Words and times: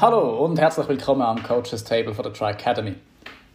Hallo 0.00 0.44
und 0.44 0.58
herzlich 0.58 0.88
willkommen 0.88 1.20
am 1.20 1.42
Coaches 1.42 1.84
Table 1.84 2.14
von 2.14 2.22
der 2.22 2.32
Tri 2.32 2.52
Academy. 2.52 2.94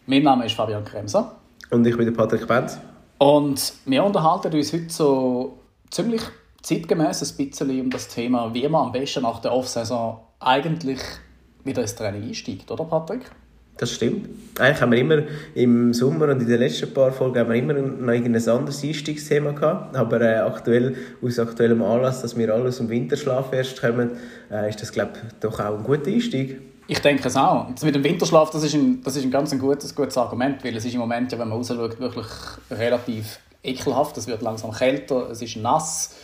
Mein 0.06 0.22
Name 0.22 0.46
ist 0.46 0.54
Fabian 0.54 0.84
Kremser. 0.84 1.34
Und 1.70 1.84
ich 1.84 1.96
bin 1.96 2.06
der 2.06 2.12
Patrick 2.12 2.46
Benz. 2.46 2.78
Und 3.18 3.72
wir 3.84 4.04
unterhalten 4.04 4.54
uns 4.54 4.72
heute 4.72 4.88
so 4.88 5.58
ziemlich 5.90 6.22
zeitgemäß 6.62 7.22
ein 7.22 7.36
bisschen 7.48 7.80
um 7.80 7.90
das 7.90 8.06
Thema, 8.06 8.54
wie 8.54 8.68
man 8.68 8.86
am 8.86 8.92
besten 8.92 9.24
nach 9.24 9.40
der 9.40 9.52
Off-Saison 9.52 10.20
eigentlich 10.38 11.00
wieder 11.64 11.82
ins 11.82 11.96
Training 11.96 12.22
einsteigt, 12.28 12.70
oder 12.70 12.84
Patrick? 12.84 13.28
Das 13.78 13.92
stimmt. 13.92 14.28
Eigentlich 14.58 14.80
haben 14.80 14.92
wir 14.92 14.98
immer 14.98 15.22
im 15.54 15.92
Sommer 15.92 16.28
und 16.28 16.40
in 16.40 16.48
den 16.48 16.58
letzten 16.58 16.92
paar 16.94 17.12
Folgen 17.12 17.38
haben 17.38 17.50
wir 17.50 17.56
immer 17.56 17.74
noch 17.74 18.12
ein 18.12 18.24
anderes 18.24 18.82
Einstiegsthema 18.82 19.50
gehabt. 19.50 19.94
Aber 19.94 20.20
äh, 20.22 20.36
aktuell, 20.38 20.96
aus 21.22 21.38
aktuellem 21.38 21.82
Anlass, 21.82 22.22
dass 22.22 22.36
wir 22.38 22.52
alle 22.54 22.68
aus 22.68 22.78
dem 22.78 22.88
Winterschlaf 22.88 23.52
erst 23.52 23.80
kommen, 23.80 24.12
äh, 24.50 24.70
ist 24.70 24.80
das, 24.80 24.92
glaube 24.92 25.12
ich, 25.14 25.32
doch 25.40 25.60
auch 25.60 25.76
ein 25.78 25.84
guter 25.84 26.10
Einstieg. 26.10 26.58
Ich 26.88 27.00
denke 27.00 27.28
es 27.28 27.36
auch. 27.36 27.70
Das 27.72 27.84
mit 27.84 27.94
dem 27.94 28.04
Winterschlaf, 28.04 28.50
das 28.50 28.62
ist 28.62 28.74
ein, 28.74 29.02
das 29.02 29.16
ist 29.16 29.24
ein 29.24 29.30
ganz 29.30 29.52
ein 29.52 29.58
gutes, 29.58 29.94
gutes 29.94 30.16
Argument, 30.16 30.64
weil 30.64 30.74
es 30.74 30.84
ist 30.84 30.94
im 30.94 31.00
Moment, 31.00 31.32
ja, 31.32 31.38
wenn 31.38 31.48
man 31.48 31.58
rausschaut, 31.58 32.00
wirklich 32.00 32.26
relativ 32.70 33.40
ekelhaft. 33.62 34.16
Es 34.16 34.26
wird 34.26 34.40
langsam 34.40 34.72
kälter, 34.72 35.28
es 35.30 35.42
ist 35.42 35.56
nass 35.56 36.14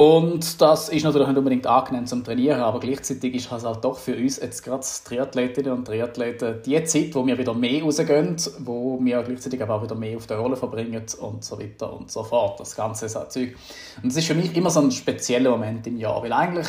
und 0.00 0.62
das 0.62 0.88
ist 0.88 1.04
natürlich 1.04 1.28
nicht 1.28 1.36
unbedingt 1.36 1.66
angenehm 1.66 2.06
zum 2.06 2.24
Trainieren, 2.24 2.62
aber 2.62 2.80
gleichzeitig 2.80 3.34
ist 3.34 3.52
es 3.52 3.64
halt 3.66 3.84
doch 3.84 3.98
für 3.98 4.16
uns 4.16 4.40
jetzt 4.40 4.64
gerade 4.64 4.82
Triathletinnen 5.04 5.72
und 5.72 5.84
Triathleten 5.84 6.62
die 6.64 6.82
Zeit, 6.84 7.14
wo 7.14 7.26
wir 7.26 7.36
wieder 7.36 7.52
mehr 7.52 7.82
rausgehen, 7.82 8.34
wo 8.60 8.98
wir 9.02 9.22
gleichzeitig 9.22 9.62
aber 9.62 9.74
auch 9.74 9.82
wieder 9.82 9.94
mehr 9.94 10.16
auf 10.16 10.26
der 10.26 10.38
Rolle 10.38 10.56
verbringen 10.56 11.04
und 11.20 11.44
so 11.44 11.60
weiter 11.60 11.92
und 11.92 12.10
so 12.10 12.24
fort, 12.24 12.58
das 12.60 12.74
ganze 12.74 13.08
Zeug. 13.08 13.54
Und 14.02 14.08
es 14.08 14.16
ist 14.16 14.26
für 14.26 14.34
mich 14.34 14.56
immer 14.56 14.70
so 14.70 14.80
ein 14.80 14.90
spezieller 14.90 15.50
Moment 15.50 15.86
im 15.86 15.98
Jahr, 15.98 16.22
weil 16.22 16.32
eigentlich 16.32 16.68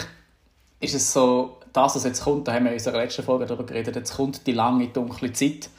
ist 0.81 0.95
es 0.95 1.13
so, 1.13 1.55
das, 1.71 1.95
was 1.95 2.03
jetzt 2.03 2.25
kommt, 2.25 2.49
da 2.49 2.53
haben 2.53 2.65
wir 2.65 2.71
in 2.71 2.79
unserer 2.79 2.97
letzten 2.97 3.23
Folge 3.23 3.45
darüber 3.45 3.65
geredet, 3.65 3.95
jetzt 3.95 4.17
kommt 4.17 4.45
die 4.45 4.51
lange, 4.51 4.89
dunkle 4.89 5.31
Zeit 5.31 5.69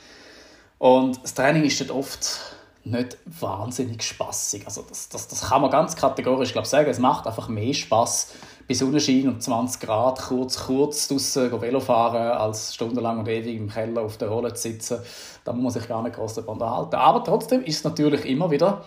und 0.79 1.23
das 1.23 1.35
Training 1.35 1.65
ist 1.65 1.79
dort 1.83 1.91
oft 1.91 2.62
nicht 2.85 3.17
wahnsinnig 3.27 4.03
spaßig. 4.03 4.65
Also 4.67 4.85
das, 4.89 5.09
das, 5.09 5.29
das 5.29 5.49
kann 5.49 5.63
man 5.63 5.71
ganz 5.71 5.95
kategorisch 5.97 6.53
glaub, 6.53 6.67
sagen. 6.67 6.91
Es 6.91 6.99
macht 6.99 7.27
einfach 7.27 7.49
mehr 7.49 7.75
Spaß 7.75 8.35
bei 8.67 8.75
Sonnenschein 8.75 9.29
und 9.29 9.43
20 9.43 9.81
Grad 9.81 10.21
kurz, 10.21 10.67
kurz 10.67 11.09
draußen 11.09 11.61
Velo 11.61 11.81
fahren, 11.81 12.39
als 12.39 12.75
stundenlang 12.75 13.21
und 13.21 13.29
ewig 13.29 13.57
im 13.57 13.69
Keller 13.69 14.03
auf 14.03 14.19
der 14.19 14.29
Rolle 14.29 14.53
zu 14.55 14.63
sitzen. 14.63 14.99
Da 15.45 15.53
muss 15.53 15.63
man 15.63 15.73
sich 15.73 15.89
gar 15.89 16.03
nicht 16.03 16.17
groß 16.17 16.35
darüber 16.35 16.53
unterhalten. 16.53 16.97
Aber 16.97 17.23
trotzdem 17.23 17.63
ist 17.63 17.79
es 17.79 17.85
natürlich 17.85 18.25
immer 18.25 18.51
wieder 18.51 18.85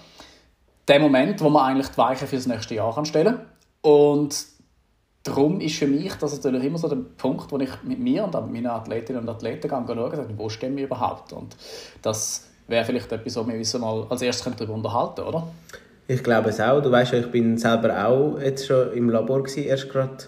der 0.88 1.00
Moment, 1.00 1.42
wo 1.42 1.50
man 1.50 1.66
eigentlich 1.66 1.88
die 1.88 1.98
Weichen 1.98 2.28
für 2.28 2.36
das 2.36 2.48
nächste 2.48 2.76
Jahr 2.76 2.98
anstellen 2.98 3.38
kann. 3.38 3.46
Und 3.82 4.46
darum 5.24 5.60
ist 5.60 5.78
für 5.78 5.88
mich 5.88 6.14
das 6.16 6.36
natürlich 6.36 6.64
immer 6.64 6.78
so 6.78 6.88
der 6.88 6.98
Punkt, 6.98 7.52
wo 7.52 7.58
ich 7.58 7.70
mit 7.84 8.00
mir 8.00 8.26
und 8.26 8.34
mit 8.34 8.52
meinen 8.52 8.68
Athletinnen 8.68 9.22
und 9.22 9.30
Athleten 9.30 9.70
schaue, 9.70 10.28
wo 10.38 10.50
stehen 10.50 10.76
wir 10.76 10.86
überhaupt. 10.86 11.34
Und 11.34 11.56
das 12.02 12.48
wäre 12.68 12.86
vielleicht 12.86 13.12
etwas, 13.12 13.36
was 13.36 13.74
wir 13.74 13.80
mal 13.80 14.08
als 14.10 14.22
erstes 14.22 14.54
darüber 14.56 14.74
unterhalten 14.74 15.22
oder? 15.22 15.48
Ich 16.08 16.24
glaube 16.24 16.50
es 16.50 16.60
auch. 16.60 16.82
Du 16.82 16.92
weißt 16.92 17.14
ja, 17.14 17.20
ich 17.20 17.32
bin 17.32 17.58
selber 17.58 18.08
auch 18.08 18.40
jetzt 18.40 18.68
schon 18.68 18.94
im 18.94 19.10
Labor 19.10 19.44
gewesen, 19.44 19.64
erst 19.64 19.90
gerade 19.90 20.26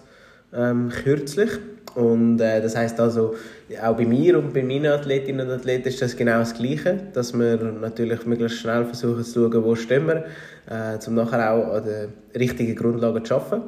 ähm, 0.52 0.88
kürzlich. 0.88 1.50
Und 1.94 2.40
äh, 2.40 2.60
das 2.60 2.76
heißt 2.76 3.00
also, 3.00 3.34
auch 3.82 3.96
bei 3.96 4.04
mir 4.04 4.38
und 4.38 4.52
bei 4.52 4.62
meinen 4.62 4.86
Athletinnen 4.86 5.48
und 5.48 5.52
Athleten 5.52 5.88
ist 5.88 6.02
das 6.02 6.16
genau 6.16 6.38
das 6.38 6.54
Gleiche, 6.54 6.98
dass 7.12 7.32
wir 7.32 7.56
natürlich 7.56 8.26
möglichst 8.26 8.58
schnell 8.58 8.84
versuchen 8.84 9.24
zu 9.24 9.50
schauen, 9.50 9.64
wo 9.64 9.74
stehen 9.74 10.06
wir, 10.06 10.24
äh, 10.68 10.98
um 11.06 11.14
nachher 11.14 11.52
auch 11.52 11.74
an 11.74 11.84
der 11.84 12.08
richtigen 12.38 12.76
Grundlage 12.76 13.22
zu 13.22 13.36
arbeiten. 13.36 13.62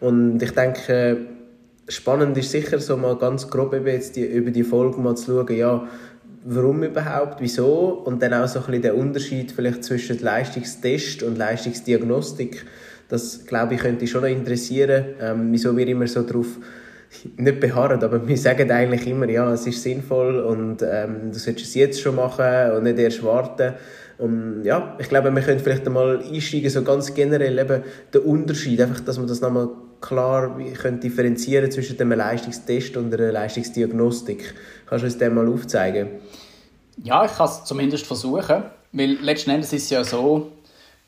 Und 0.00 0.42
ich 0.42 0.52
denke, 0.52 1.18
spannend 1.88 2.36
ist 2.38 2.50
sicher 2.50 2.78
so 2.78 2.96
mal 2.96 3.16
ganz 3.16 3.48
grob 3.48 3.74
eben 3.74 3.86
jetzt 3.86 4.16
die, 4.16 4.24
über 4.24 4.50
die 4.50 4.64
Folge 4.64 5.00
mal 5.00 5.16
zu 5.16 5.44
schauen, 5.44 5.56
ja, 5.56 5.86
warum 6.44 6.82
überhaupt, 6.82 7.40
wieso 7.40 8.02
und 8.04 8.22
dann 8.22 8.34
auch 8.34 8.46
so 8.46 8.60
ein 8.60 8.66
bisschen 8.66 8.82
der 8.82 8.96
Unterschied 8.96 9.52
vielleicht 9.52 9.82
zwischen 9.82 10.20
Leistungstest 10.20 11.22
und 11.22 11.38
Leistungsdiagnostik. 11.38 12.66
Das, 13.08 13.46
glaube 13.46 13.74
ich, 13.74 13.80
könnte 13.80 14.06
schon 14.06 14.22
noch 14.22 14.28
interessieren, 14.28 15.04
ähm, 15.20 15.48
wieso 15.52 15.76
wir 15.76 15.86
immer 15.86 16.06
so 16.06 16.22
darauf 16.22 16.58
nicht 17.36 17.60
beharren, 17.60 18.02
aber 18.02 18.26
wir 18.26 18.36
sagen 18.36 18.70
eigentlich 18.70 19.06
immer, 19.06 19.28
ja, 19.28 19.52
es 19.52 19.66
ist 19.66 19.82
sinnvoll 19.82 20.40
und 20.40 20.82
ähm, 20.82 21.30
du 21.32 21.38
solltest 21.38 21.68
es 21.68 21.74
jetzt 21.74 22.00
schon 22.00 22.16
machen 22.16 22.72
und 22.76 22.82
nicht 22.84 22.98
erst 22.98 23.22
warten. 23.22 23.74
Und 24.18 24.62
ja, 24.64 24.96
ich 24.98 25.08
glaube, 25.08 25.34
wir 25.34 25.42
können 25.42 25.60
vielleicht 25.60 25.86
einmal 25.86 26.20
einsteigen, 26.22 26.70
so 26.70 26.82
ganz 26.82 27.14
generell 27.14 27.58
eben 27.58 27.82
den 28.12 28.20
Unterschied, 28.22 28.80
einfach, 28.80 29.00
dass 29.00 29.18
man 29.18 29.26
das 29.26 29.40
nochmal 29.40 29.68
klar 30.06 30.56
können 30.80 31.00
differenzieren 31.00 31.70
zwischen 31.70 31.98
einem 32.00 32.18
Leistungstest 32.18 32.96
und 32.96 33.12
einer 33.12 33.32
Leistungsdiagnostik. 33.32 34.54
Kannst 34.86 35.02
du 35.02 35.06
uns 35.06 35.18
das 35.18 35.32
mal 35.32 35.48
aufzeigen? 35.48 36.08
Ja, 37.02 37.24
ich 37.24 37.32
kann 37.32 37.46
es 37.46 37.64
zumindest 37.64 38.06
versuchen, 38.06 38.64
weil 38.92 39.12
letzten 39.20 39.50
Endes 39.50 39.72
ist 39.72 39.84
es 39.84 39.90
ja 39.90 40.04
so, 40.04 40.52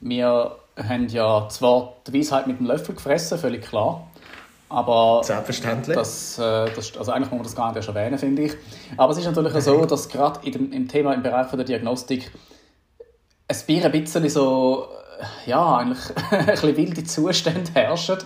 wir 0.00 0.56
haben 0.76 1.08
ja 1.08 1.48
zwar 1.48 1.94
die 2.06 2.18
Weisheit 2.18 2.46
mit 2.46 2.58
dem 2.58 2.66
Löffel 2.66 2.94
gefressen, 2.94 3.38
völlig 3.38 3.62
klar, 3.62 4.06
aber 4.68 5.22
Selbstverständlich. 5.22 5.96
Das, 5.96 6.38
äh, 6.38 6.68
das, 6.74 6.96
also 6.96 7.12
eigentlich 7.12 7.30
muss 7.30 7.38
man 7.38 7.44
das 7.44 7.54
gar 7.54 7.68
nicht 7.68 7.76
erst 7.76 7.88
erwähnen, 7.88 8.18
finde 8.18 8.42
ich. 8.42 8.52
Aber 8.96 9.12
es 9.12 9.18
ist 9.18 9.26
natürlich 9.26 9.52
so, 9.62 9.86
dass 9.86 10.08
gerade 10.08 10.40
im 10.48 10.88
Thema 10.88 11.14
im 11.14 11.22
Bereich 11.22 11.48
der 11.50 11.64
Diagnostik 11.64 12.32
ein 13.48 13.92
bisschen 13.92 14.28
so 14.28 14.88
ja, 15.46 15.76
eigentlich 15.76 15.98
ein 16.30 16.46
bisschen 16.46 16.76
wilde 16.76 17.04
Zustände 17.04 17.70
herrschen, 17.72 18.18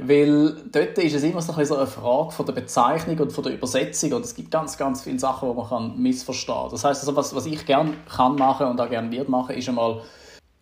weil 0.00 0.56
dort 0.70 0.98
ist 0.98 1.14
es 1.14 1.22
immer 1.22 1.42
so 1.42 1.52
ein 1.52 1.58
eine 1.58 1.86
Frage 1.86 2.32
von 2.32 2.46
der 2.46 2.52
Bezeichnung 2.52 3.18
und 3.18 3.32
von 3.32 3.44
der 3.44 3.54
Übersetzung 3.54 4.12
und 4.12 4.24
es 4.24 4.34
gibt 4.34 4.50
ganz, 4.50 4.76
ganz 4.76 5.02
viele 5.02 5.18
Sachen, 5.18 5.48
die 5.48 5.54
man 5.54 5.68
kann 5.68 5.98
missverstehen 5.98 6.58
kann. 6.58 6.70
Das 6.70 6.84
heißt, 6.84 7.00
also, 7.02 7.16
was, 7.16 7.34
was 7.34 7.46
ich 7.46 7.64
gerne 7.66 7.94
kann 8.14 8.36
machen 8.36 8.66
und 8.66 8.80
auch 8.80 8.90
gerne 8.90 9.10
wird 9.10 9.28
machen, 9.28 9.56
ist 9.56 9.68
einmal 9.68 10.02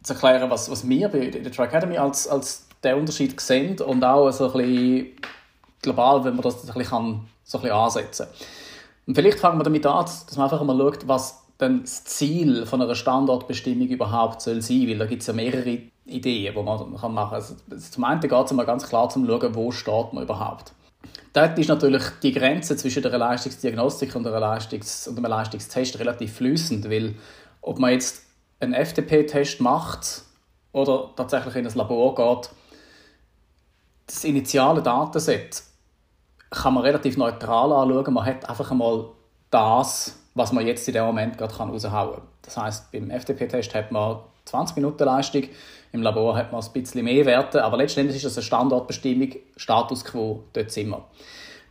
zu 0.02 0.14
erklären, 0.14 0.50
was, 0.50 0.70
was 0.70 0.88
wir 0.88 1.08
bei 1.08 1.26
der 1.26 1.50
Tri 1.50 1.62
Academy 1.62 1.98
als, 1.98 2.28
als 2.28 2.66
den 2.82 2.96
Unterschied 2.96 3.40
sehen 3.40 3.80
und 3.80 4.04
auch 4.04 4.30
so 4.30 4.46
ein 4.46 4.52
bisschen 4.52 5.06
global, 5.82 6.24
wenn 6.24 6.34
man 6.34 6.42
das 6.42 6.60
ein 6.60 6.66
bisschen, 6.66 6.84
kann, 6.84 7.28
so 7.44 7.58
ein 7.58 7.62
bisschen 7.62 7.76
ansetzen 7.76 8.26
kann. 8.26 8.34
Und 9.06 9.14
vielleicht 9.14 9.40
fangen 9.40 9.58
wir 9.58 9.64
damit 9.64 9.86
an, 9.86 10.04
dass 10.04 10.36
man 10.36 10.44
einfach 10.44 10.62
mal 10.62 10.76
schaut, 10.76 11.08
was 11.08 11.42
dann 11.58 11.82
das 11.82 12.04
Ziel 12.04 12.66
von 12.66 12.80
einer 12.80 12.94
Standortbestimmung 12.94 13.88
überhaupt 13.88 14.40
soll 14.40 14.62
sein, 14.62 14.88
weil 14.88 14.98
da 14.98 15.06
gibt 15.06 15.22
es 15.22 15.26
ja 15.26 15.34
mehrere 15.34 15.80
Ideen, 16.06 16.54
die 16.54 16.62
man 16.62 16.90
machen 16.92 16.96
kann. 16.96 17.18
Also 17.18 17.56
zum 17.90 18.04
einen 18.04 18.20
geht 18.20 18.32
es 18.32 18.52
mal 18.52 18.64
ganz 18.64 18.88
klar 18.88 19.08
zum 19.08 19.26
schauen, 19.26 19.54
wo 19.54 19.72
steht 19.72 20.12
man 20.12 20.22
überhaupt. 20.22 20.72
Dort 21.32 21.58
ist 21.58 21.68
natürlich 21.68 22.02
die 22.22 22.32
Grenze 22.32 22.76
zwischen 22.76 23.02
der 23.02 23.18
Leistungsdiagnostik 23.18 24.14
und, 24.14 24.24
der 24.24 24.40
Leistungs- 24.40 25.08
und 25.08 25.16
dem 25.16 25.24
Leistungstest 25.24 25.98
relativ 25.98 26.34
flüssend, 26.34 26.88
weil 26.88 27.14
ob 27.60 27.78
man 27.78 27.92
jetzt 27.92 28.22
einen 28.60 28.74
FTP-Test 28.74 29.60
macht 29.60 30.22
oder 30.72 31.10
tatsächlich 31.16 31.56
in 31.56 31.66
ein 31.66 31.74
Labor 31.74 32.14
geht, 32.14 32.50
das 34.06 34.24
initiale 34.24 34.82
Datenset 34.82 35.62
kann 36.50 36.74
man 36.74 36.84
relativ 36.84 37.16
neutral 37.16 37.72
anschauen. 37.72 38.14
Man 38.14 38.24
hat 38.24 38.48
einfach 38.48 38.70
einmal 38.70 39.10
das, 39.50 40.18
was 40.38 40.52
man 40.52 40.66
jetzt 40.66 40.86
in 40.88 40.94
dem 40.94 41.04
Moment 41.04 41.36
gerade 41.36 41.54
raushauen 41.54 42.14
kann. 42.14 42.22
Das 42.42 42.56
heißt, 42.56 42.92
beim 42.92 43.10
FTP-Test 43.10 43.74
hat 43.74 43.92
man 43.92 44.20
20 44.44 44.76
Minuten 44.76 45.04
Leistung, 45.04 45.42
im 45.92 46.02
Labor 46.02 46.36
hat 46.36 46.52
man 46.52 46.62
ein 46.62 46.72
bisschen 46.72 47.04
mehr 47.04 47.26
Werte, 47.26 47.64
aber 47.64 47.76
letztendlich 47.76 48.16
ist 48.16 48.24
das 48.24 48.36
eine 48.36 48.44
Standortbestimmung, 48.44 49.34
Status 49.56 50.04
quo, 50.04 50.44
dort 50.52 50.70
sind 50.70 50.90
wir. 50.90 51.04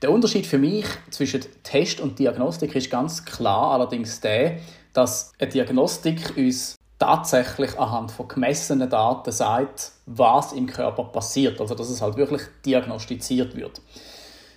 Der 0.01 0.11
Unterschied 0.11 0.45
für 0.45 0.59
mich 0.59 0.85
zwischen 1.09 1.41
Test 1.63 1.99
und 1.99 2.19
Diagnostik 2.19 2.75
ist 2.75 2.91
ganz 2.91 3.25
klar 3.25 3.71
allerdings 3.71 4.19
der, 4.21 4.59
dass 4.93 5.31
eine 5.39 5.49
Diagnostik 5.49 6.35
uns 6.37 6.75
tatsächlich 6.99 7.79
anhand 7.79 8.11
von 8.11 8.27
gemessenen 8.27 8.89
Daten 8.89 9.31
sagt, 9.31 9.91
was 10.05 10.53
im 10.53 10.67
Körper 10.67 11.05
passiert. 11.05 11.59
Also 11.61 11.75
dass 11.75 11.89
es 11.89 12.01
halt 12.01 12.17
wirklich 12.17 12.41
diagnostiziert 12.65 13.55
wird. 13.55 13.81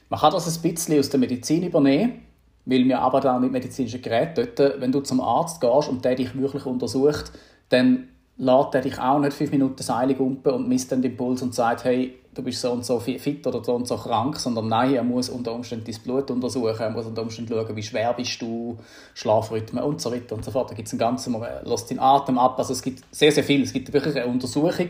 Man 0.08 0.20
kann 0.20 0.32
das 0.32 0.46
ein 0.46 0.62
bisschen 0.62 0.98
aus 0.98 1.10
der 1.10 1.20
Medizin 1.20 1.62
übernehmen 1.62 2.26
weil 2.70 2.84
wir 2.84 3.00
aber 3.00 3.20
dann 3.20 3.42
mit 3.42 3.52
medizinischen 3.52 4.00
Geräten 4.00 4.48
dort, 4.54 4.80
wenn 4.80 4.92
du 4.92 5.00
zum 5.00 5.20
Arzt 5.20 5.60
gehst 5.60 5.88
und 5.88 6.04
der 6.04 6.14
dich 6.14 6.38
wirklich 6.38 6.64
untersucht, 6.66 7.32
dann 7.68 8.08
lädt 8.36 8.74
er 8.74 8.80
dich 8.80 8.98
auch 8.98 9.18
nicht 9.18 9.34
fünf 9.34 9.50
Minuten 9.50 9.82
Seile 9.82 10.14
umpen 10.16 10.52
und 10.52 10.68
misst 10.68 10.90
dann 10.92 11.02
den 11.02 11.16
Puls 11.16 11.42
und 11.42 11.54
sagt, 11.54 11.84
hey, 11.84 12.14
du 12.32 12.42
bist 12.42 12.60
so 12.60 12.70
und 12.70 12.86
so 12.86 13.00
fit 13.00 13.46
oder 13.46 13.62
so 13.62 13.74
und 13.74 13.88
so 13.88 13.96
krank, 13.96 14.36
sondern 14.36 14.68
nein, 14.68 14.94
er 14.94 15.02
muss 15.02 15.28
unter 15.28 15.52
Umständen 15.52 15.84
dein 15.84 16.00
Blut 16.02 16.30
untersuchen, 16.30 16.80
er 16.80 16.90
muss 16.90 17.06
unter 17.06 17.22
Umständen 17.22 17.52
schauen, 17.52 17.76
wie 17.76 17.82
schwer 17.82 18.12
bist 18.14 18.40
du, 18.40 18.78
Schlafrhythmen 19.14 19.82
und 19.82 20.00
so 20.00 20.12
weiter 20.12 20.36
und 20.36 20.44
so 20.44 20.52
fort. 20.52 20.70
Da 20.70 20.74
gibt 20.74 20.86
es 20.86 20.94
einen 20.94 21.00
ganzen, 21.00 21.36
lässt 21.64 21.90
den 21.90 21.98
Atem 21.98 22.38
ab, 22.38 22.56
also 22.58 22.72
es 22.72 22.82
gibt 22.82 23.02
sehr, 23.14 23.32
sehr 23.32 23.44
viel. 23.44 23.62
Es 23.62 23.72
gibt 23.72 23.92
wirklich 23.92 24.16
eine 24.16 24.26
Untersuchung 24.26 24.86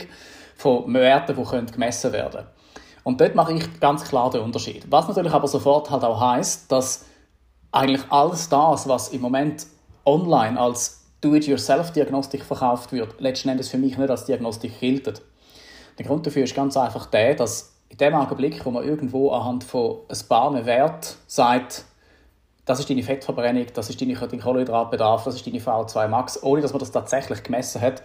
von 0.55 0.93
Werten, 0.93 1.35
die 1.35 1.71
gemessen 1.71 2.13
werden 2.13 2.31
können. 2.31 2.47
Und 3.03 3.19
dort 3.19 3.33
mache 3.33 3.53
ich 3.53 3.79
ganz 3.79 4.03
klar 4.03 4.29
den 4.29 4.41
Unterschied. 4.41 4.85
Was 4.89 5.07
natürlich 5.07 5.33
aber 5.33 5.47
sofort 5.47 5.89
halt 5.89 6.03
auch 6.03 6.21
heißt, 6.21 6.71
dass 6.71 7.05
eigentlich 7.71 8.03
alles 8.09 8.49
das, 8.49 8.87
was 8.87 9.09
im 9.09 9.21
Moment 9.21 9.65
online 10.05 10.59
als 10.59 11.05
Do-it-yourself-Diagnostik 11.21 12.43
verkauft 12.43 12.91
wird, 12.91 13.19
letzten 13.21 13.49
Endes 13.49 13.69
für 13.69 13.77
mich 13.77 13.97
nicht 13.97 14.09
als 14.09 14.25
Diagnostik 14.25 14.79
gilt. 14.79 15.21
Der 15.97 16.05
Grund 16.05 16.25
dafür 16.25 16.43
ist 16.43 16.55
ganz 16.55 16.75
einfach 16.75 17.05
der, 17.05 17.35
dass 17.35 17.75
in 17.89 17.97
dem 17.97 18.15
Augenblick, 18.15 18.65
wo 18.65 18.71
man 18.71 18.83
irgendwo 18.83 19.31
anhand 19.31 19.63
von 19.63 19.99
ein 20.09 20.27
paar 20.27 20.65
Werten 20.65 21.15
sagt, 21.27 21.85
das 22.65 22.79
ist 22.79 22.89
deine 22.89 23.03
Fettverbrennung, 23.03 23.67
das 23.73 23.89
ist 23.89 24.01
dein 24.01 24.15
Kohlenhydratbedarf, 24.15 25.23
das 25.23 25.35
ist 25.35 25.45
deine 25.45 25.59
VO2 25.59 26.07
Max, 26.07 26.41
ohne 26.41 26.61
dass 26.61 26.71
man 26.71 26.79
das 26.79 26.91
tatsächlich 26.91 27.43
gemessen 27.43 27.81
hat, 27.81 28.01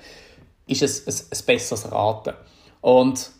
ist 0.66 0.82
es 0.82 1.06
ein, 1.06 1.38
ein 1.38 1.46
besseres 1.46 1.92
Raten. 1.92 2.34
Und 2.80 3.30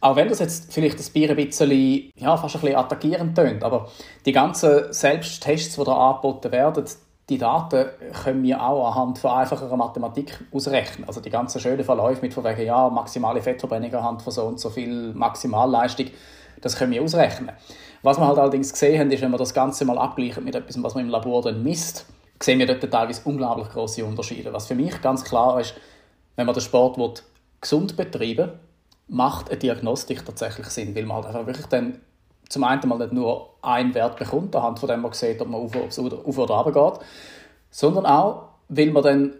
auch 0.00 0.16
wenn 0.16 0.28
das 0.28 0.38
jetzt 0.38 0.72
vielleicht 0.72 0.98
das 0.98 1.10
Bier 1.10 1.30
ein 1.30 1.36
bisschen, 1.36 2.10
ja, 2.16 2.36
fast 2.36 2.56
ein 2.56 2.60
bisschen 2.60 2.76
attackierend 2.76 3.36
tönt, 3.36 3.62
aber 3.62 3.88
die 4.24 4.32
ganzen 4.32 4.92
Selbsttests, 4.92 5.76
die 5.76 5.84
da 5.84 5.92
angeboten 5.92 6.50
werden, 6.52 6.84
die 7.28 7.38
Daten 7.38 7.86
können 8.24 8.42
wir 8.42 8.60
auch 8.62 8.90
anhand 8.90 9.18
von 9.18 9.30
einfacherer 9.30 9.76
Mathematik 9.76 10.40
ausrechnen. 10.52 11.06
Also 11.06 11.20
die 11.20 11.30
ganzen 11.30 11.60
schönen 11.60 11.84
Verläufe 11.84 12.22
mit 12.22 12.34
von 12.34 12.42
wegen, 12.44 12.62
ja, 12.62 12.88
maximale 12.88 13.40
Fettverbrennung 13.40 13.94
anhand 13.94 14.22
von 14.22 14.32
so 14.32 14.44
und 14.46 14.58
so 14.58 14.70
viel 14.70 15.12
Maximalleistung, 15.14 16.06
das 16.60 16.76
können 16.76 16.92
wir 16.92 17.02
ausrechnen. 17.02 17.52
Was 18.02 18.18
wir 18.18 18.26
halt 18.26 18.38
allerdings 18.38 18.72
gesehen 18.72 18.98
haben, 18.98 19.10
ist, 19.10 19.22
wenn 19.22 19.30
man 19.30 19.38
das 19.38 19.54
Ganze 19.54 19.84
mal 19.84 19.98
abgleicht 19.98 20.40
mit 20.40 20.54
etwas, 20.54 20.82
was 20.82 20.94
man 20.94 21.04
im 21.04 21.10
Labor 21.10 21.42
dann 21.42 21.62
misst, 21.62 22.06
sehen 22.42 22.58
wir 22.58 22.66
dort 22.66 22.90
teilweise 22.90 23.20
unglaublich 23.24 23.68
große 23.68 24.04
Unterschiede. 24.04 24.52
Was 24.52 24.66
für 24.66 24.74
mich 24.74 25.00
ganz 25.00 25.22
klar 25.22 25.60
ist, 25.60 25.74
wenn 26.36 26.46
man 26.46 26.54
den 26.54 26.62
Sport 26.62 26.96
will, 26.98 27.12
gesund 27.60 27.96
betreiben 27.96 28.52
macht 29.10 29.50
eine 29.50 29.58
Diagnostik 29.58 30.24
tatsächlich 30.24 30.66
Sinn, 30.68 30.94
weil 30.94 31.04
man 31.04 31.18
halt 31.18 31.26
einfach 31.26 31.46
wirklich 31.46 31.66
dann 31.66 32.00
zum 32.48 32.64
einen 32.64 32.88
mal 32.88 32.98
nicht 32.98 33.12
nur 33.12 33.50
einen 33.62 33.94
Wert 33.94 34.18
bekommt, 34.18 34.54
anhand 34.56 34.78
von 34.78 34.88
dem 34.88 35.02
man 35.02 35.12
sieht, 35.12 35.40
ob 35.40 35.48
man 35.48 35.60
auf, 35.60 35.76
auf 35.76 35.98
oder 35.98 36.54
runter 36.54 36.72
geht, 36.72 37.06
sondern 37.70 38.06
auch, 38.06 38.48
weil 38.68 38.90
man 38.90 39.02
dann 39.02 39.34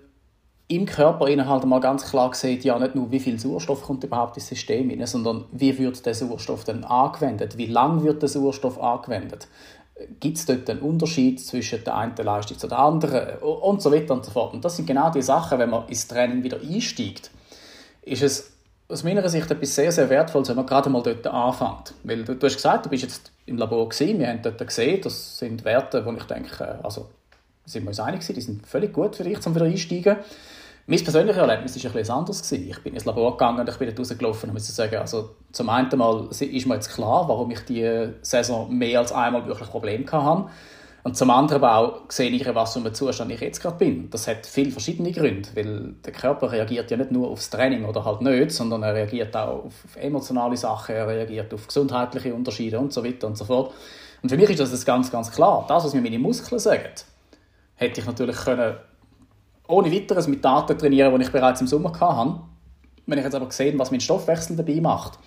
im 0.68 0.86
Körper 0.86 1.26
halt 1.26 1.64
mal 1.64 1.80
ganz 1.80 2.08
klar 2.08 2.32
sieht, 2.32 2.64
ja 2.64 2.78
nicht 2.78 2.94
nur, 2.94 3.10
wie 3.10 3.18
viel 3.18 3.38
Sauerstoff 3.38 3.82
kommt 3.82 4.04
überhaupt 4.04 4.36
ins 4.36 4.46
System 4.46 4.88
rein, 4.88 5.04
sondern 5.06 5.46
wie 5.50 5.76
wird 5.78 6.04
der 6.06 6.14
Sauerstoff 6.14 6.62
dann 6.62 6.84
angewendet, 6.84 7.56
wie 7.56 7.66
lang 7.66 8.04
wird 8.04 8.22
der 8.22 8.28
Sauerstoff 8.28 8.80
angewendet, 8.80 9.48
gibt 10.20 10.36
es 10.36 10.46
dort 10.46 10.70
einen 10.70 10.80
Unterschied 10.80 11.40
zwischen 11.40 11.82
der 11.82 11.96
einen 11.96 12.14
Leistung 12.16 12.58
zu 12.58 12.68
der 12.68 12.78
anderen? 12.78 13.38
Und 13.38 13.82
so 13.82 13.92
weiter 13.92 14.14
und 14.14 14.24
so 14.24 14.30
fort. 14.30 14.54
Und 14.54 14.64
das 14.64 14.76
sind 14.76 14.86
genau 14.86 15.10
die 15.10 15.22
Sachen, 15.22 15.58
wenn 15.58 15.70
man 15.70 15.88
ins 15.88 16.06
Training 16.06 16.42
wieder 16.42 16.60
einsteigt, 16.60 17.30
ist 18.02 18.22
es 18.22 18.52
aus 18.90 19.04
meiner 19.04 19.28
Sicht 19.28 19.50
etwas 19.50 19.74
sehr, 19.74 19.92
sehr 19.92 20.10
Wertvolles, 20.10 20.48
wenn 20.48 20.56
man 20.56 20.66
gerade 20.66 20.90
mal 20.90 21.02
dort 21.02 21.26
anfängt. 21.26 21.94
Weil 22.02 22.24
du, 22.24 22.34
du 22.34 22.46
hast 22.46 22.56
gesagt, 22.56 22.86
du 22.86 22.90
bist 22.90 23.04
jetzt 23.04 23.32
im 23.46 23.56
Labor 23.56 23.88
gewesen, 23.88 24.18
wir 24.18 24.28
haben 24.28 24.42
dort 24.42 24.58
gesehen, 24.58 25.00
das 25.02 25.38
sind 25.38 25.64
Werte, 25.64 26.04
wo 26.04 26.12
ich 26.12 26.24
denke, 26.24 26.78
also 26.82 27.08
sind 27.66 27.84
wir 27.84 27.88
uns 27.88 28.00
einig 28.00 28.26
die 28.26 28.40
sind 28.40 28.66
völlig 28.66 28.92
gut 28.92 29.16
für 29.16 29.24
dich, 29.24 29.44
um 29.46 29.54
wieder 29.54 29.66
einsteigen. 29.66 30.16
Mein 30.86 31.04
persönliches 31.04 31.40
Erlebnis 31.40 31.76
war 31.76 31.90
ein 31.90 31.96
bisschen 31.96 32.14
anders. 32.14 32.42
Gewesen. 32.42 32.68
Ich 32.68 32.78
bin 32.82 32.94
ins 32.94 33.04
Labor 33.04 33.32
gegangen 33.32 33.60
und 33.60 33.68
ich 33.68 33.76
bin 33.76 33.86
dort 33.86 34.00
rausgelaufen 34.00 34.50
und 34.50 34.54
muss 34.54 34.66
sagen, 34.74 34.96
also 34.96 35.30
zum 35.52 35.68
einen 35.68 35.96
mal 35.96 36.26
ist 36.30 36.66
mir 36.66 36.74
jetzt 36.74 36.92
klar, 36.92 37.28
warum 37.28 37.50
ich 37.52 37.60
diese 37.60 38.14
Saison 38.22 38.76
mehr 38.76 38.98
als 38.98 39.12
einmal 39.12 39.46
wirklich 39.46 39.68
Probleme 39.68 40.04
hatte. 40.10 40.50
Und 41.02 41.16
zum 41.16 41.30
anderen 41.30 41.62
aber 41.62 41.76
auch 41.76 42.10
sehe 42.10 42.30
ich, 42.30 42.54
was 42.54 42.74
für 42.74 42.80
ein 42.80 42.94
Zustand 42.94 43.32
ich 43.32 43.40
jetzt 43.40 43.62
gerade 43.62 43.76
bin. 43.76 44.10
Das 44.10 44.28
hat 44.28 44.44
viele 44.46 44.70
verschiedene 44.70 45.12
Gründe, 45.12 45.48
weil 45.54 45.94
der 46.04 46.12
Körper 46.12 46.52
reagiert 46.52 46.90
ja 46.90 46.96
nicht 46.96 47.10
nur 47.10 47.28
aufs 47.28 47.48
Training 47.48 47.84
oder 47.84 48.04
halt 48.04 48.20
nicht, 48.20 48.52
sondern 48.52 48.82
er 48.82 48.94
reagiert 48.94 49.34
auch 49.34 49.64
auf 49.64 49.96
emotionale 49.96 50.56
Sachen, 50.56 50.94
er 50.94 51.08
reagiert 51.08 51.54
auf 51.54 51.66
gesundheitliche 51.66 52.34
Unterschiede 52.34 52.78
und 52.78 52.92
so 52.92 53.02
weiter 53.02 53.28
und 53.28 53.38
so 53.38 53.46
fort. 53.46 53.72
Und 54.22 54.28
für 54.28 54.36
mich 54.36 54.50
ist 54.50 54.60
das 54.60 54.84
ganz, 54.84 55.10
ganz 55.10 55.32
klar. 55.32 55.64
Das, 55.68 55.84
was 55.84 55.94
mir 55.94 56.02
meine 56.02 56.18
Muskeln 56.18 56.58
sagen, 56.58 56.84
hätte 57.76 58.00
ich 58.00 58.06
natürlich 58.06 58.36
können 58.36 58.76
ohne 59.66 59.92
weiteres 59.92 60.26
mit 60.26 60.44
Daten 60.44 60.76
trainieren, 60.76 61.16
die 61.16 61.24
ich 61.24 61.32
bereits 61.32 61.60
im 61.60 61.66
Sommer 61.66 61.98
hatte. 61.98 62.40
Wenn 63.06 63.18
ich 63.18 63.24
jetzt 63.24 63.34
aber 63.34 63.46
gesehen 63.46 63.78
was 63.78 63.90
mein 63.90 64.00
Stoffwechsel 64.00 64.56
dabei 64.56 64.80
macht, 64.80 65.18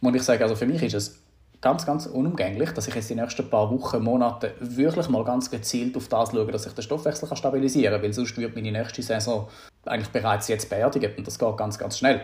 muss 0.00 0.14
ich 0.14 0.22
sagen, 0.22 0.42
also 0.42 0.56
für 0.56 0.66
mich 0.66 0.82
ist 0.82 0.94
es 0.94 1.22
ganz, 1.60 1.84
ganz 1.84 2.06
unumgänglich, 2.06 2.70
dass 2.70 2.88
ich 2.88 2.94
jetzt 2.94 3.10
die 3.10 3.14
nächsten 3.14 3.48
paar 3.48 3.70
Wochen, 3.70 4.02
Monate 4.02 4.54
wirklich 4.60 5.08
mal 5.08 5.24
ganz 5.24 5.50
gezielt 5.50 5.96
auf 5.96 6.08
das 6.08 6.30
schaue, 6.30 6.50
dass 6.50 6.66
ich 6.66 6.72
den 6.72 6.82
Stoffwechsel 6.82 7.28
kann 7.28 7.36
stabilisieren 7.36 7.94
kann, 7.94 8.02
weil 8.02 8.12
sonst 8.12 8.36
wird 8.38 8.54
meine 8.54 8.72
nächste 8.72 9.02
Saison 9.02 9.48
eigentlich 9.84 10.10
bereits 10.10 10.48
jetzt 10.48 10.70
beerdigt 10.70 11.18
und 11.18 11.26
das 11.26 11.38
geht 11.38 11.56
ganz, 11.56 11.78
ganz 11.78 11.98
schnell. 11.98 12.22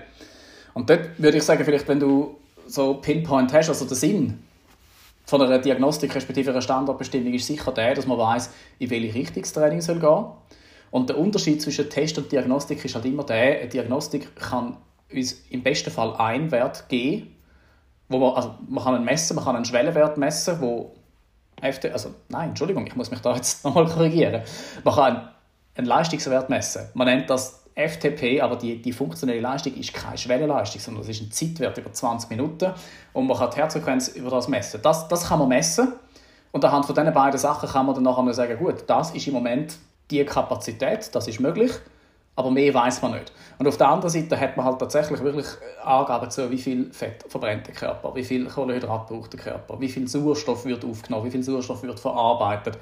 Und 0.75 0.88
dort 0.88 1.19
würde 1.19 1.38
ich 1.38 1.43
sagen, 1.43 1.65
vielleicht 1.65 1.88
wenn 1.88 2.00
du 2.00 2.37
so 2.67 2.94
Pinpoint 2.94 3.53
hast, 3.53 3.69
also 3.69 3.85
der 3.85 3.97
Sinn 3.97 4.43
von 5.25 5.43
einer 5.43 5.59
Diagnostik 5.59 6.15
respektive 6.15 6.50
einer 6.50 6.62
Standardbestimmung 6.62 7.35
ist 7.35 7.47
sicher 7.47 7.73
der, 7.73 7.94
dass 7.94 8.06
man 8.06 8.19
weiß, 8.19 8.50
in 8.79 8.91
welche 8.91 9.15
Richtung 9.15 9.43
das 9.43 9.53
Training 9.53 9.81
soll 9.81 9.99
gehen 9.99 10.27
und 10.91 11.09
der 11.09 11.19
Unterschied 11.19 11.61
zwischen 11.61 11.91
Test 11.91 12.17
und 12.19 12.31
Diagnostik 12.32 12.85
ist 12.85 12.94
halt 12.94 13.05
immer 13.05 13.25
der, 13.25 13.61
eine 13.61 13.69
Diagnostik 13.69 14.35
kann 14.37 14.77
uns 15.12 15.43
im 15.50 15.62
besten 15.62 15.91
Fall 15.91 16.15
einen 16.17 16.50
Wert 16.50 16.89
geben, 16.89 17.36
wo 18.08 18.19
man, 18.19 18.35
also 18.35 18.55
man 18.69 18.85
kann 18.85 18.94
einen 18.94 19.05
messen, 19.05 19.35
man 19.37 19.44
kann 19.44 19.56
einen 19.56 19.64
Schwellenwert 19.64 20.17
messen, 20.17 20.61
wo 20.61 20.93
FT, 21.61 21.87
also 21.93 22.14
nein, 22.29 22.50
Entschuldigung, 22.50 22.87
ich 22.87 22.97
muss 22.97 23.11
mich 23.11 23.20
da 23.20 23.35
jetzt 23.35 23.64
nochmal 23.64 23.87
korrigieren. 23.87 24.43
Man 24.85 24.94
kann 24.94 25.29
einen 25.75 25.87
Leistungswert 25.87 26.49
messen. 26.49 26.88
Man 26.94 27.06
nennt 27.06 27.29
das 27.31 27.64
FTP, 27.75 28.41
aber 28.41 28.56
die, 28.56 28.81
die 28.81 28.93
funktionelle 28.93 29.41
Leistung 29.41 29.75
ist 29.75 29.93
keine 29.93 30.17
Schwellenleistung, 30.17 30.81
sondern 30.81 31.03
das 31.03 31.11
ist 31.11 31.23
ein 31.23 31.31
Zeitwert 31.31 31.76
über 31.76 31.93
20 31.93 32.31
Minuten 32.31 32.73
und 33.12 33.26
man 33.26 33.37
kann 33.37 33.50
die 33.50 33.56
Herzfrequenz 33.56 34.08
über 34.08 34.31
das 34.31 34.49
messen. 34.49 34.81
Das, 34.82 35.08
das 35.08 35.29
kann 35.29 35.38
man 35.38 35.49
messen 35.49 35.93
und 36.53 36.64
anhand 36.64 36.87
von 36.87 36.94
diesen 36.94 37.12
beiden 37.12 37.38
Sachen 37.38 37.69
kann 37.69 37.85
man 37.85 37.94
dann 37.94 38.05
nachher 38.05 38.32
sagen, 38.32 38.56
gut, 38.56 38.85
das 38.87 39.11
ist 39.11 39.26
im 39.26 39.35
Moment 39.35 39.76
die 40.11 40.25
Kapazität, 40.25 41.14
das 41.14 41.29
ist 41.29 41.38
möglich 41.41 41.73
aber 42.37 42.50
mehr 42.50 42.73
weiß 42.73 43.03
man 43.03 43.12
nicht. 43.12 43.33
Und 43.59 43.67
auf 43.67 43.79
der 43.79 43.88
anderen 43.88 44.11
Seite 44.11 44.38
hat 44.38 44.56
man 44.56 44.67
halt 44.67 44.79
tatsächlich 44.79 45.21
wirklich 45.23 45.47
Angaben 45.83 46.31
zu, 46.31 46.50
wie 46.50 46.59
viel 46.59 46.93
Fett 46.93 47.25
verbrennt 47.29 47.67
der 47.67 47.75
Körper, 47.75 48.15
wie 48.15 48.25
viel 48.25 48.47
Kohlenhydrat 48.47 49.06
braucht 49.06 49.33
der 49.33 49.41
Körper, 49.41 49.81
wie 49.81 49.88
viel 49.88 50.06
Sauerstoff 50.06 50.67
wird 50.67 50.85
aufgenommen, 50.85 51.25
wie 51.25 51.31
viel 51.31 51.43
Sauerstoff 51.43 51.83
wird 51.83 51.99
verarbeitet, 51.99 52.79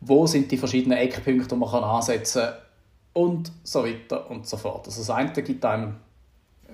wo 0.00 0.26
sind 0.26 0.50
die 0.52 0.58
verschiedenen 0.58 0.98
Eckpunkte, 0.98 1.48
die 1.48 1.56
man 1.56 1.70
kann 1.70 1.82
ansetzen 1.82 2.42
kann 2.42 2.52
und 3.14 3.50
so 3.62 3.84
weiter 3.84 4.30
und 4.30 4.46
so 4.46 4.56
fort. 4.58 4.86
Also 4.86 5.00
das 5.00 5.10
eine 5.10 5.32
gibt 5.32 5.64
einem 5.64 5.96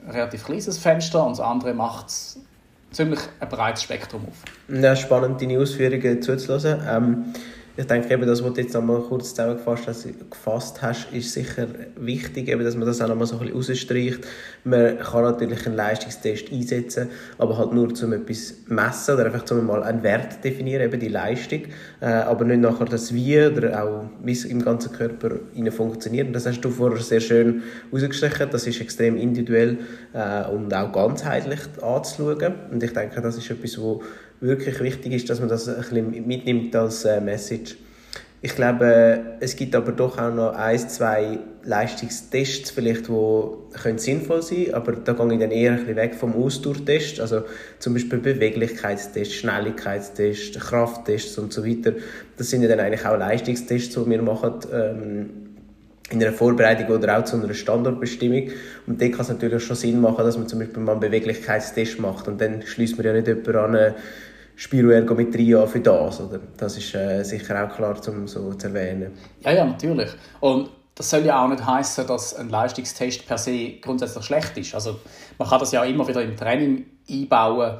ein 0.05 0.11
relativ 0.11 0.45
kleines 0.45 0.79
Fenster 0.79 1.25
und 1.25 1.33
das 1.33 1.41
andere 1.41 1.75
macht 1.75 2.07
ziemlich 2.91 3.21
ein 3.41 3.49
breites 3.49 3.83
Spektrum 3.83 4.23
auf. 4.27 4.75
Ja, 4.75 4.97
spannend, 4.97 5.41
deine 5.41 5.59
Ausführungen 5.59 6.23
zuzuhören. 6.23 6.83
Ähm, 6.89 7.25
ich 7.79 7.87
denke 7.87 8.13
eben, 8.13 8.27
das, 8.27 8.43
was 8.43 8.55
du 8.55 8.61
jetzt 8.61 8.75
einmal 8.75 9.01
kurz 9.03 9.31
zusammengefasst 9.31 9.87
hast, 9.87 10.09
gefasst 10.31 10.83
hast, 10.83 11.13
ist 11.13 11.33
sicher 11.33 11.69
wichtig, 11.95 12.49
eben, 12.49 12.65
dass 12.65 12.75
man 12.75 12.89
das 12.89 13.01
auch 13.01 13.07
nochmal 13.07 13.29
so 13.29 13.39
ein 13.39 13.53
bisschen 13.53 13.77
rausstreicht. 13.77 14.27
Man 14.65 14.99
kann 14.99 15.23
natürlich 15.23 15.65
einen 15.65 15.77
Leistungstest 15.77 16.51
einsetzen, 16.51 17.09
aber 17.39 17.57
halt 17.57 17.73
nur, 17.73 17.85
um 17.85 18.13
etwas 18.13 18.65
zu 18.65 18.75
messen 18.75 19.15
oder 19.15 19.27
einfach 19.27 19.49
um 19.53 19.65
mal 19.65 19.85
einen 19.85 20.03
Wert 20.03 20.33
zu 20.33 20.39
definieren, 20.41 20.83
eben 20.83 20.99
die 20.99 21.07
Leistung, 21.07 21.67
äh, 22.01 22.07
aber 22.07 22.45
nicht 22.47 22.63
nachher 22.63 22.87
das 22.87 23.15
Wie 23.15 23.39
oder 23.39 23.85
auch, 23.85 24.07
wie 24.25 24.33
es 24.33 24.45
im 24.45 24.61
ganzen 24.61 24.91
Körper 24.91 25.37
funktioniert. 25.71 26.35
Das 26.35 26.47
hast 26.47 26.61
du 26.61 26.71
vorher 26.71 27.01
sehr 27.01 27.21
schön 27.21 27.63
herausgestrichen. 27.93 28.49
Das 28.51 28.67
ist 28.67 28.81
extrem 28.81 29.17
individuell 29.17 29.79
äh, 30.15 30.51
und 30.51 30.75
auch 30.75 30.91
ganzheitlich 30.91 31.61
anzuschauen. 31.81 32.55
Und 32.73 32.83
ich 32.83 32.93
denke, 32.93 33.21
das 33.21 33.39
ist 33.39 33.49
etwas, 33.49 33.81
wo 33.81 34.03
wirklich 34.41 34.81
wichtig 34.81 35.13
ist, 35.13 35.31
dass 35.31 35.41
man 35.41 35.49
das 35.49 35.69
ein 35.69 35.77
bisschen 35.77 36.27
mitnimmt 36.27 36.75
als 36.77 37.05
äh, 37.05 37.21
Message. 37.21 37.77
Ich 38.41 38.55
glaube, 38.55 39.19
es 39.41 39.57
gibt 39.57 39.75
aber 39.75 39.91
doch 39.91 40.17
auch 40.17 40.33
noch 40.33 40.55
ein, 40.55 40.79
zwei 40.79 41.41
Leistungstests, 41.65 42.71
vielleicht, 42.71 43.09
die 43.09 43.99
sinnvoll 43.99 44.43
sein 44.43 44.65
können, 44.65 44.75
aber 44.75 44.93
da 44.93 45.13
gehe 45.13 45.33
ich 45.33 45.41
dann 45.41 45.51
eher 45.51 45.73
ein 45.73 45.79
bisschen 45.79 45.97
weg 45.97 46.15
vom 46.15 46.35
Ausdauertest, 46.35 47.19
also 47.19 47.43
zum 47.81 47.95
Beispiel 47.95 48.21
Beweglichkeitstests, 48.21 49.35
Schnelligkeitstests, 49.35 50.57
Krafttests 50.61 51.37
und 51.37 51.53
so 51.53 51.67
weiter. 51.67 51.95
Das 52.37 52.49
sind 52.49 52.63
ja 52.63 52.69
dann 52.69 52.79
eigentlich 52.79 53.05
auch 53.05 53.19
Leistungstests, 53.19 53.97
die 53.97 54.09
wir 54.09 54.23
machen 54.23 54.55
ähm, 54.73 55.31
in 56.11 56.23
einer 56.23 56.33
Vorbereitung 56.33 56.97
oder 56.97 57.19
auch 57.19 57.25
zu 57.25 57.37
einer 57.37 57.53
Standortbestimmung. 57.53 58.51
Und 58.87 59.03
da 59.03 59.09
kann 59.09 59.23
es 59.23 59.29
natürlich 59.29 59.65
schon 59.65 59.77
Sinn 59.77 60.01
machen, 60.01 60.25
dass 60.25 60.39
man 60.39 60.47
zum 60.47 60.61
Beispiel 60.61 60.83
mal 60.83 60.93
einen 60.93 61.01
Beweglichkeitstest 61.01 61.99
macht 61.99 62.29
und 62.29 62.41
dann 62.41 62.63
schließt 62.63 62.97
man 62.97 63.07
ja 63.07 63.13
nicht 63.13 63.27
jemanden 63.27 63.57
an, 63.57 63.95
Spiroergometrie 64.59 65.55
an 65.55 65.69
für 65.69 65.79
das. 65.79 66.21
Oder? 66.21 66.41
Das 66.57 66.77
ist 66.77 66.93
äh, 66.93 67.23
sicher 67.23 67.65
auch 67.65 67.75
klar 67.77 68.03
zum 68.03 68.27
so 68.27 68.53
zu 68.55 68.67
erwähnen. 68.67 69.13
Ja, 69.41 69.53
ja, 69.53 69.65
natürlich. 69.65 70.11
Und 70.41 70.71
das 70.97 71.11
soll 71.11 71.25
ja 71.25 71.45
auch 71.45 71.49
nicht 71.49 71.65
heißen, 71.65 72.09
dass 72.09 72.35
ein 72.35 72.49
Leistungstest 72.49 73.25
per 73.25 73.39
se 73.39 73.75
grundsätzlich 73.81 74.25
schlecht 74.25 74.59
ist. 74.59 74.75
Also 74.75 74.99
man 75.39 75.49
kann 75.49 75.61
das 75.61 75.71
ja 75.71 75.85
immer 75.85 76.09
wieder 76.09 76.23
im 76.23 76.37
Training 76.37 76.87
einbauen. 77.09 77.79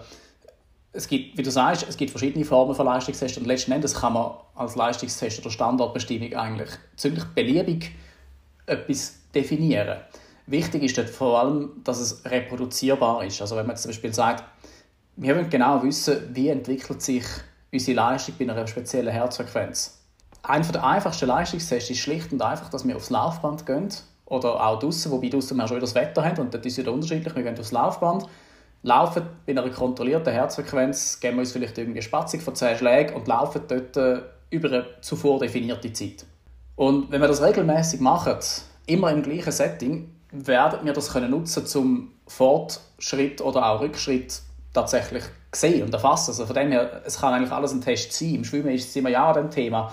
Es 0.93 1.09
gibt, 1.09 1.37
wie 1.37 1.43
du 1.43 1.51
sagst, 1.51 1.85
es 1.89 1.97
gibt 1.97 2.13
verschiedene 2.13 2.45
Formen 2.45 2.77
von 2.77 2.87
Leistungstests 2.87 3.39
und 3.39 3.49
letzten 3.49 3.73
Endes 3.73 3.95
kann 3.95 4.13
man 4.13 4.31
als 4.55 4.77
Leistungstest 4.77 5.41
oder 5.41 5.51
Standardbestimmung 5.51 6.33
eigentlich 6.35 6.71
ziemlich 6.95 7.25
beliebig 7.35 7.91
etwas 8.67 9.17
definieren. 9.35 9.99
Wichtig 10.47 10.85
ist 10.85 10.97
dort 10.97 11.11
vor 11.11 11.41
allem, 11.41 11.71
dass 11.83 11.99
es 11.99 12.25
reproduzierbar 12.25 13.25
ist. 13.25 13.41
Also 13.41 13.57
wenn 13.57 13.67
man 13.67 13.77
zum 13.77 13.89
Beispiel 13.89 14.15
sagt, 14.15 14.45
wir 15.21 15.35
wollen 15.35 15.51
genau 15.51 15.83
wissen, 15.83 16.17
wie 16.33 16.49
entwickelt 16.49 17.03
sich 17.03 17.25
unsere 17.73 17.97
Leistung 17.97 18.35
bei 18.39 18.49
einer 18.49 18.67
speziellen 18.67 19.13
Herzfrequenz. 19.13 19.99
einer 20.43 20.73
der 20.73 20.85
einfachsten 20.85 21.27
Leistungstests 21.27 21.91
ist 21.91 21.99
schlicht 21.99 22.33
und 22.33 22.41
einfach, 22.41 22.71
dass 22.71 22.87
wir 22.87 22.97
aufs 22.97 23.11
Laufband 23.11 23.67
gehen 23.67 23.89
oder 24.27 24.65
auch 24.65 24.79
draußen, 24.79 25.11
wobei 25.11 25.29
draußen 25.29 25.57
wir 25.57 25.67
schon 25.67 25.77
wieder 25.77 25.87
das 25.87 25.97
Wetter 25.97 26.25
haben 26.25 26.39
und 26.39 26.55
das 26.55 26.65
ist 26.65 26.79
wieder 26.79 26.93
unterschiedlich. 26.93 27.35
Wir 27.35 27.43
gehen 27.43 27.59
aufs 27.59 27.73
Laufband, 27.73 28.27
laufen 28.85 29.25
bei 29.45 29.53
einer 29.53 29.69
kontrollierten 29.71 30.33
Herzfrequenz, 30.33 31.19
geben 31.19 31.37
wir 31.37 31.41
uns 31.41 31.53
vielleicht 31.53 31.77
irgendwie 31.77 31.99
eine 31.99 32.03
Spatzung 32.03 32.41
von 32.41 32.55
10 32.55 32.79
Schlägen 32.79 33.17
und 33.17 33.27
laufen 33.27 33.63
dort 33.67 33.97
äh, 33.97 34.21
über 34.51 34.69
eine 34.69 34.87
zuvor 35.01 35.41
definierte 35.41 35.93
Zeit. 35.93 36.27
Und 36.77 37.11
wenn 37.11 37.21
wir 37.21 37.29
das 37.29 37.43
regelmäßig 37.43 38.01
machen, 38.01 38.37
immer 38.87 39.11
im 39.11 39.25
gleichen 39.25 39.51
Setting, 39.51 40.15
werden 40.31 40.87
wir 40.87 40.93
das 40.93 41.13
können 41.13 41.33
nutzen 41.33 41.67
zum 41.67 42.13
Fortschritt 42.29 43.41
oder 43.41 43.69
auch 43.69 43.81
Rückschritt 43.81 44.43
tatsächlich 44.79 45.25
sehen 45.53 45.83
und 45.83 45.93
erfassen. 45.93 46.31
Also 46.31 46.47
von 46.47 46.55
dem 46.55 46.71
her, 46.71 47.03
es 47.05 47.21
kann 47.21 47.35
eigentlich 47.35 47.53
alles 47.53 47.73
ein 47.73 47.81
Test 47.81 48.13
sein. 48.13 48.37
Im 48.37 48.45
Schwimmen 48.45 48.71
ist 48.71 48.89
es 48.89 48.97
immer 48.97 49.09
ja 49.09 49.31
an 49.31 49.51
Thema. 49.51 49.93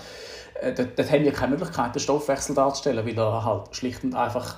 Äh, 0.61 0.73
dort, 0.73 0.97
dort 0.97 1.11
haben 1.11 1.23
wir 1.23 1.31
keine 1.31 1.51
Möglichkeit, 1.51 1.95
den 1.95 1.99
Stoffwechsel 1.99 2.55
darzustellen, 2.55 3.05
weil 3.05 3.17
er 3.17 3.43
halt 3.43 3.75
schlicht 3.75 4.03
und 4.03 4.15
einfach 4.15 4.57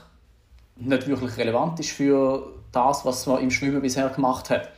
nicht 0.76 1.08
wirklich 1.08 1.38
relevant 1.38 1.80
ist 1.80 1.92
für 1.92 2.54
das, 2.72 3.06
was 3.06 3.26
man 3.26 3.42
im 3.42 3.52
Schwimmen 3.52 3.82
bisher 3.82 4.10
gemacht 4.10 4.50
hat. 4.50 4.70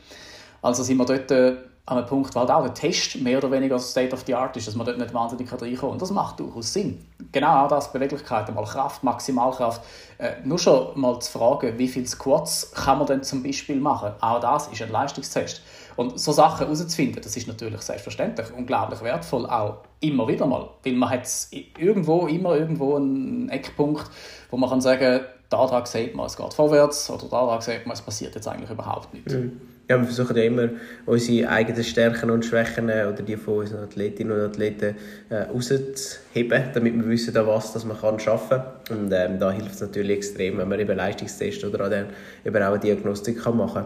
Also 0.62 0.82
sind 0.82 0.98
wir 0.98 1.04
dort 1.04 1.30
äh, 1.30 1.56
an 1.86 1.98
einem 1.98 2.06
Punkt, 2.06 2.34
weil 2.34 2.48
auch 2.48 2.62
der 2.62 2.74
Test 2.74 3.20
mehr 3.20 3.38
oder 3.38 3.50
weniger 3.50 3.78
State 3.78 4.14
of 4.14 4.22
the 4.26 4.34
Art 4.34 4.56
ist, 4.56 4.68
dass 4.68 4.76
man 4.76 4.86
dort 4.86 4.98
nicht 4.98 5.12
wahnsinnig 5.12 5.50
reinkommen 5.50 5.76
kann. 5.76 5.90
Und 5.90 6.02
das 6.02 6.10
macht 6.12 6.38
durchaus 6.38 6.72
Sinn. 6.72 7.04
Genau 7.32 7.64
auch 7.64 7.68
das, 7.68 7.92
Beweglichkeit, 7.92 8.48
einmal 8.48 8.64
Kraft, 8.64 9.02
Maximalkraft. 9.02 9.82
Äh, 10.18 10.34
nur 10.44 10.58
schon 10.58 11.00
mal 11.00 11.18
zu 11.20 11.32
fragen, 11.32 11.78
wie 11.78 11.88
viele 11.88 12.06
Squats 12.06 12.70
kann 12.72 12.98
man 12.98 13.06
denn 13.06 13.22
zum 13.22 13.42
Beispiel 13.42 13.80
machen. 13.80 14.12
Auch 14.20 14.40
das 14.40 14.68
ist 14.68 14.82
ein 14.82 14.90
Leistungstest. 14.90 15.62
Und 15.96 16.18
so 16.18 16.32
Sachen 16.32 16.66
herauszufinden, 16.66 17.20
das 17.22 17.36
ist 17.36 17.48
natürlich 17.48 17.80
selbstverständlich 17.80 18.52
unglaublich 18.56 19.02
wertvoll, 19.02 19.46
auch 19.46 19.78
immer 20.00 20.28
wieder 20.28 20.46
mal. 20.46 20.70
Weil 20.84 20.92
man 20.94 21.10
hat 21.10 21.28
irgendwo, 21.50 22.26
immer 22.26 22.54
irgendwo 22.54 22.96
einen 22.96 23.48
Eckpunkt, 23.48 24.08
wo 24.50 24.56
man 24.56 24.70
kann 24.70 24.80
sagen, 24.80 25.20
daran 25.48 25.84
sieht 25.84 26.14
man, 26.14 26.26
es 26.26 26.36
geht 26.36 26.54
vorwärts 26.54 27.10
oder 27.10 27.26
daran 27.26 27.60
sieht 27.60 27.84
man, 27.84 27.94
es 27.94 28.02
passiert 28.02 28.34
jetzt 28.34 28.46
eigentlich 28.46 28.70
überhaupt 28.70 29.12
nichts. 29.12 29.34
Mhm. 29.34 29.60
Ja, 29.90 29.98
wir 29.98 30.04
versuchen 30.04 30.36
ja 30.36 30.44
immer, 30.44 30.68
unsere 31.04 31.48
eigenen 31.48 31.82
Stärken 31.82 32.30
und 32.30 32.44
Schwächen 32.44 32.88
äh, 32.88 33.06
oder 33.12 33.24
die 33.24 33.36
von 33.36 33.58
unseren 33.58 33.82
Athletinnen 33.82 34.38
und 34.38 34.40
Athleten 34.40 34.94
äh, 35.30 35.38
rauszuheben, 35.52 36.62
damit 36.72 36.94
wir 36.94 37.08
wissen, 37.08 37.36
an 37.36 37.48
was 37.48 37.72
dass 37.72 37.84
man 37.84 38.00
kann 38.00 38.20
arbeiten 38.20 38.48
kann. 38.86 38.98
Und 38.98 39.12
ähm, 39.12 39.40
da 39.40 39.50
hilft 39.50 39.74
es 39.74 39.80
natürlich 39.80 40.18
extrem, 40.18 40.58
wenn 40.58 40.68
man 40.68 40.78
eben 40.78 40.96
Leistungstests 40.96 41.64
oder 41.64 41.86
auch, 41.86 41.90
dann 41.90 42.06
eben 42.44 42.62
auch 42.62 42.68
eine 42.70 42.78
Diagnostik 42.78 43.42
kann 43.42 43.56
machen 43.56 43.82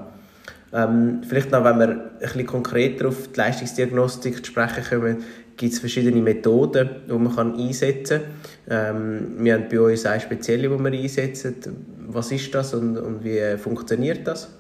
kann. 0.73 0.90
Ähm, 0.90 1.23
vielleicht 1.26 1.50
noch, 1.50 1.64
wenn 1.64 1.78
wir 1.78 1.88
ein 1.88 2.18
bisschen 2.20 2.44
konkreter 2.44 3.08
auf 3.08 3.28
die 3.32 3.40
Leistungsdiagnostik 3.40 4.44
zu 4.44 4.52
sprechen 4.52 4.84
kommen, 4.84 5.25
gibt 5.56 5.73
es 5.73 5.78
verschiedene 5.78 6.20
Methoden, 6.20 6.90
die 7.08 7.14
man 7.14 7.34
kann 7.34 7.58
einsetzen 7.58 8.20
kann. 8.68 8.96
Ähm, 8.96 9.37
wir 9.38 9.54
haben 9.54 9.68
bei 9.70 9.80
uns 9.80 10.04
eine 10.04 10.20
spezielle, 10.20 10.68
die 10.68 10.78
wir 10.78 10.92
einsetzen. 10.92 11.87
Was 12.08 12.30
ist 12.30 12.54
das 12.54 12.75
und, 12.75 12.99
und 12.99 13.25
wie 13.25 13.56
funktioniert 13.56 14.26
das? 14.26 14.50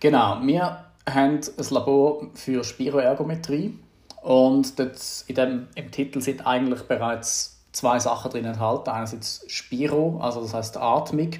Genau, 0.00 0.38
wir 0.42 0.84
haben 1.06 1.40
ein 1.58 1.66
Labor 1.70 2.26
für 2.32 2.64
Spiroergometrie 2.64 3.78
und 4.22 4.78
dort 4.78 4.98
in 5.26 5.34
dem, 5.34 5.68
im 5.74 5.90
Titel 5.90 6.22
sind 6.22 6.46
eigentlich 6.46 6.82
bereits 6.84 7.60
zwei 7.72 7.98
Sachen 7.98 8.30
drin 8.30 8.46
enthalten. 8.46 8.88
Einerseits 8.88 9.44
Spiro, 9.48 10.18
also 10.22 10.40
das 10.40 10.54
heißt 10.54 10.78
Atmung, 10.78 11.32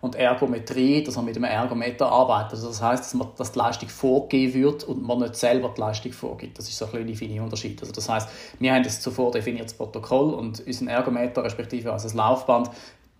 und 0.00 0.14
Ergometrie, 0.14 1.02
dass 1.02 1.16
man 1.16 1.24
mit 1.24 1.36
einem 1.36 1.46
Ergometer 1.46 2.12
arbeitet. 2.12 2.52
Also 2.52 2.68
das 2.68 2.82
heißt, 2.82 3.04
dass, 3.04 3.14
man, 3.14 3.28
dass 3.36 3.52
die 3.52 3.58
Leistung 3.58 3.88
vorgegeben 3.88 4.54
wird 4.54 4.84
und 4.84 5.02
man 5.02 5.20
nicht 5.20 5.36
selber 5.36 5.72
die 5.74 5.80
Leistung 5.80 6.12
vorgibt. 6.12 6.58
Das 6.58 6.68
ist 6.68 6.76
so 6.76 6.84
ein 6.84 6.90
kleiner 6.90 7.16
feiner 7.16 7.42
Unterschied. 7.42 7.80
Also 7.80 7.92
das 7.92 8.08
heißt, 8.08 8.28
wir 8.60 8.70
haben 8.70 8.84
ein 8.84 8.90
zuvor 8.90 9.32
definiertes 9.32 9.74
Protokoll 9.74 10.34
und 10.34 10.60
unser 10.64 10.90
Ergometer, 10.90 11.42
respektive 11.42 11.92
also 11.92 12.04
das 12.04 12.14
Laufband, 12.14 12.70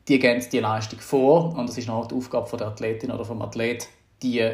die 0.06 0.18
geben 0.18 0.44
die 0.52 0.60
Leistung 0.60 1.00
vor 1.00 1.56
und 1.56 1.68
das 1.68 1.78
ist 1.78 1.88
noch 1.88 2.06
die 2.06 2.14
Aufgabe 2.14 2.56
der 2.56 2.68
Athletin 2.68 3.10
oder 3.10 3.25
vom 3.25 3.42
Athlet, 3.42 3.88
die 4.22 4.50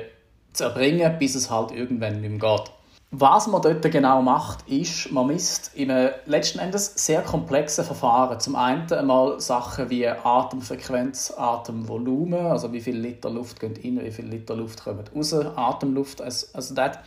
zu 0.52 0.64
erbringen, 0.64 1.18
bis 1.18 1.34
es 1.34 1.50
halt 1.50 1.72
irgendwann 1.72 2.20
nicht 2.20 2.30
mehr 2.30 2.56
geht. 2.56 2.70
Was 3.16 3.46
man 3.46 3.62
dort 3.62 3.88
genau 3.92 4.22
macht, 4.22 4.68
ist, 4.68 5.12
man 5.12 5.28
misst 5.28 5.70
in 5.74 5.88
einem 5.88 6.10
letzten 6.26 6.58
Endes 6.58 6.94
sehr 6.96 7.22
komplexen 7.22 7.84
Verfahren. 7.84 8.40
Zum 8.40 8.56
einen 8.56 8.92
einmal 8.92 9.38
Sachen 9.40 9.88
wie 9.88 10.08
Atemfrequenz, 10.08 11.32
Atemvolumen, 11.36 12.46
also 12.46 12.72
wie 12.72 12.80
viel 12.80 12.96
Liter 12.96 13.30
Luft 13.30 13.60
gehen 13.60 13.74
rein, 13.76 14.04
wie 14.04 14.10
viel 14.10 14.26
Liter 14.26 14.56
Luft 14.56 14.82
kommen 14.82 15.04
raus, 15.14 15.32
Atemluft, 15.32 16.22
also 16.22 16.74
das. 16.74 16.98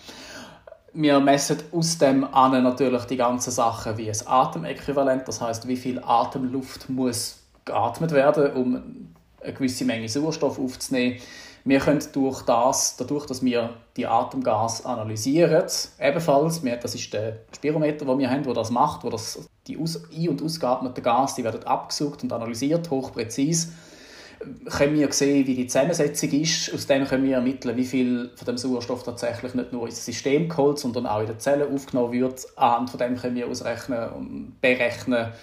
Wir 0.93 1.19
messen 1.19 1.57
aus 1.73 1.97
dem 1.97 2.23
an 2.23 2.63
natürlich 2.63 3.03
die 3.03 3.17
ganzen 3.17 3.51
Sachen 3.51 3.97
wie 3.97 4.09
ein 4.09 4.27
Atemäquivalent, 4.27 5.27
das 5.27 5.41
heißt, 5.41 5.67
wie 5.67 5.75
viel 5.75 6.01
Atemluft 6.01 6.89
muss 6.89 7.39
geatmet 7.65 8.11
werden, 8.11 8.53
um 8.53 9.13
eine 9.43 9.53
gewisse 9.53 9.83
Menge 9.83 10.07
Sauerstoff 10.07 10.57
aufzunehmen 10.57 11.17
wir 11.67 11.79
können 11.79 12.01
durch 12.13 12.43
das, 12.43 12.95
dadurch, 12.97 13.25
dass 13.25 13.43
wir 13.43 13.71
die 13.97 14.07
Atemgas 14.07 14.85
analysieren, 14.85 15.65
ebenfalls, 15.99 16.61
das 16.81 16.95
ist 16.95 17.13
der 17.13 17.39
Spirometer, 17.53 18.05
den 18.05 18.19
wir 18.19 18.29
haben, 18.29 18.43
der 18.43 18.53
das 18.53 18.71
macht, 18.71 19.03
wo 19.03 19.09
das, 19.09 19.47
die 19.67 19.77
aus, 19.77 20.01
ein- 20.15 20.29
und 20.29 20.41
ausgeatmeten 20.41 21.03
Gas, 21.03 21.35
die 21.35 21.43
werden 21.43 21.63
abgesucht 21.65 22.23
und 22.23 22.31
analysiert, 22.31 22.89
hochpräzise, 22.89 23.69
können 24.69 24.97
wir 24.97 25.11
sehen, 25.11 25.47
wie 25.47 25.55
die 25.55 25.67
Zusammensetzung 25.67 26.29
ist. 26.31 26.73
Aus 26.73 26.85
dem 26.87 27.05
können 27.05 27.23
wir 27.23 27.35
ermitteln, 27.35 27.75
wie 27.75 27.85
viel 27.85 28.31
von 28.35 28.45
dem 28.45 28.57
Sauerstoff 28.57 29.03
tatsächlich 29.03 29.53
nicht 29.55 29.73
nur 29.73 29.87
ins 29.87 30.05
System 30.05 30.47
geholt, 30.47 30.79
sondern 30.79 31.07
auch 31.07 31.21
in 31.21 31.27
den 31.27 31.39
Zellen 31.39 31.73
aufgenommen 31.73 32.13
wird. 32.13 32.45
Anhand 32.55 32.91
von 32.91 32.99
dem 32.99 33.17
können 33.17 33.35
wir 33.35 33.47
ausrechnen 33.47 34.09
und 34.11 34.61
berechnen, 34.61 35.33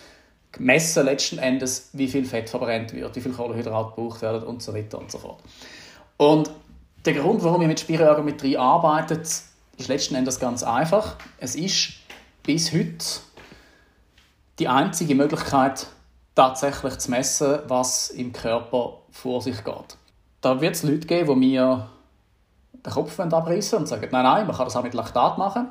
messen 0.58 1.04
letzten 1.04 1.38
Endes, 1.38 1.90
wie 1.92 2.06
viel 2.06 2.24
Fett 2.24 2.48
verbrennt 2.48 2.94
wird, 2.94 3.16
wie 3.16 3.20
viel 3.20 3.32
Kohlenhydrat 3.32 3.94
gebraucht 3.94 4.22
werden 4.22 4.44
und 4.44 4.62
so 4.62 4.72
weiter 4.72 4.98
und 4.98 5.10
so 5.10 5.18
fort. 5.18 5.40
Und 6.16 6.50
der 7.04 7.14
Grund, 7.14 7.42
warum 7.42 7.60
wir 7.60 7.68
mit 7.68 7.80
Spiroergometrie 7.80 8.56
arbeiten, 8.56 9.20
ist 9.20 9.88
letzten 9.88 10.14
Endes 10.14 10.38
ganz 10.38 10.62
einfach. 10.62 11.16
Es 11.38 11.54
ist 11.54 11.94
bis 12.42 12.72
heute 12.72 13.04
die 14.58 14.68
einzige 14.68 15.14
Möglichkeit, 15.14 15.86
tatsächlich 16.34 16.98
zu 16.98 17.10
messen, 17.10 17.58
was 17.68 18.10
im 18.10 18.32
Körper 18.32 18.98
vor 19.10 19.40
sich 19.40 19.62
geht. 19.64 19.96
Da 20.40 20.60
wird 20.60 20.74
es 20.74 20.82
Leute 20.82 21.06
geben, 21.06 21.40
die 21.40 21.48
mir 21.48 21.88
den 22.72 22.92
Kopf 22.92 23.18
abreißen 23.18 23.78
und 23.78 23.86
sagen, 23.86 24.08
nein, 24.10 24.24
nein, 24.24 24.46
man 24.46 24.56
kann 24.56 24.66
das 24.66 24.76
auch 24.76 24.82
mit 24.82 24.94
Laktat 24.94 25.38
machen. 25.38 25.70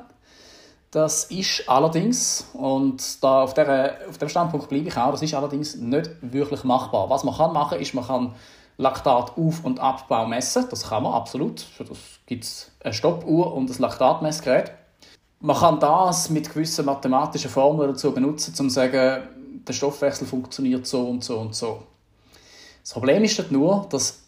Das 0.90 1.24
ist 1.24 1.68
allerdings, 1.68 2.48
und 2.52 3.22
da 3.22 3.42
auf, 3.42 3.54
der, 3.54 3.98
auf 4.08 4.18
dem 4.18 4.28
Standpunkt 4.28 4.68
bleibe 4.68 4.88
ich 4.88 4.96
auch, 4.96 5.10
das 5.10 5.22
ist 5.22 5.34
allerdings 5.34 5.74
nicht 5.76 6.10
wirklich 6.20 6.62
machbar. 6.64 7.10
Was 7.10 7.24
man 7.24 7.36
kann 7.36 7.52
machen, 7.52 7.80
ist, 7.80 7.94
man 7.94 8.06
kann 8.06 8.34
Laktat-Auf- 8.76 9.64
und 9.64 9.80
Abbau 9.80 10.26
messen. 10.26 10.66
Das 10.70 10.88
kann 10.88 11.02
man 11.04 11.12
absolut. 11.12 11.60
Für 11.60 11.84
das 11.84 11.98
gibt 12.26 12.44
es 12.44 12.70
eine 12.82 12.94
Stoppuhr 12.94 13.54
und 13.54 13.70
ein 13.70 13.78
Laktatmessgerät. 13.78 14.72
Man 15.40 15.56
kann 15.56 15.78
das 15.78 16.30
mit 16.30 16.48
gewissen 16.48 16.86
mathematischen 16.86 17.50
Formeln 17.50 17.90
dazu 17.90 18.12
benutzen, 18.12 18.54
um 18.58 18.68
zu 18.68 18.74
sagen, 18.74 19.22
der 19.66 19.72
Stoffwechsel 19.72 20.26
funktioniert 20.26 20.86
so 20.86 21.06
und 21.08 21.22
so 21.22 21.38
und 21.38 21.54
so. 21.54 21.82
Das 22.82 22.92
Problem 22.92 23.24
ist 23.24 23.50
nur, 23.50 23.86
dass 23.90 24.22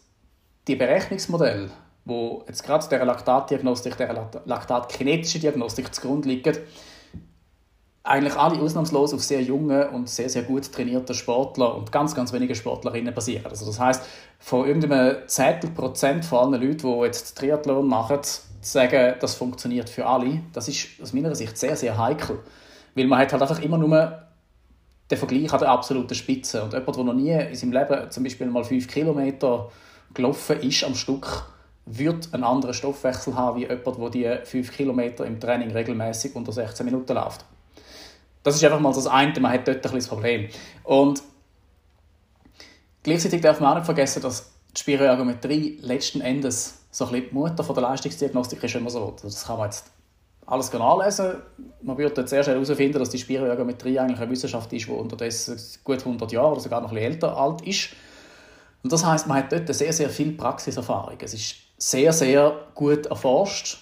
die 0.67 0.75
Berechnungsmodelle, 0.75 1.69
wo 2.05 2.43
jetzt 2.47 2.63
gerade 2.63 2.87
der 2.89 3.05
Laktatdiagnostik, 3.05 3.97
der 3.97 4.29
Laktatkinetische 4.45 5.39
Diagnostik 5.39 5.93
zugrunde 5.93 6.29
liegen, 6.29 6.57
eigentlich 8.07 8.35
alle 8.35 8.61
ausnahmslos 8.61 9.13
auf 9.13 9.23
sehr 9.23 9.41
junge 9.41 9.89
und 9.89 10.09
sehr, 10.09 10.29
sehr 10.29 10.43
gut 10.43 10.71
trainierte 10.71 11.13
Sportler 11.13 11.75
und 11.75 11.91
ganz, 11.91 12.15
ganz 12.15 12.31
wenige 12.31 12.55
Sportlerinnen 12.55 13.13
basieren. 13.13 13.45
Also 13.45 13.65
das 13.65 13.79
heißt, 13.79 14.03
von 14.39 14.65
irgendeinem 14.65 15.27
Zehntel 15.27 15.69
Prozent 15.71 16.23
von 16.23 16.53
allen 16.53 16.61
Leuten, 16.61 16.87
die 16.87 17.05
jetzt 17.05 17.37
Triathlon 17.37 17.87
machen, 17.87 18.23
zu 18.23 18.41
sagen, 18.61 19.15
das 19.19 19.35
funktioniert 19.35 19.89
für 19.89 20.05
alle, 20.05 20.41
das 20.53 20.67
ist 20.67 21.01
aus 21.01 21.13
meiner 21.13 21.35
Sicht 21.35 21.57
sehr, 21.57 21.75
sehr 21.75 21.97
heikel. 21.97 22.39
Weil 22.95 23.07
man 23.07 23.19
hat 23.19 23.33
halt 23.33 23.41
einfach 23.41 23.61
immer 23.61 23.77
nur 23.77 24.23
den 25.11 25.17
Vergleich 25.17 25.51
an 25.53 25.59
der 25.59 25.69
absoluten 25.69 26.15
Spitze. 26.15 26.63
Und 26.63 26.73
jemand, 26.73 26.95
der 26.95 27.03
noch 27.03 27.13
nie 27.13 27.31
in 27.31 27.55
seinem 27.55 27.73
Leben 27.73 28.09
zum 28.11 28.23
Beispiel 28.23 28.47
mal 28.47 28.63
fünf 28.63 28.87
Kilometer 28.87 29.69
gelaufen 30.13 30.59
ist 30.61 30.83
am 30.83 30.95
Stück, 30.95 31.45
wird 31.85 32.33
einen 32.33 32.43
anderen 32.43 32.73
Stoffwechsel 32.73 33.35
haben 33.35 33.57
wie 33.59 33.67
jemand, 33.67 34.15
der 34.15 34.39
die 34.39 34.45
fünf 34.45 34.75
Kilometer 34.75 35.25
im 35.25 35.39
Training 35.39 35.71
regelmäßig 35.71 36.35
unter 36.35 36.51
16 36.51 36.85
Minuten 36.85 37.13
läuft. 37.13 37.45
Das 38.47 38.55
ist 38.55 38.63
einfach 38.63 38.79
mal 38.79 38.93
das 38.93 39.07
eine, 39.07 39.37
man 39.41 39.51
hat 39.51 39.67
dort 39.67 39.75
ein 39.75 39.81
bisschen 39.81 39.97
das 39.97 40.07
Problem. 40.07 40.47
Und 40.85 41.21
gleichzeitig 43.03 43.41
darf 43.41 43.59
man 43.59 43.71
auch 43.71 43.75
nicht 43.75 43.85
vergessen, 43.85 44.21
dass 44.21 44.53
die 44.73 44.79
Spiroergometrie 44.79 45.79
letzten 45.81 46.21
Endes 46.21 46.85
so 46.89 47.07
ein 47.07 47.11
bisschen 47.11 47.29
die 47.29 47.35
Mutter 47.35 47.61
von 47.61 47.75
der 47.75 47.81
Leistungsdiagnostik 47.81 48.63
ist, 48.63 48.73
wenn 48.75 48.83
man 48.83 48.91
so 48.93 49.05
will. 49.05 49.13
Das 49.21 49.45
kann 49.45 49.57
man 49.57 49.65
jetzt 49.65 49.91
alles 50.45 50.71
nachlesen. 50.71 51.41
Man 51.81 51.97
wird 51.97 52.17
jetzt 52.17 52.29
sehr 52.29 52.41
schnell 52.41 52.55
herausfinden, 52.55 52.99
dass 52.99 53.09
die 53.09 53.17
Spiroergometrie 53.17 53.99
eigentlich 53.99 54.21
eine 54.21 54.31
Wissenschaft 54.31 54.71
ist, 54.71 54.87
die 54.87 54.91
unterdessen 54.91 55.59
gut 55.83 55.99
100 55.99 56.31
Jahre 56.31 56.53
oder 56.53 56.61
sogar 56.61 56.79
noch 56.79 56.91
ein 56.91 56.95
bisschen 56.95 57.11
älter 57.11 57.35
alt 57.35 57.67
ist. 57.67 57.89
Und 58.81 58.93
das 58.93 59.05
heißt, 59.05 59.27
man 59.27 59.39
hat 59.39 59.51
dort 59.51 59.75
sehr, 59.75 59.91
sehr 59.91 60.09
viel 60.09 60.31
Praxiserfahrung. 60.31 61.17
Es 61.21 61.33
ist 61.33 61.55
sehr, 61.77 62.13
sehr 62.13 62.67
gut 62.75 63.07
erforscht 63.07 63.77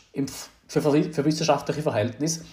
für 0.67 1.23
wissenschaftliche 1.23 1.83
Verhältnisse. 1.83 2.45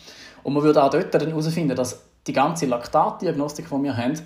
Und 0.43 0.55
man 0.55 0.63
würde 0.63 0.83
auch 0.83 0.91
dort 0.91 1.15
dann 1.15 1.27
herausfinden, 1.27 1.77
dass 1.77 2.03
die 2.27 2.33
ganze 2.33 2.67
Laktatdiagnostik, 2.67 3.69
die 3.69 3.83
wir 3.83 3.97
haben, 3.97 4.21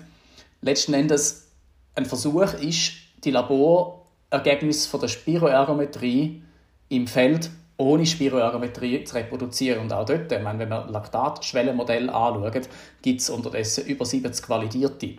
letzten 0.61 0.93
Endes 0.93 1.47
ein 1.95 2.05
Versuch 2.05 2.53
ist, 2.53 2.93
die 3.23 3.31
Laborergebnisse 3.31 4.97
der 4.99 5.07
Spiroergometrie 5.07 6.43
im 6.89 7.07
Feld 7.07 7.49
ohne 7.77 8.05
Spiroergometrie 8.05 9.03
zu 9.03 9.15
reproduzieren. 9.15 9.81
Und 9.81 9.93
auch 9.93 10.05
dort, 10.05 10.31
ich 10.31 10.41
meine, 10.41 10.59
wenn 10.59 10.69
man 10.69 10.89
Laktatschwellenmodell 10.89 12.09
anschaut, 12.09 12.69
gibt 13.01 13.21
es 13.21 13.29
unterdessen 13.29 13.85
über 13.85 14.05
70 14.05 14.49
validierte, 14.49 15.15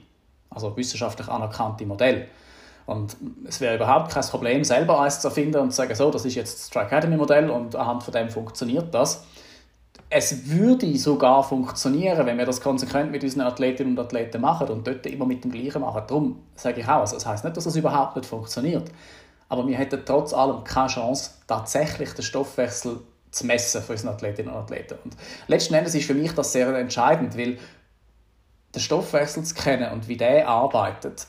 also 0.51 0.77
wissenschaftlich 0.77 1.29
anerkannte 1.29 1.87
Modelle. 1.87 2.27
Und 2.87 3.17
es 3.47 3.61
wäre 3.61 3.77
überhaupt 3.77 4.13
kein 4.13 4.23
Problem, 4.25 4.65
selber 4.65 5.01
eins 5.01 5.21
zu 5.21 5.29
erfinden 5.29 5.59
und 5.59 5.71
zu 5.71 5.77
sagen, 5.77 5.95
so, 5.95 6.11
das 6.11 6.25
ist 6.25 6.35
jetzt 6.35 6.59
das 6.59 6.71
Tri-Academy-Modell 6.71 7.51
und 7.51 7.77
anhand 7.77 8.03
von 8.03 8.13
dem 8.13 8.31
funktioniert 8.31 8.93
das. 8.95 9.25
Es 10.11 10.49
würde 10.49 10.97
sogar 10.97 11.45
funktionieren, 11.45 12.25
wenn 12.25 12.39
wir 12.39 12.47
das 12.47 12.63
konsequent 12.63 13.11
mit 13.11 13.23
unseren 13.23 13.43
Athletinnen 13.43 13.93
und 13.93 14.05
Athleten 14.05 14.41
machen 14.41 14.69
und 14.69 14.87
dort 14.87 15.05
immer 15.05 15.27
mit 15.27 15.45
dem 15.45 15.53
Gleichen 15.53 15.83
machen. 15.83 16.03
Darum 16.07 16.43
sage 16.55 16.81
ich 16.81 16.89
auch, 16.89 17.01
also 17.01 17.17
das 17.17 17.27
heißt 17.27 17.45
nicht, 17.45 17.57
dass 17.57 17.65
das 17.65 17.77
überhaupt 17.77 18.17
nicht 18.17 18.27
funktioniert. 18.27 18.91
Aber 19.51 19.67
wir 19.67 19.77
hätten 19.77 20.03
trotz 20.07 20.33
allem 20.33 20.65
keine 20.65 20.89
Chance, 20.89 21.33
tatsächlich 21.47 22.13
den 22.13 22.23
Stoffwechsel 22.23 23.01
zu 23.31 23.47
messen 23.47 23.83
für 23.83 23.93
unsere 23.93 24.15
Athletinnen 24.15 24.53
und 24.53 24.59
Athleten. 24.59 24.99
Und 25.05 25.17
letzten 25.47 25.75
Endes 25.75 25.95
ist 25.95 26.07
für 26.07 26.15
mich 26.15 26.33
das 26.33 26.53
sehr 26.53 26.75
entscheidend, 26.75 27.37
weil 27.37 27.59
den 28.75 28.81
Stoffwechsel 28.81 29.43
zu 29.45 29.55
kennen 29.55 29.93
und 29.93 30.09
wie 30.09 30.17
der 30.17 30.49
arbeitet, 30.49 31.27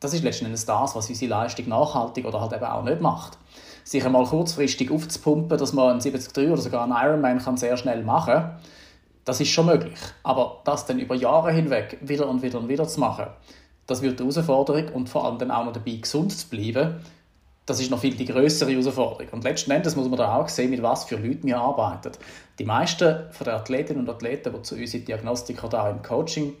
das 0.00 0.12
ist 0.12 0.22
letzten 0.22 0.46
Endes 0.46 0.66
das, 0.66 0.94
was 0.94 1.08
unsere 1.08 1.30
Leistung 1.30 1.68
nachhaltig 1.68 2.24
oder 2.26 2.40
halt 2.40 2.52
eben 2.52 2.64
auch 2.64 2.84
nicht 2.84 3.00
macht. 3.00 3.38
Sich 3.84 4.04
einmal 4.04 4.24
kurzfristig 4.24 4.90
aufzupumpen, 4.90 5.58
dass 5.58 5.72
man 5.72 5.90
einen 5.90 6.00
73 6.00 6.48
oder 6.48 6.60
sogar 6.60 6.84
einen 6.84 6.92
Ironman 6.92 7.38
kann 7.38 7.56
sehr 7.56 7.76
schnell 7.76 8.02
machen 8.02 8.34
kann, 8.34 8.58
das 9.24 9.40
ist 9.40 9.48
schon 9.48 9.66
möglich. 9.66 9.98
Aber 10.22 10.62
das 10.64 10.86
dann 10.86 10.98
über 10.98 11.14
Jahre 11.14 11.52
hinweg 11.52 11.98
wieder 12.00 12.28
und 12.28 12.42
wieder 12.42 12.58
und 12.58 12.68
wieder 12.68 12.86
zu 12.86 13.00
machen, 13.00 13.26
das 13.86 14.02
wird 14.02 14.20
eine 14.20 14.30
Herausforderung 14.30 14.88
und 14.94 15.08
vor 15.08 15.26
allem 15.26 15.38
dann 15.38 15.50
auch 15.50 15.64
noch 15.64 15.72
dabei 15.72 15.96
gesund 15.96 16.32
zu 16.32 16.48
bleiben, 16.48 17.00
das 17.66 17.80
ist 17.80 17.90
noch 17.90 17.98
viel 17.98 18.14
die 18.14 18.26
größere 18.26 18.70
Herausforderung. 18.70 19.28
Und 19.32 19.44
letzten 19.44 19.70
Endes 19.70 19.96
muss 19.96 20.08
man 20.08 20.18
da 20.18 20.36
auch 20.36 20.48
sehen, 20.48 20.70
mit 20.70 20.82
was 20.82 21.04
für 21.04 21.16
Leuten 21.16 21.46
wir 21.46 21.58
arbeiten. 21.58 22.12
Die 22.58 22.64
meisten 22.64 23.30
von 23.30 23.44
den 23.46 23.54
Athletinnen 23.54 24.02
und 24.02 24.08
Athleten, 24.08 24.52
die 24.52 24.62
zu 24.62 24.74
uns 24.74 24.92
in 24.92 25.04
Diagnostik 25.04 25.64
oder 25.64 25.84
auch 25.84 25.90
im 25.90 26.02
Coaching 26.02 26.54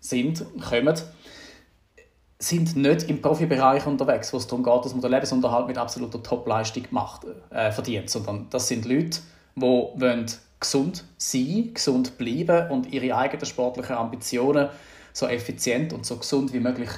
sind, 0.00 0.44
kommen, 0.68 0.96
sind 2.38 2.76
nicht 2.76 3.08
im 3.08 3.22
Profibereich 3.22 3.86
unterwegs, 3.86 4.32
wo 4.32 4.36
es 4.36 4.46
darum 4.46 4.62
geht, 4.62 4.84
dass 4.84 4.92
man 4.92 5.00
den 5.00 5.10
Lebensunterhalt 5.10 5.66
mit 5.66 5.78
absoluter 5.78 6.22
Topleistung 6.22 6.84
macht, 6.90 7.22
äh, 7.50 7.72
verdient, 7.72 8.10
sondern 8.10 8.46
das 8.50 8.68
sind 8.68 8.84
Leute, 8.84 9.20
die 9.54 9.60
wollen 9.62 10.26
gesund 10.60 11.04
sein, 11.16 11.70
gesund 11.72 12.18
bleiben 12.18 12.70
und 12.70 12.92
ihre 12.92 13.16
eigenen 13.16 13.46
sportlichen 13.46 13.96
Ambitionen 13.96 14.68
so 15.12 15.26
effizient 15.26 15.92
und 15.92 16.04
so 16.04 16.16
gesund 16.16 16.52
wie 16.52 16.60
möglich 16.60 16.90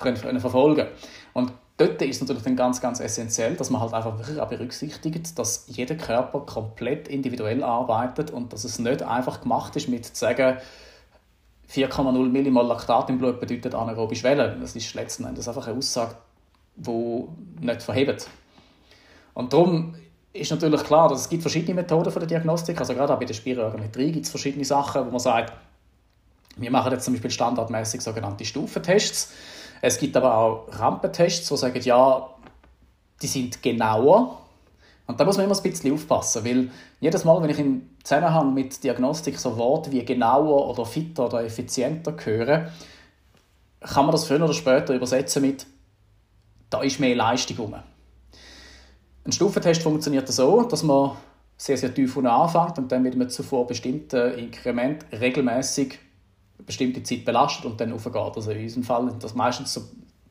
können 0.00 0.40
verfolgen. 0.40 0.88
Und 1.32 1.52
dort 1.76 2.02
ist 2.02 2.20
natürlich 2.20 2.42
dann 2.42 2.56
ganz, 2.56 2.80
ganz 2.80 2.98
essentiell, 2.98 3.54
dass 3.54 3.70
man 3.70 3.80
halt 3.80 3.94
einfach 3.94 4.18
wirklich 4.18 4.40
auch 4.40 4.48
berücksichtigt, 4.48 5.38
dass 5.38 5.66
jeder 5.68 5.94
Körper 5.94 6.40
komplett 6.40 7.08
individuell 7.08 7.62
arbeitet 7.62 8.30
und 8.30 8.52
dass 8.52 8.64
es 8.64 8.78
nicht 8.78 9.02
einfach 9.02 9.40
gemacht 9.42 9.76
ist 9.76 9.88
mit 9.88 10.04
zu 10.04 10.14
sagen, 10.14 10.58
4,0 11.72 12.28
Millimol 12.28 12.66
Laktat 12.66 13.08
im 13.08 13.18
Blut 13.18 13.40
bedeutet 13.40 13.74
anaerobe 13.74 14.14
Schwelle. 14.14 14.56
Das 14.60 14.76
ist 14.76 14.94
letzten 14.94 15.24
Endes 15.24 15.48
einfach 15.48 15.66
eine 15.66 15.78
Aussage, 15.78 16.16
die 16.76 17.24
nicht 17.60 17.82
verhebt. 17.82 18.28
Und 19.34 19.52
darum 19.52 19.94
ist 20.34 20.50
natürlich 20.50 20.82
klar, 20.84 21.08
dass 21.08 21.22
es 21.22 21.28
gibt 21.28 21.42
verschiedene 21.42 21.74
Methoden 21.74 22.10
für 22.10 22.20
die 22.20 22.26
Diagnostik. 22.26 22.78
Also 22.78 22.94
gerade 22.94 23.14
auch 23.14 23.18
bei 23.18 23.24
der 23.24 23.34
Spiroergometrie 23.34 24.12
gibt 24.12 24.26
es 24.26 24.30
verschiedene 24.30 24.64
Sachen, 24.64 25.06
wo 25.06 25.10
man 25.10 25.20
sagt, 25.20 25.52
wir 26.56 26.70
machen 26.70 26.92
jetzt 26.92 27.04
zum 27.04 27.14
Beispiel 27.14 27.30
standardmäßig 27.30 28.02
sogenannte 28.02 28.44
Stufentests. 28.44 29.32
Es 29.80 29.98
gibt 29.98 30.16
aber 30.16 30.36
auch 30.36 30.68
Rampentests, 30.70 31.48
die 31.48 31.56
sagen, 31.56 31.80
ja, 31.82 32.28
die 33.22 33.26
sind 33.26 33.62
genauer. 33.62 34.38
Und 35.06 35.18
da 35.18 35.24
muss 35.24 35.36
man 35.36 35.46
immer 35.46 35.56
ein 35.56 35.62
bisschen 35.62 35.92
aufpassen, 35.92 36.44
weil 36.44 36.70
jedes 37.00 37.24
Mal, 37.24 37.42
wenn 37.42 37.50
ich 37.50 37.58
im 37.58 37.90
Zusammenhang 38.04 38.54
mit 38.54 38.82
Diagnostik 38.82 39.38
so 39.38 39.56
Worte 39.56 39.92
wie 39.92 40.04
genauer 40.04 40.68
oder 40.68 40.84
fitter 40.84 41.26
oder 41.26 41.44
effizienter 41.44 42.14
höre, 42.24 42.70
kann 43.80 44.06
man 44.06 44.12
das 44.12 44.24
früher 44.24 44.42
oder 44.42 44.54
später 44.54 44.94
übersetzen 44.94 45.42
mit 45.42 45.66
da 46.70 46.80
ist 46.82 47.00
mehr 47.00 47.14
Leistung 47.14 47.56
rum. 47.58 47.74
Ein 49.24 49.32
Stufentest 49.32 49.82
funktioniert 49.82 50.26
so, 50.28 50.62
dass 50.62 50.82
man 50.82 51.12
sehr, 51.56 51.76
sehr 51.76 51.94
tief 51.94 52.16
unten 52.16 52.28
anfängt 52.28 52.78
und 52.78 52.90
dann 52.90 53.02
mit 53.02 53.14
einem 53.14 53.28
zuvor 53.28 53.66
bestimmten 53.66 54.34
Inkrement 54.34 55.04
regelmäßig 55.12 55.98
bestimmte 56.64 57.02
Zeit 57.02 57.24
belastet 57.24 57.66
und 57.66 57.80
dann 57.80 57.92
aufgeht. 57.92 58.16
Also 58.16 58.50
in 58.50 58.62
unserem 58.62 58.82
Fall 58.84 59.12
das 59.20 59.34
meistens 59.34 59.74
so, 59.74 59.82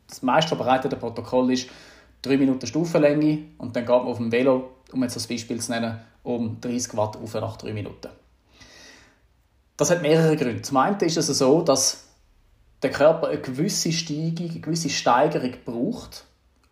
das 0.07 0.21
meist 0.23 0.47
verbreitete 0.47 0.95
Protokoll 0.95 1.53
ist 1.53 1.69
3 2.23 2.37
Minuten 2.37 2.67
Stufenlänge 2.67 3.43
und 3.57 3.75
dann 3.75 3.85
geht 3.85 3.95
man 3.95 4.07
auf 4.07 4.17
dem 4.17 4.31
Velo, 4.31 4.69
um 4.93 5.03
jetzt 5.03 5.15
das 5.15 5.27
Beispiel 5.27 5.59
zu 5.59 5.71
nennen, 5.71 5.99
um 6.23 6.59
30 6.61 6.95
Watt 6.95 7.17
auf 7.17 7.33
nach 7.33 7.57
3 7.57 7.73
Minuten. 7.73 8.09
Das 9.77 9.89
hat 9.89 10.01
mehrere 10.01 10.35
Gründe. 10.35 10.61
Zum 10.61 10.77
einen 10.77 10.99
ist 10.99 11.17
es 11.17 11.27
so, 11.27 11.61
dass 11.61 12.05
der 12.83 12.91
Körper 12.91 13.29
eine 13.29 13.39
gewisse 13.39 13.91
Steigung, 13.91 14.49
eine 14.49 14.59
gewisse 14.59 14.89
Steigerung 14.89 15.53
braucht, 15.65 16.25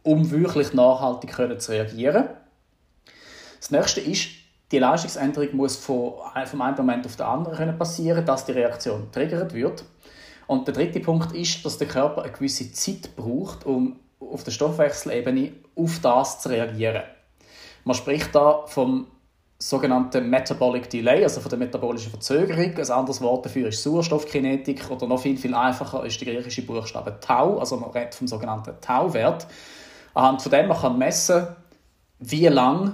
um 0.04 0.32
wirklich 0.32 0.74
nachhaltig 0.74 1.34
zu 1.60 1.72
reagieren. 1.72 2.30
Das 3.60 3.72
nächste 3.72 4.02
ist, 4.02 4.30
die 4.72 4.80
Leistungsänderung 4.80 5.56
muss 5.56 5.76
von, 5.76 6.14
vom 6.46 6.62
einen 6.62 6.78
Moment 6.78 7.06
auf 7.06 7.16
den 7.16 7.26
anderen 7.26 7.78
passieren, 7.78 8.26
dass 8.26 8.46
die 8.46 8.52
Reaktion 8.52 9.12
triggert 9.12 9.54
wird. 9.54 9.84
Und 10.48 10.68
der 10.68 10.74
dritte 10.74 11.00
Punkt 11.00 11.32
ist, 11.34 11.66
dass 11.66 11.78
der 11.78 11.88
Körper 11.88 12.24
eine 12.24 12.32
gewisse 12.32 12.72
Zeit 12.72 13.16
braucht, 13.16 13.66
um 13.66 14.00
auf 14.20 14.44
der 14.44 14.52
Stoffwechselebene 14.52 15.54
auf 15.76 16.00
das 16.02 16.42
zu 16.42 16.50
reagieren. 16.50 17.04
Man 17.90 17.96
spricht 17.96 18.36
da 18.36 18.68
vom 18.68 19.08
sogenannten 19.58 20.30
Metabolic 20.30 20.92
Delay, 20.92 21.24
also 21.24 21.42
von 21.42 21.50
der 21.50 21.58
metabolischen 21.58 22.12
Verzögerung. 22.12 22.78
Ein 22.78 22.92
anderes 22.92 23.20
Wort 23.20 23.48
dafür 23.48 23.70
ist 23.70 23.82
Sauerstoffkinetik 23.82 24.92
oder 24.92 25.08
noch 25.08 25.20
viel, 25.20 25.36
viel 25.36 25.56
einfacher 25.56 26.06
ist 26.06 26.22
der 26.22 26.32
griechische 26.32 26.62
Buchstabe 26.62 27.18
Tau, 27.20 27.58
also 27.58 27.78
man 27.78 27.90
redet 27.90 28.14
vom 28.14 28.28
sogenannten 28.28 28.80
Tau-Wert. 28.80 29.48
Anhand 30.14 30.40
von 30.40 30.52
dem 30.52 30.68
man 30.68 30.78
kann 30.78 31.00
messen, 31.00 31.48
wie 32.20 32.46
lange 32.46 32.94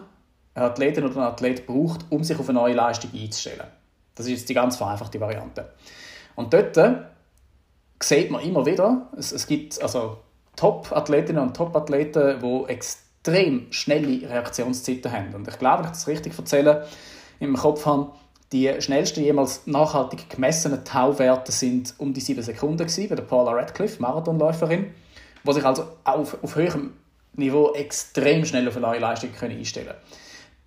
eine 0.53 0.65
Athletin 0.67 1.03
oder 1.03 1.17
ein 1.17 1.23
Athlet 1.23 1.67
braucht, 1.67 2.05
um 2.09 2.23
sich 2.23 2.39
auf 2.39 2.47
eine 2.47 2.57
neue 2.57 2.75
Leistung 2.75 3.11
einzustellen. 3.13 3.67
Das 4.15 4.27
ist 4.27 4.31
jetzt 4.31 4.47
die 4.47 4.53
ganz 4.53 4.77
vereinfachte 4.77 5.19
Variante. 5.19 5.73
Und 6.35 6.53
dort 6.53 6.79
sieht 8.01 8.31
man 8.31 8.41
immer 8.41 8.65
wieder, 8.65 9.09
es, 9.17 9.33
es 9.33 9.45
gibt 9.45 9.81
also 9.81 10.19
Top-Athletinnen 10.55 11.43
und 11.43 11.53
Top-Athleten, 11.53 12.39
die 12.39 12.71
extrem 12.71 13.04
schnelle 13.71 14.29
Reaktionszeiten 14.29 15.11
haben. 15.11 15.33
Und 15.33 15.47
ich 15.47 15.57
glaube, 15.57 15.83
wenn 15.83 15.91
ich 15.91 15.97
das 15.97 16.07
richtig 16.07 16.37
erzähle, 16.37 16.87
im 17.39 17.55
Kopf 17.55 17.85
habe, 17.85 18.11
die 18.51 18.73
schnellsten 18.79 19.23
jemals 19.23 19.65
nachhaltig 19.65 20.29
gemessenen 20.29 20.85
Tauwerte 20.85 21.51
sind 21.51 21.93
um 21.97 22.13
die 22.13 22.21
7 22.21 22.41
Sekunden 22.41 22.77
gewesen, 22.77 23.09
bei 23.09 23.15
der 23.15 23.23
Paula 23.23 23.51
Radcliffe, 23.51 24.01
Marathonläuferin, 24.01 24.93
die 25.43 25.53
sich 25.53 25.65
also 25.65 25.87
auf, 26.03 26.43
auf 26.43 26.55
höherem 26.55 26.93
Niveau 27.33 27.73
extrem 27.73 28.45
schnell 28.45 28.67
auf 28.67 28.77
eine 28.77 28.87
neue 28.87 28.99
Leistung 28.99 29.31
einstellen 29.41 29.87
können. 29.87 29.99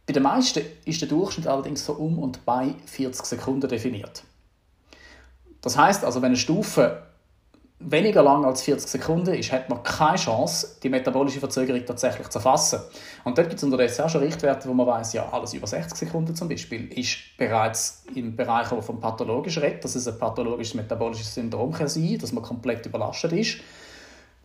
Bei 0.06 0.12
den 0.12 0.22
meisten 0.22 0.62
ist 0.84 1.00
der 1.00 1.08
Durchschnitt 1.08 1.46
allerdings 1.46 1.84
so 1.84 1.92
um 1.92 2.18
und 2.18 2.44
bei 2.44 2.74
40 2.86 3.24
Sekunden 3.26 3.68
definiert. 3.68 4.22
Das 5.60 5.76
heißt 5.76 6.04
also, 6.04 6.20
wenn 6.22 6.28
eine 6.28 6.36
Stufe 6.36 7.02
weniger 7.80 8.22
lang 8.22 8.44
als 8.44 8.62
40 8.62 8.90
Sekunden 8.90 9.34
ist, 9.34 9.52
hat 9.52 9.68
man 9.68 9.82
keine 9.82 10.16
Chance, 10.16 10.78
die 10.82 10.88
metabolische 10.88 11.38
Verzögerung 11.38 11.84
tatsächlich 11.86 12.28
zu 12.28 12.38
erfassen. 12.38 12.80
Und 13.24 13.38
dort 13.38 13.48
gibt 13.48 13.58
es 13.58 13.64
unterdessen 13.64 14.02
auch 14.02 14.08
schon 14.08 14.22
Richtwerte, 14.22 14.68
wo 14.68 14.74
man 14.74 14.86
weiß, 14.86 15.12
ja, 15.12 15.28
alles 15.30 15.54
über 15.54 15.66
60 15.66 15.96
Sekunden 15.96 16.34
zum 16.34 16.48
Beispiel 16.48 16.92
ist 16.98 17.18
bereits 17.36 18.04
im 18.14 18.34
Bereich, 18.34 18.70
wo 18.72 18.80
vom 18.80 18.98
pathologisch 18.98 19.58
redet, 19.58 19.84
dass 19.84 19.94
es 19.94 20.08
ein 20.08 20.18
pathologisches 20.18 20.74
metabolisches 20.74 21.34
Syndrom 21.34 21.72
kann 21.72 21.88
sein 21.88 22.18
dass 22.20 22.32
man 22.32 22.42
komplett 22.42 22.84
überlastet 22.86 23.32
ist. 23.32 23.58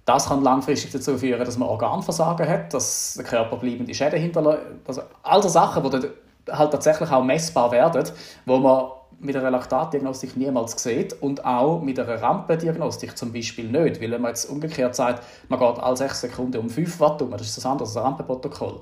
Das 0.05 0.27
kann 0.27 0.43
langfristig 0.43 0.91
dazu 0.91 1.17
führen, 1.17 1.43
dass 1.43 1.57
man 1.57 1.69
Organversagen 1.69 2.47
hat, 2.47 2.73
dass 2.73 3.13
der 3.15 3.23
Körper 3.23 3.55
bleibende 3.55 3.93
Schäden 3.95 4.19
hinterlässt. 4.19 4.61
Also 4.85 5.01
all 5.23 5.41
die 5.41 5.49
Sachen, 5.49 5.81
die 5.83 5.89
dann 5.89 6.07
halt 6.51 6.71
tatsächlich 6.71 7.09
auch 7.09 7.23
messbar 7.23 7.71
werden, 7.71 8.03
wo 8.45 8.57
man 8.57 8.91
mit 9.23 9.35
einer 9.35 9.51
Laktatdiagnostik 9.51 10.35
niemals 10.37 10.81
sieht 10.81 11.13
und 11.21 11.45
auch 11.45 11.81
mit 11.81 11.99
einer 11.99 12.21
Rampendiagnostik 12.21 13.17
zum 13.17 13.31
Beispiel 13.31 13.65
nicht. 13.65 14.01
Weil 14.01 14.11
wenn 14.11 14.21
man 14.21 14.29
jetzt 14.29 14.45
umgekehrt 14.45 14.95
sagt, 14.95 15.23
man 15.49 15.59
geht 15.59 15.79
alle 15.79 15.97
6 15.97 16.21
Sekunden 16.21 16.57
um 16.57 16.69
5 16.69 16.99
Watt 16.99 17.21
um, 17.21 17.31
das 17.31 17.41
ist 17.41 17.57
das 17.57 17.65
andere 17.65 17.87
ein 17.87 18.03
Rampenprotokoll, 18.03 18.81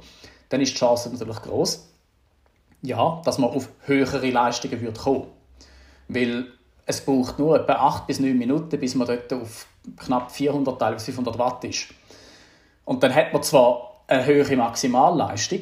dann 0.50 0.62
ist 0.62 0.74
die 0.74 0.78
Chance 0.78 1.10
natürlich 1.12 1.42
groß, 1.42 1.88
ja, 2.82 3.22
dass 3.24 3.38
man 3.38 3.52
auf 3.52 3.70
höhere 3.86 4.30
Leistungen 4.30 4.82
wird 4.82 5.00
kommen. 5.00 5.28
Weil 6.08 6.48
es 6.86 7.02
braucht 7.02 7.40
nur 7.40 7.60
etwa 7.60 7.74
8 7.74 8.08
bis 8.08 8.20
9 8.20 8.38
Minuten, 8.38 8.80
bis 8.80 8.96
man 8.96 9.08
dort 9.08 9.32
auf 9.34 9.68
knapp 9.98 10.32
400, 10.32 10.80
teilweise 10.80 11.06
500 11.06 11.38
Watt 11.38 11.64
ist. 11.64 11.88
Und 12.84 13.04
dann 13.04 13.14
hat 13.14 13.32
man 13.32 13.44
zwar 13.44 14.04
eine 14.08 14.26
höhere 14.26 14.56
Maximalleistung, 14.56 15.62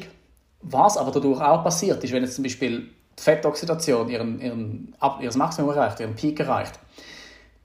was 0.62 0.96
aber 0.96 1.10
dadurch 1.10 1.40
auch 1.40 1.62
passiert 1.62 2.02
ist, 2.02 2.12
wenn 2.12 2.22
jetzt 2.22 2.34
zum 2.34 2.44
Beispiel 2.44 2.90
Fettoxidation 3.20 4.08
ihren, 4.08 4.40
ihren, 4.40 4.94
ihr 5.20 5.36
Maximum 5.36 5.70
erreicht, 5.70 6.00
ihren 6.00 6.14
Peak 6.14 6.40
erreicht, 6.40 6.78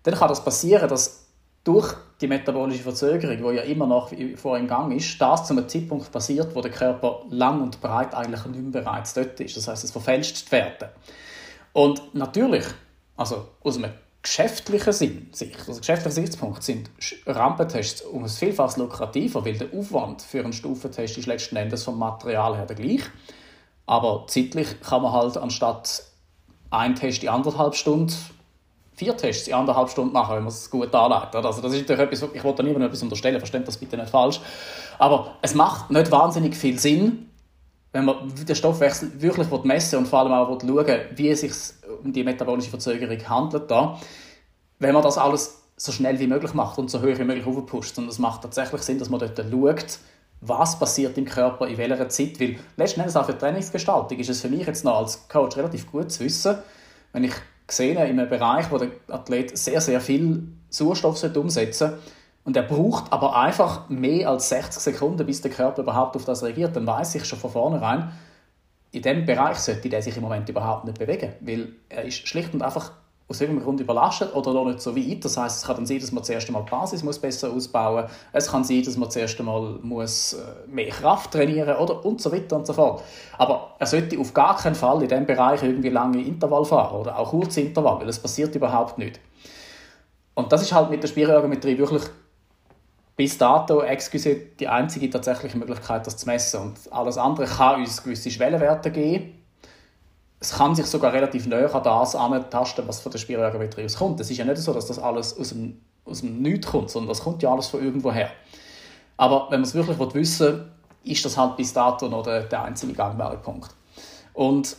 dann 0.04 0.16
kann 0.16 0.30
das 0.30 0.44
passieren, 0.44 0.88
dass 0.88 1.26
durch 1.64 1.96
die 2.22 2.28
metabolische 2.28 2.84
Verzögerung, 2.84 3.38
die 3.38 3.58
ja 3.58 3.64
immer 3.64 3.88
noch 3.88 4.12
vor 4.36 4.58
im 4.58 4.68
Gang 4.68 4.96
ist, 4.96 5.20
das 5.20 5.48
zu 5.48 5.54
einem 5.54 5.68
Zeitpunkt 5.68 6.12
passiert, 6.12 6.56
wo 6.56 6.62
der 6.62 6.72
Körper 6.72 7.24
lang 7.30 7.62
und 7.62 7.82
breit 7.82 8.14
eigentlich 8.14 8.46
nicht 8.46 8.62
mehr 8.62 8.82
bereits 8.84 9.14
dort 9.14 9.40
ist. 9.40 9.58
Das 9.58 9.68
heißt, 9.68 9.84
es 9.84 9.92
verfälscht 9.92 10.48
die 10.48 10.52
Werte. 10.52 10.92
Und 11.74 12.14
natürlich, 12.14 12.66
also 13.18 13.48
aus 13.64 13.78
einem 13.78 13.92
geschäftlichen 14.22 14.94
Sinn, 14.94 15.30
also 15.68 15.80
geschäftlichen 15.80 16.16
Sichtspunkt, 16.16 16.64
sind 16.64 16.90
Rampentests 17.26 18.02
um 18.02 18.24
ein 18.24 18.30
Vielfaches 18.30 18.78
lukrativer, 18.78 19.44
weil 19.44 19.58
der 19.58 19.74
Aufwand 19.74 20.22
für 20.22 20.40
einen 20.40 20.54
Stufentest 20.54 21.18
ist 21.18 21.26
letzten 21.26 21.56
Endes 21.56 21.84
vom 21.84 21.98
Material 21.98 22.56
her 22.56 22.66
der 22.66 22.76
gleiche. 22.76 23.10
Aber 23.86 24.26
zeitlich 24.28 24.82
kann 24.82 25.02
man 25.02 25.12
halt 25.12 25.38
anstatt 25.38 26.04
ein 26.72 26.96
Test 26.96 27.24
in 27.24 27.30
anderthalb 27.30 27.76
Stunden 27.76 28.14
vier 28.96 29.16
Tests 29.16 29.48
in 29.48 29.54
anderthalb 29.54 29.90
Stunden 29.90 30.14
machen, 30.14 30.36
wenn 30.36 30.44
man 30.44 30.52
es 30.52 30.70
gut 30.70 30.94
anlegt. 30.94 31.36
Also 31.36 31.62
das 31.62 31.74
ist 31.74 31.82
natürlich 31.82 32.02
etwas, 32.02 32.30
ich 32.34 32.44
wollte 32.44 32.64
niemandem 32.64 32.88
etwas 32.88 33.04
unterstellen, 33.04 33.40
versteht 33.40 33.68
das 33.68 33.78
bitte 33.78 33.98
nicht 33.98 34.10
falsch. 34.10 34.40
Aber 34.98 35.36
es 35.42 35.54
macht 35.54 35.92
nicht 35.92 36.12
wahnsinnig 36.12 36.56
viel 36.56 36.80
Sinn, 36.80 37.30
wenn 37.92 38.06
man 38.06 38.34
den 38.34 38.56
Stoffwechsel 38.56 39.22
wirklich 39.22 39.48
messen 39.64 40.00
und 40.00 40.08
vor 40.08 40.20
allem 40.20 40.32
auch 40.32 40.60
schauen 40.60 41.00
wie 41.16 41.30
es 41.30 41.42
sich 41.42 41.54
um 42.04 42.12
die 42.12 42.24
metabolische 42.24 42.70
Verzögerung 42.70 43.30
handelt, 43.30 43.70
da, 43.70 44.00
wenn 44.80 44.94
man 44.94 45.04
das 45.04 45.18
alles 45.18 45.62
so 45.78 45.92
schnell 45.92 46.20
wie 46.20 46.28
möglich 46.28 46.54
macht 46.54 46.78
und 46.78 46.90
so 46.90 47.00
hoch 47.00 47.18
wie 47.18 47.24
möglich 47.24 47.46
aufpusht. 47.46 47.98
Und 47.98 48.08
es 48.08 48.20
macht 48.20 48.42
tatsächlich 48.42 48.82
Sinn, 48.82 49.00
dass 49.00 49.10
man 49.10 49.20
dort 49.20 49.38
schaut, 49.38 50.00
was 50.48 50.80
passiert 50.80 51.18
im 51.18 51.26
Körper 51.26 51.68
in 51.68 51.78
welcher 51.78 52.10
Zeit. 52.10 52.40
Weil 52.40 52.58
letzten 52.78 53.02
Endes 53.02 53.16
auch 53.16 53.26
für 53.26 53.34
die 53.34 53.40
Trainingsgestaltung 53.40 54.18
ist 54.20 54.30
es 54.30 54.42
für 54.42 54.50
mich 54.50 54.66
jetzt 54.66 54.84
noch 54.84 54.98
als 54.98 55.28
Coach 55.28 55.58
relativ 55.58 55.92
gut 55.92 56.12
zu 56.12 56.24
wissen, 56.24 56.58
wenn 57.14 57.24
ich 57.24 57.34
sehe 57.68 57.92
in 57.92 57.98
einem 57.98 58.30
Bereich, 58.30 58.70
wo 58.72 58.78
der 58.78 58.90
Athlet 59.08 59.58
sehr, 59.58 59.82
sehr 59.82 60.00
viel 60.02 60.48
Sauerstoff 60.70 61.24
umsetzen 61.24 61.90
sollte, 61.90 62.00
und 62.46 62.56
er 62.56 62.64
braucht 62.64 63.12
aber 63.12 63.36
einfach 63.36 63.90
mehr 63.90 64.30
als 64.30 64.50
60 64.50 64.82
Sekunden, 64.82 65.26
bis 65.26 65.42
der 65.42 65.50
Körper 65.50 65.82
überhaupt 65.82 66.16
auf 66.16 66.26
das 66.26 66.44
reagiert, 66.44 66.76
dann 66.76 66.86
weiß 66.86 67.16
ich 67.16 67.26
schon 67.26 67.40
von 67.40 67.50
vornherein, 67.50 68.12
in 68.92 69.02
diesem 69.02 69.26
Bereich 69.26 69.58
sollte 69.58 69.90
der 69.90 70.02
sich 70.02 70.16
im 70.16 70.22
Moment 70.22 70.48
überhaupt 70.48 70.86
nicht 70.86 71.00
bewegen, 71.00 71.34
weil 71.42 71.74
er 71.90 72.06
ist 72.06 72.28
schlicht 72.28 72.54
und 72.54 72.62
einfach 72.62 72.92
aus 73.28 73.42
irgendeinem 73.42 73.66
Grund 73.66 73.80
überlastet 73.80 74.36
oder 74.36 74.54
noch 74.54 74.66
nicht 74.66 74.82
so 74.82 74.96
weit. 74.96 75.26
Das 75.26 75.36
heißt, 75.36 75.58
es 75.58 75.66
kann 75.66 75.78
dann 75.78 75.86
sein, 75.86 76.00
dass 76.00 76.12
man 76.12 76.24
zuerst 76.24 76.48
einmal 76.48 76.64
die 76.64 76.70
Basis 76.70 77.02
muss 77.02 77.18
besser 77.18 77.52
ausbauen 77.52 78.04
muss. 78.04 78.12
Es 78.34 78.52
kann 78.52 78.64
sein, 78.64 78.84
dass 78.84 78.98
man 78.98 79.10
zuerst 79.10 79.40
einmal 79.40 79.80
muss 79.82 80.34
äh, 80.34 80.68
mehr 80.68 80.90
Kraft 80.90 81.32
trainieren 81.32 81.76
oder 81.78 82.06
und 82.06 82.22
so 82.22 82.32
weiter 82.32 82.56
und 82.56 82.68
so 82.68 82.74
fort. 82.74 83.02
Aber 83.38 83.76
er 83.80 83.88
sollte 83.88 84.20
auf 84.20 84.34
gar 84.34 84.56
keinen 84.56 84.76
Fall 84.76 85.02
in 85.02 85.08
diesem 85.08 85.26
Bereich 85.26 85.64
irgendwie 85.64 85.90
lange 85.90 86.22
Intervall 86.22 86.66
fahren 86.66 86.96
oder 87.02 87.18
auch 87.18 87.32
kurze 87.32 87.62
Intervall, 87.62 88.00
weil 88.00 88.10
es 88.10 88.20
passiert 88.20 88.54
überhaupt 88.54 89.00
nicht. 89.00 89.20
Und 90.36 90.52
das 90.52 90.62
ist 90.62 90.74
halt 90.74 90.92
mit 90.92 91.02
der 91.02 91.08
Spielorgometrie 91.08 91.78
wirklich 91.78 92.04
bis 93.16 93.38
dato 93.38 93.82
excuse, 93.82 94.36
die 94.60 94.68
einzige 94.68 95.10
tatsächliche 95.10 95.58
Möglichkeit, 95.58 96.06
das 96.06 96.18
zu 96.18 96.28
messen. 96.28 96.62
Und 96.62 96.94
alles 96.94 97.18
andere 97.18 97.48
kann 97.48 97.80
uns 97.80 98.04
gewisse 98.04 98.30
Schwellenwerte 98.30 98.92
geben 98.92 99.45
es 100.46 100.52
kann 100.52 100.76
sich 100.76 100.86
sogar 100.86 101.12
relativ 101.12 101.48
näher 101.48 101.74
an 101.74 101.82
das 101.82 102.16
antasten, 102.16 102.88
was 102.88 103.00
von 103.00 103.12
der 103.12 103.20
aus 103.20 103.98
kommt. 103.98 104.20
Es 104.20 104.30
ist 104.30 104.38
ja 104.38 104.46
nicht 104.46 104.58
so, 104.58 104.74
dass 104.74 104.86
das 104.86 105.00
alles 105.00 105.36
aus 105.40 105.50
dem, 105.50 105.82
aus 106.06 106.22
dem 106.22 106.40
Nichts 106.44 106.68
kommt, 106.68 106.92
sondern 106.92 107.10
das 107.10 107.22
kommt 107.22 107.42
ja 107.42 107.52
alles 107.52 107.68
von 107.68 107.84
irgendwoher. 107.84 108.30
Aber 109.18 109.48
wenn 109.50 109.62
man 109.62 109.68
es 109.68 109.74
wirklich 109.74 109.98
wissen 110.14 110.46
will, 110.48 110.66
ist 111.04 111.26
das 111.26 111.36
halt 111.36 111.58
bis 111.58 111.74
dato 111.74 112.08
noch 112.10 112.22
der, 112.22 112.44
der 112.44 112.64
einzige 112.64 112.94
gangbare 112.94 113.38
Punkt. 113.38 113.72
Und 114.34 114.78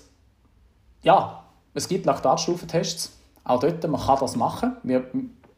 ja, 1.02 1.42
es 1.74 1.88
gibt 1.88 2.06
Laktatstufentests, 2.06 3.10
auch 3.42 3.58
dort, 3.58 3.86
man 3.88 4.00
kann 4.00 4.18
das 4.20 4.36
machen. 4.36 4.76
Wir 4.84 5.04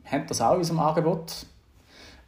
haben 0.06 0.26
das 0.26 0.40
auch 0.40 0.52
in 0.52 0.58
unserem 0.58 0.80
Angebot. 0.80 1.44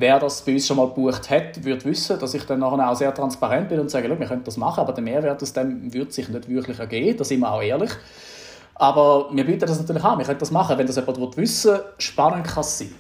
Wer 0.01 0.19
das 0.19 0.41
bei 0.41 0.55
uns 0.55 0.67
schon 0.67 0.79
mal 0.79 0.87
gebucht 0.87 1.29
hat, 1.29 1.63
wird 1.63 1.85
wissen, 1.85 2.19
dass 2.19 2.33
ich 2.33 2.47
dann 2.47 2.61
nachher 2.61 2.91
auch 2.91 2.97
sehr 2.97 3.13
transparent 3.13 3.69
bin 3.69 3.81
und 3.81 3.91
sage, 3.91 4.09
wir 4.09 4.27
können 4.27 4.43
das 4.43 4.57
machen, 4.57 4.81
aber 4.81 4.95
der 4.95 5.05
Mehrwert 5.05 5.43
aus 5.43 5.53
dem 5.53 5.93
wird 5.93 6.15
sich 6.15 6.27
nicht 6.31 6.49
wirklich 6.49 6.79
ergeben, 6.79 7.19
da 7.19 7.23
sind 7.23 7.41
wir 7.41 7.53
auch 7.53 7.61
ehrlich. 7.61 7.91
Aber 8.77 9.29
wir 9.31 9.45
bieten 9.45 9.61
das 9.61 9.79
natürlich 9.79 10.03
an, 10.03 10.17
wir 10.19 10.25
können 10.25 10.39
das 10.39 10.51
machen. 10.51 10.79
Wenn 10.79 10.87
das 10.87 10.97
jemand 10.97 11.37
wissen 11.37 11.73
will, 11.73 11.85
spannend 11.99 12.47
kann 12.47 12.63
es 12.63 12.79
sein. 12.79 12.95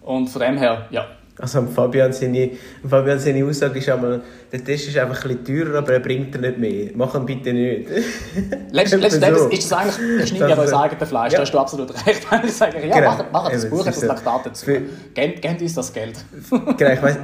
Und 0.00 0.28
von 0.28 0.40
dem 0.40 0.56
her, 0.56 0.86
ja, 0.90 1.04
also 1.38 1.66
Fabian 1.66 2.12
seine, 2.12 2.52
Fabian 2.88 3.18
seine 3.18 3.44
Aussage 3.44 3.80
ist 3.80 3.88
einmal, 3.88 4.22
der 4.52 4.64
Test 4.64 4.88
ist 4.88 4.96
einfach 4.96 5.24
ein 5.24 5.36
bisschen 5.36 5.64
teurer, 5.66 5.78
aber 5.78 5.94
er 5.94 6.00
bringt 6.00 6.32
dir 6.32 6.38
nicht 6.38 6.58
mehr. 6.58 6.90
Mach 6.94 7.14
ihn 7.16 7.26
bitte 7.26 7.52
nicht. 7.52 7.88
Letztendlich 8.70 9.12
so. 9.36 9.48
ist 9.48 9.70
das 9.70 9.72
eigentlich, 9.72 10.20
er 10.20 10.26
schneidet 10.26 10.48
ja 10.50 10.62
unser 10.62 10.80
eigenes 10.82 11.08
Fleisch, 11.08 11.32
ja. 11.32 11.38
da 11.38 11.42
hast 11.42 11.52
du 11.52 11.58
absolut 11.58 12.06
recht. 12.06 12.26
Ich 12.44 12.52
sage, 12.52 12.86
ja, 12.86 12.98
genau. 12.98 13.10
mach, 13.10 13.24
mach 13.32 13.50
das 13.50 13.68
Buch, 13.68 13.84
das 13.84 14.02
Laktat 14.02 14.46
dazu. 14.46 14.66
Gebt 15.14 15.62
uns 15.62 15.74
das 15.74 15.92
Geld. 15.92 16.24
genau, 16.50 16.92
ich 16.92 17.02
weiss, 17.02 17.18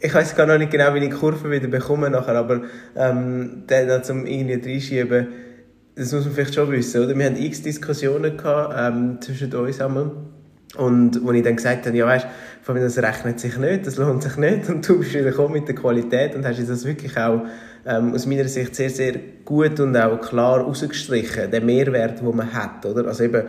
ich 0.00 0.14
weiß 0.14 0.36
gar 0.36 0.46
noch 0.46 0.58
nicht 0.58 0.70
genau, 0.70 0.94
wie 0.94 0.98
ich 0.98 1.04
die 1.04 1.10
Kurve 1.10 1.50
wieder 1.50 1.68
bekomme 1.68 2.10
nachher, 2.10 2.34
aber 2.34 2.62
ähm, 2.96 3.64
dann 3.66 4.04
zum 4.04 4.26
irgendwie 4.26 4.72
reinschieben, 4.72 5.28
das 5.94 6.12
muss 6.12 6.24
man 6.26 6.34
vielleicht 6.34 6.54
schon 6.54 6.70
wissen, 6.70 7.04
oder? 7.04 7.16
Wir 7.16 7.26
haben 7.26 7.36
x 7.36 7.62
Diskussionen 7.62 8.36
gehabt, 8.36 8.74
ähm, 8.78 9.18
zwischen 9.20 9.52
uns 9.54 9.80
einmal 9.80 10.12
und 10.78 11.24
wo 11.24 11.32
ich 11.32 11.42
dann 11.42 11.56
gesagt 11.56 11.86
habe, 11.86 11.96
ja 11.96 12.06
weißt, 12.06 12.26
von 12.62 12.74
mir, 12.74 12.82
das 12.82 12.98
rechnet 12.98 13.40
sich 13.40 13.56
nicht, 13.58 13.86
das 13.86 13.96
lohnt 13.96 14.22
sich 14.22 14.36
nicht 14.36 14.68
und 14.68 14.88
du 14.88 14.98
bist 14.98 15.12
wieder 15.12 15.30
gekommen 15.30 15.54
mit 15.54 15.68
der 15.68 15.74
Qualität 15.74 16.34
und 16.34 16.46
hast 16.46 16.58
das 16.66 16.84
wirklich 16.84 17.16
auch 17.16 17.42
ähm, 17.86 18.14
aus 18.14 18.26
meiner 18.26 18.46
Sicht 18.46 18.74
sehr, 18.74 18.90
sehr 18.90 19.14
gut 19.44 19.80
und 19.80 19.96
auch 19.96 20.20
klar 20.20 20.60
rausgestrichen, 20.60 21.50
den 21.50 21.66
Mehrwert, 21.66 22.20
den 22.20 22.36
man 22.36 22.52
hat, 22.52 22.84
oder? 22.86 23.06
Also 23.06 23.24
eben 23.24 23.44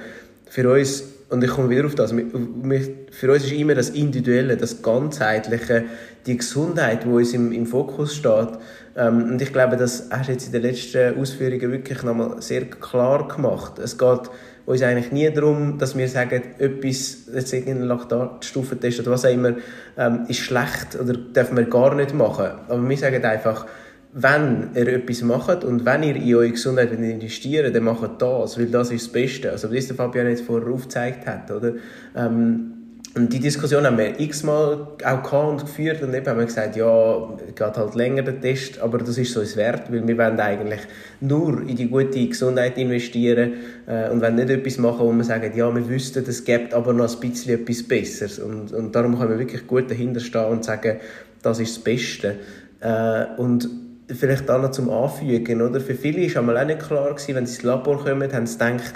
für 0.50 0.72
uns, 0.72 1.04
und 1.30 1.44
ich 1.44 1.52
komme 1.52 1.70
wieder 1.70 1.86
auf 1.86 1.96
das, 1.96 2.12
für 2.12 3.32
uns 3.32 3.44
ist 3.44 3.52
immer 3.52 3.76
das 3.76 3.92
Individuelle, 3.92 4.58
das 4.58 4.82
Ganzheitliche, 4.82 5.84
die 6.26 6.38
Gesundheit, 6.38 7.04
die 7.04 7.10
uns 7.10 7.34
im, 7.34 7.52
im 7.52 7.66
Fokus 7.66 8.16
steht. 8.16 8.50
Ähm, 8.96 9.24
und 9.32 9.42
ich 9.42 9.54
glaube, 9.54 9.78
das 9.78 10.08
hast 10.10 10.28
du 10.28 10.32
jetzt 10.32 10.48
in 10.48 10.52
den 10.54 10.64
letzten 10.64 11.20
Ausführungen 11.20 11.72
wirklich 11.72 12.02
nochmal 12.04 12.42
sehr 12.42 12.66
klar 12.66 13.28
gemacht. 13.28 13.78
Es 13.80 13.98
geht 13.98 14.22
uns 14.70 14.84
eigentlich 14.84 15.12
nie 15.12 15.30
darum, 15.32 15.80
dass 15.80 15.98
wir 15.98 16.08
sagen, 16.08 16.44
etwas, 16.60 17.26
jetzt 17.34 17.54
irgendein 17.54 17.88
Laktatstufentest 17.88 19.00
oder 19.00 19.12
was 19.12 19.26
auch 19.26 19.32
immer, 19.32 19.56
ähm, 19.98 20.26
ist 20.28 20.42
schlecht 20.42 20.96
oder 21.02 21.14
dürfen 21.14 21.58
wir 21.58 21.64
gar 21.64 21.96
nicht 21.96 22.14
machen. 22.14 22.52
Aber 22.68 22.88
wir 22.88 22.98
sagen 22.98 23.26
einfach, 23.26 23.66
wenn 24.14 24.70
ihr 24.76 24.88
etwas 24.88 25.24
macht 25.24 25.64
und 25.64 25.86
wenn 25.86 26.04
ihr 26.04 26.16
in 26.16 26.36
eure 26.36 26.52
Gesundheit 26.52 26.92
investiert, 26.92 27.76
dann 27.76 27.84
macht 27.84 28.22
das, 28.22 28.60
weil 28.60 28.68
das 28.68 28.92
ist 28.92 29.08
das 29.08 29.12
Beste. 29.12 29.52
Also, 29.52 29.72
wie 29.72 29.78
es 29.78 29.88
der 29.88 29.96
Fabian 29.96 30.28
jetzt 30.28 30.44
vorher 30.44 30.72
aufgezeigt 30.72 31.26
hat, 31.26 31.50
oder? 31.50 31.74
Ähm, 32.16 32.79
und 33.16 33.34
die 33.34 33.40
Diskussion 33.40 33.86
haben 33.86 33.98
wir 33.98 34.20
x-mal 34.20 34.88
auch 35.04 35.50
und 35.50 35.62
geführt 35.62 36.04
und 36.04 36.14
eben 36.14 36.28
haben 36.28 36.38
wir 36.38 36.46
gesagt, 36.46 36.76
ja, 36.76 37.28
geht 37.56 37.78
halt 37.78 37.96
länger 37.96 38.22
der 38.22 38.40
Test, 38.40 38.80
aber 38.80 39.00
das 39.00 39.18
ist 39.18 39.34
so 39.34 39.42
es 39.42 39.58
wert, 39.58 39.92
weil 39.92 40.08
wir 40.08 40.18
wollen 40.18 40.40
eigentlich 40.40 40.82
nur 41.20 41.62
in 41.62 41.76
die 41.76 41.88
gute 41.90 42.28
Gesundheit 42.28 42.78
investieren 42.78 43.54
äh, 43.88 44.10
und 44.10 44.22
wollen 44.22 44.36
nicht 44.36 44.52
etwas 44.52 44.78
machen, 44.78 45.00
wo 45.00 45.12
wir 45.12 45.24
sagen, 45.24 45.52
ja, 45.56 45.74
wir 45.74 45.90
wüssten, 45.90 46.24
es 46.28 46.44
gibt 46.44 46.74
aber 46.74 46.94
noch 46.94 47.12
ein 47.12 47.20
bisschen 47.20 47.60
etwas 47.60 47.82
Besseres 47.82 48.38
und, 48.38 48.72
und 48.74 48.96
darum 48.96 49.18
können 49.18 49.32
wir 49.32 49.40
wirklich 49.40 49.66
gut 49.66 49.90
dahinter 49.90 50.20
stehen 50.20 50.46
und 50.46 50.64
sagen, 50.64 50.98
das 51.42 51.60
ist 51.60 51.78
das 51.78 51.84
Beste. 51.84 52.36
Äh, 52.80 53.26
und 53.38 53.68
vielleicht 54.08 54.50
auch 54.52 54.62
noch 54.62 54.72
zum 54.72 54.90
Anfügen, 54.90 55.62
oder? 55.62 55.80
Für 55.82 55.96
viele 55.96 56.34
war 56.34 56.42
einmal 56.42 56.58
auch 56.60 56.66
nicht 56.66 56.80
klar 56.80 57.10
gewesen, 57.10 57.36
wenn 57.36 57.46
sie 57.46 57.56
ins 57.56 57.64
Labor 57.64 58.04
kommen, 58.04 58.32
haben 58.32 58.46
sie 58.46 58.58
gedacht, 58.58 58.94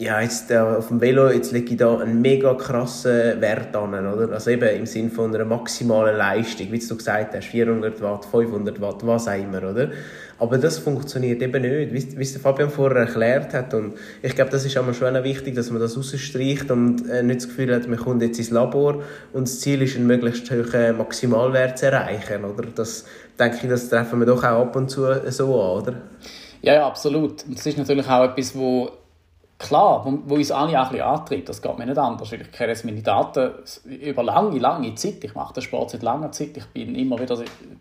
ja, 0.00 0.18
jetzt 0.22 0.50
äh, 0.50 0.56
auf 0.56 0.88
dem 0.88 0.98
Velo, 1.02 1.30
jetzt 1.30 1.52
lege 1.52 1.72
ich 1.72 1.76
da 1.76 1.98
einen 1.98 2.22
mega 2.22 2.54
krassen 2.54 3.38
Wert 3.42 3.76
an, 3.76 3.90
oder? 3.94 4.32
Also 4.32 4.50
eben 4.50 4.66
im 4.74 4.86
Sinne 4.86 5.10
von 5.10 5.34
einer 5.34 5.44
maximalen 5.44 6.16
Leistung, 6.16 6.72
wie 6.72 6.78
du 6.78 6.96
gesagt 6.96 7.34
hast, 7.34 7.44
400 7.48 8.00
Watt, 8.00 8.24
500 8.24 8.80
Watt, 8.80 9.06
was 9.06 9.28
auch 9.28 9.34
immer, 9.34 9.58
oder? 9.58 9.90
Aber 10.38 10.56
das 10.56 10.78
funktioniert 10.78 11.42
eben 11.42 11.60
nicht, 11.60 12.18
wie, 12.18 12.22
es 12.22 12.34
Fabian 12.38 12.70
vorher 12.70 13.02
erklärt 13.02 13.52
hat. 13.52 13.74
Und 13.74 13.92
ich 14.22 14.34
glaube, 14.34 14.50
das 14.50 14.64
ist 14.64 14.74
einmal 14.78 14.94
schon 14.94 15.22
wichtig, 15.22 15.54
dass 15.54 15.70
man 15.70 15.82
das 15.82 15.98
rausstreicht 15.98 16.70
und 16.70 17.06
äh, 17.10 17.22
nicht 17.22 17.42
das 17.42 17.48
Gefühl 17.48 17.74
hat, 17.74 17.86
man 17.86 17.98
kommt 17.98 18.22
jetzt 18.22 18.38
ins 18.38 18.48
Labor 18.48 19.02
und 19.34 19.48
das 19.48 19.60
Ziel 19.60 19.82
ist, 19.82 19.96
einen 19.96 20.06
möglichst 20.06 20.50
hohen 20.50 20.96
Maximalwert 20.96 21.76
zu 21.76 21.86
erreichen, 21.86 22.46
oder? 22.46 22.66
Das, 22.74 23.04
denke 23.38 23.58
ich, 23.64 23.68
das 23.68 23.90
treffen 23.90 24.18
wir 24.18 24.26
doch 24.26 24.42
auch 24.42 24.62
ab 24.62 24.76
und 24.76 24.88
zu 24.88 25.02
so 25.30 25.60
an, 25.60 25.82
oder? 25.82 25.94
Ja, 26.62 26.74
ja, 26.74 26.86
absolut. 26.86 27.44
Und 27.44 27.58
das 27.58 27.66
ist 27.66 27.76
natürlich 27.76 28.08
auch 28.08 28.24
etwas, 28.24 28.54
wo 28.56 28.90
klar, 29.60 30.04
wo, 30.04 30.18
wo 30.24 30.34
uns 30.34 30.50
alle 30.50 30.80
auch 30.80 30.86
ein 30.86 30.92
bisschen 30.92 31.06
antreibt, 31.06 31.48
das 31.48 31.62
geht 31.62 31.78
mir 31.78 31.86
nicht 31.86 31.98
anders, 31.98 32.32
ich 32.32 32.50
kenne 32.50 32.70
jetzt 32.70 32.84
meine 32.84 33.02
Daten 33.02 33.52
über 33.84 34.22
lange, 34.22 34.58
lange 34.58 34.94
Zeit, 34.94 35.22
ich 35.22 35.34
mache 35.34 35.54
den 35.54 35.62
Sport 35.62 35.90
seit 35.90 36.02
langer 36.02 36.32
Zeit, 36.32 36.56
ich 36.56 36.66
bin 36.66 36.94
immer 36.94 37.18
wieder 37.20 37.36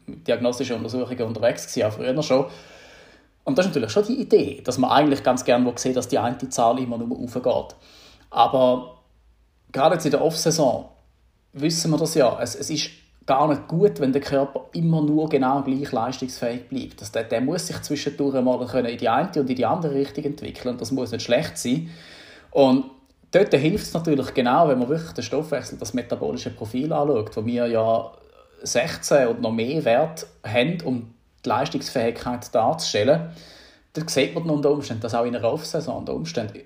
mit 0.06 0.28
diagnostischen 0.28 0.76
Untersuchungen 0.76 1.22
unterwegs 1.22 1.68
gewesen, 1.68 1.88
auch 1.88 1.94
früher 1.94 2.22
schon. 2.22 2.46
Und 3.46 3.58
das 3.58 3.66
ist 3.66 3.70
natürlich 3.74 3.92
schon 3.92 4.06
die 4.06 4.22
Idee, 4.22 4.62
dass 4.64 4.78
man 4.78 4.92
eigentlich 4.92 5.24
ganz 5.24 5.44
gerne 5.44 5.72
sehen 5.78 5.96
dass 5.96 6.08
die 6.08 6.20
eine 6.20 6.38
Zahl 6.50 6.78
immer 6.80 6.98
nur 6.98 7.18
aufgeht. 7.18 7.76
Aber 8.30 8.98
gerade 9.72 9.96
jetzt 9.96 10.06
in 10.06 10.12
der 10.12 10.22
Off-Saison 10.22 10.90
wissen 11.54 11.90
wir 11.92 11.98
das 11.98 12.14
ja, 12.14 12.38
es, 12.42 12.56
es 12.56 12.70
ist 12.70 12.92
gar 13.26 13.48
nicht 13.48 13.68
gut, 13.68 14.00
wenn 14.00 14.12
der 14.12 14.22
Körper 14.22 14.66
immer 14.74 15.02
nur 15.02 15.30
genau 15.30 15.62
gleich 15.62 15.92
leistungsfähig 15.92 16.68
bleibt. 16.68 17.02
Das, 17.02 17.12
der, 17.12 17.24
der 17.24 17.42
muss 17.42 17.68
sich 17.68 17.80
zwischendurch 17.82 18.42
mal 18.42 18.60
in 18.86 18.98
die 18.98 19.08
eine 19.08 19.30
und 19.36 19.50
in 19.50 19.56
die 19.56 19.66
andere 19.66 19.94
Richtung 19.94 20.24
entwickeln. 20.24 20.78
Das 20.78 20.92
muss 20.92 21.12
nicht 21.12 21.24
schlecht 21.24 21.58
sein. 21.58 21.90
Und 22.52 22.86
dort 23.32 23.54
hilft 23.54 23.86
es 23.86 23.94
natürlich 23.94 24.34
genau, 24.34 24.68
wenn 24.68 24.80
man 24.80 24.90
wirklich 24.90 25.12
den 25.12 25.24
Stoffwechsel, 25.24 25.78
das 25.78 25.94
metabolische 25.94 26.50
Profil 26.50 26.92
anschaut, 26.92 27.36
wo 27.38 27.46
wir 27.46 27.68
ja 27.68 28.12
16 28.64 29.28
und 29.28 29.42
noch 29.42 29.52
mehr 29.52 29.86
Wert 29.86 30.26
haben, 30.44 30.82
um 30.84 31.14
die 31.46 31.50
Leistungsfähigkeit 31.50 32.54
darzustellen. 32.54 33.30
Dann 33.94 34.08
sieht 34.08 34.36
man 34.36 34.50
unter 34.50 34.72
Umständen, 34.72 35.02
dass 35.02 35.14
auch 35.14 35.26
in 35.26 35.36
einer 35.36 35.52
Off-Saison 35.52 35.98
unter 35.98 36.14
Umständen 36.14 36.62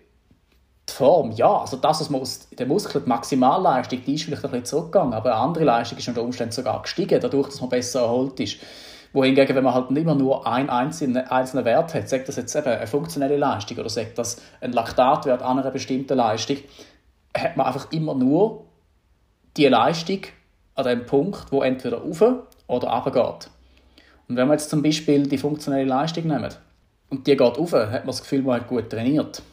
die 0.89 0.93
Form, 0.93 1.31
ja, 1.31 1.59
also 1.59 1.77
das, 1.77 2.01
was 2.01 2.09
man 2.09 2.21
aus 2.21 2.49
der 2.49 2.65
Muskel, 2.65 3.01
die 3.01 3.09
Maximalleistung, 3.09 4.03
die 4.05 4.15
ist 4.15 4.23
vielleicht 4.23 4.43
ein 4.43 4.51
bisschen 4.51 4.65
zurückgegangen, 4.65 5.13
aber 5.13 5.33
eine 5.33 5.41
andere 5.41 5.63
Leistung 5.63 5.97
ist 5.97 6.07
unter 6.07 6.23
Umständen 6.23 6.51
sogar 6.51 6.81
gestiegen, 6.81 7.19
dadurch, 7.21 7.47
dass 7.47 7.61
man 7.61 7.69
besser 7.69 8.01
erholt 8.01 8.39
ist. 8.39 8.57
Wohingegen, 9.13 9.55
wenn 9.55 9.63
man 9.63 9.75
halt 9.75 9.91
nicht 9.91 10.05
mehr 10.05 10.15
nur 10.15 10.45
einen 10.47 10.69
einzelnen, 10.69 11.27
einzelnen 11.27 11.65
Wert 11.65 11.93
hat, 11.93 12.09
sagt 12.09 12.27
das 12.27 12.35
jetzt 12.35 12.55
eben 12.55 12.67
eine 12.67 12.87
funktionelle 12.87 13.37
Leistung 13.37 13.77
oder 13.77 13.89
sagt 13.89 14.17
das 14.17 14.41
ein 14.59 14.73
Laktatwert 14.73 15.41
an 15.41 15.59
einer 15.59 15.71
bestimmten 15.71 16.17
Leistung, 16.17 16.57
hat 17.35 17.55
man 17.55 17.67
einfach 17.67 17.91
immer 17.91 18.15
nur 18.15 18.65
die 19.55 19.67
Leistung 19.67 20.21
an 20.75 20.85
dem 20.85 21.05
Punkt, 21.05 21.51
wo 21.51 21.61
entweder 21.61 21.99
rauf 21.99 22.21
oder 22.67 22.87
runter 22.89 23.11
geht. 23.11 23.49
Und 24.27 24.35
wenn 24.35 24.47
wir 24.47 24.53
jetzt 24.53 24.69
zum 24.69 24.81
Beispiel 24.81 25.27
die 25.27 25.37
funktionelle 25.37 25.85
Leistung 25.85 26.27
nehmen 26.27 26.53
und 27.09 27.27
die 27.27 27.37
geht 27.37 27.57
rauf, 27.57 27.73
hat 27.73 27.91
man 27.91 28.07
das 28.07 28.21
Gefühl, 28.21 28.41
man 28.41 28.61
hat 28.61 28.67
gut 28.67 28.89
trainiert. 28.89 29.43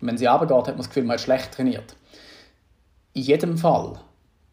Wenn 0.00 0.18
sie 0.18 0.26
runtergeht, 0.26 0.56
hat 0.56 0.66
man 0.68 0.76
das 0.78 0.88
Gefühl, 0.88 1.04
man 1.04 1.14
hat 1.14 1.20
schlecht 1.20 1.52
trainiert. 1.52 1.96
In 3.14 3.22
jedem 3.22 3.58
Fall 3.58 3.98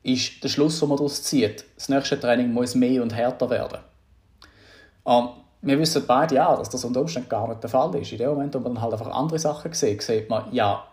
ist 0.04 0.44
der 0.44 0.50
Schluss, 0.50 0.80
den 0.80 0.90
man 0.90 0.98
daraus 0.98 1.24
zieht, 1.24 1.66
das 1.76 1.90
nächste 1.90 2.20
Training 2.20 2.54
muss 2.54 2.76
mehr 2.76 3.02
und 3.02 3.14
härter 3.14 3.50
werden. 3.50 3.80
Und 5.04 5.30
wir 5.62 5.80
wissen 5.80 6.04
beide 6.06 6.36
ja, 6.36 6.56
dass 6.56 6.70
das 6.70 6.86
unter 6.86 7.02
Umständen 7.02 7.30
gar 7.30 7.48
nicht 7.48 7.64
der 7.64 7.70
Fall 7.70 7.94
ist. 7.96 8.12
In 8.12 8.20
dem 8.20 8.30
Moment, 8.30 8.54
wo 8.54 8.60
man 8.60 8.76
dann 8.76 8.84
halt 8.84 8.94
einfach 8.94 9.12
andere 9.12 9.40
Sachen 9.40 9.74
sieht, 9.74 10.02
sieht 10.02 10.30
man, 10.30 10.54
ja, 10.54 10.86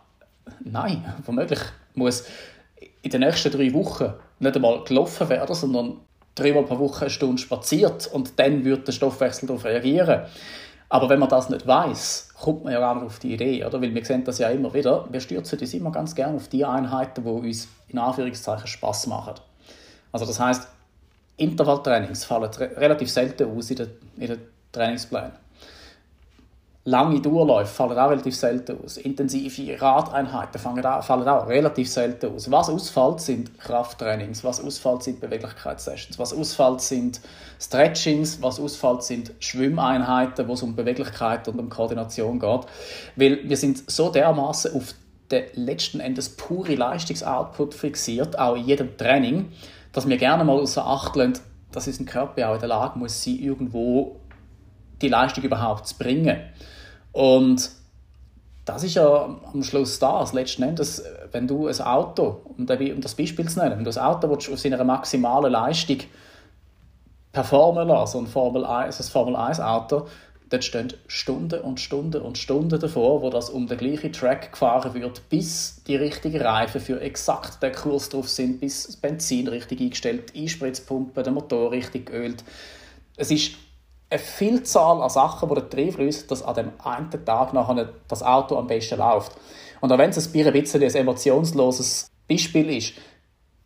nein, 0.60 1.04
womöglich 1.26 1.60
muss 1.94 2.24
in 3.02 3.10
den 3.10 3.20
nächsten 3.20 3.52
drei 3.52 3.72
Wochen 3.74 4.12
nicht 4.38 4.56
einmal 4.56 4.82
gelaufen 4.84 5.28
werden, 5.28 5.54
sondern 5.54 6.00
dreimal 6.34 6.64
pro 6.64 6.78
Woche 6.78 7.02
eine 7.02 7.10
Stunde 7.10 7.40
spaziert 7.40 8.06
und 8.06 8.38
dann 8.38 8.64
wird 8.64 8.86
der 8.86 8.92
Stoffwechsel 8.92 9.46
darauf 9.46 9.64
reagieren. 9.64 10.22
Aber 10.92 11.08
wenn 11.08 11.20
man 11.20 11.30
das 11.30 11.48
nicht 11.48 11.66
weiß, 11.66 12.34
kommt 12.38 12.64
man 12.64 12.72
ja 12.74 12.78
gar 12.78 12.94
nicht 12.94 13.06
auf 13.06 13.18
die 13.18 13.32
Idee, 13.32 13.64
oder? 13.64 13.80
Weil 13.80 13.94
wir 13.94 14.04
sehen 14.04 14.24
das 14.24 14.36
ja 14.36 14.50
immer 14.50 14.74
wieder. 14.74 15.06
Wir 15.10 15.20
stürzen 15.20 15.58
uns 15.58 15.72
immer 15.72 15.90
ganz 15.90 16.14
gerne 16.14 16.36
auf 16.36 16.48
die 16.48 16.66
Einheiten, 16.66 17.24
die 17.24 17.30
uns 17.30 17.66
in 17.88 17.98
Anführungszeichen 17.98 18.66
Spaß 18.66 19.06
machen. 19.06 19.36
Also 20.12 20.26
das 20.26 20.38
heißt, 20.38 20.68
Intervalltrainings 21.38 22.26
fallen 22.26 22.50
relativ 22.76 23.10
selten 23.10 23.56
aus 23.56 23.70
in 23.70 23.76
den, 23.76 23.88
in 24.18 24.26
den 24.26 24.38
Trainingsplänen. 24.70 25.32
Lange 26.84 27.20
Durchläufe 27.20 27.72
fallen 27.72 27.96
auch 27.96 28.10
relativ 28.10 28.34
selten 28.34 28.76
aus. 28.84 28.96
Intensive 28.96 29.80
Radeinheiten 29.80 30.60
fallen 30.60 30.84
auch, 30.84 31.04
fallen 31.04 31.28
auch 31.28 31.46
relativ 31.46 31.88
selten 31.88 32.34
aus. 32.34 32.50
Was 32.50 32.68
ausfällt, 32.68 33.20
sind 33.20 33.56
Krafttrainings, 33.60 34.42
was 34.42 34.60
ausfällt, 34.60 35.04
sind 35.04 35.20
Beweglichkeitssessions, 35.20 36.18
was 36.18 36.32
ausfällt, 36.32 36.80
sind 36.80 37.20
Stretchings, 37.60 38.42
was 38.42 38.58
ausfällt, 38.58 39.04
sind 39.04 39.32
Schwimmeinheiten, 39.38 40.48
wo 40.48 40.54
es 40.54 40.62
um 40.64 40.74
Beweglichkeit 40.74 41.46
und 41.46 41.60
um 41.60 41.70
Koordination 41.70 42.40
geht. 42.40 42.66
Weil 43.14 43.48
wir 43.48 43.56
sind 43.56 43.88
so 43.88 44.10
dermaßen 44.10 44.74
auf 44.74 44.94
den 45.30 45.44
letzten 45.54 46.00
Endes 46.00 46.30
pure 46.30 46.74
Leistungsoutput 46.74 47.74
fixiert, 47.74 48.36
auch 48.36 48.56
in 48.56 48.64
jedem 48.64 48.96
Training, 48.96 49.52
dass 49.92 50.08
wir 50.08 50.16
gerne 50.16 50.42
mal 50.42 50.58
außer 50.58 50.84
Acht 50.84 51.14
lassen, 51.14 51.38
dass 51.70 51.86
unser 51.86 52.04
Körper 52.04 52.50
auch 52.50 52.54
in 52.54 52.60
der 52.60 52.68
Lage 52.68 52.98
muss 52.98 53.22
sein, 53.22 53.38
irgendwo 53.38 54.16
die 55.02 55.08
Leistung 55.08 55.44
überhaupt 55.44 55.86
zu 55.86 55.98
bringen. 55.98 56.40
Und 57.12 57.70
das 58.64 58.84
ist 58.84 58.94
ja 58.94 59.38
am 59.52 59.62
Schluss 59.62 59.98
das, 59.98 60.32
letzten 60.32 60.62
Endes, 60.62 61.02
wenn 61.32 61.48
du 61.48 61.66
ein 61.66 61.80
Auto, 61.80 62.42
um 62.56 62.66
das 62.66 63.14
Beispiel 63.14 63.48
zu 63.48 63.58
nennen, 63.58 63.76
wenn 63.76 63.84
du 63.84 63.90
ein 63.90 63.98
Auto 63.98 64.30
willst, 64.30 64.50
auf 64.50 64.58
seiner 64.58 64.82
maximalen 64.84 65.52
Leistung 65.52 65.98
performen 67.32 67.88
lassen, 67.88 68.18
ein 68.18 68.26
Formel 68.26 68.64
1, 68.64 69.00
ein 69.00 69.10
Formel 69.10 69.36
1 69.36 69.58
Auto, 69.58 70.06
dort 70.48 70.64
stehen 70.64 70.92
Stunden 71.06 71.60
und 71.62 71.80
Stunden 71.80 72.20
und 72.22 72.38
Stunden 72.38 72.78
davor, 72.78 73.22
wo 73.22 73.30
das 73.30 73.50
um 73.50 73.66
den 73.66 73.78
gleichen 73.78 74.12
Track 74.12 74.52
gefahren 74.52 74.94
wird, 74.94 75.28
bis 75.30 75.82
die 75.86 75.96
richtigen 75.96 76.42
Reifen 76.42 76.80
für 76.80 77.00
exakt 77.00 77.62
den 77.62 77.72
Kurs 77.72 78.10
drauf 78.10 78.28
sind, 78.28 78.60
bis 78.60 78.86
das 78.86 78.96
Benzin 78.96 79.48
richtig 79.48 79.80
eingestellt, 79.80 80.34
die 80.34 80.42
Einspritzpumpe, 80.42 81.22
der 81.22 81.32
Motor 81.32 81.72
richtig 81.72 82.06
geölt. 82.06 82.44
Es 83.16 83.30
ist 83.30 83.52
eine 84.12 84.18
Vielzahl 84.18 85.00
an 85.02 85.10
Sachen, 85.10 85.48
die 85.48 85.62
darin 85.70 85.92
fließen, 85.92 86.28
dass 86.28 86.42
an 86.42 86.54
dem 86.54 86.72
einen 86.84 87.10
Tag 87.24 87.52
nachher 87.52 87.88
das 88.08 88.22
Auto 88.22 88.56
am 88.56 88.66
besten 88.66 88.98
läuft. 88.98 89.32
Und 89.80 89.90
auch 89.90 89.98
wenn 89.98 90.10
es 90.10 90.26
ein 90.26 90.52
bisschen 90.52 90.82
ein 90.82 90.94
emotionsloses 90.94 92.08
Beispiel 92.28 92.70
ist, 92.76 92.94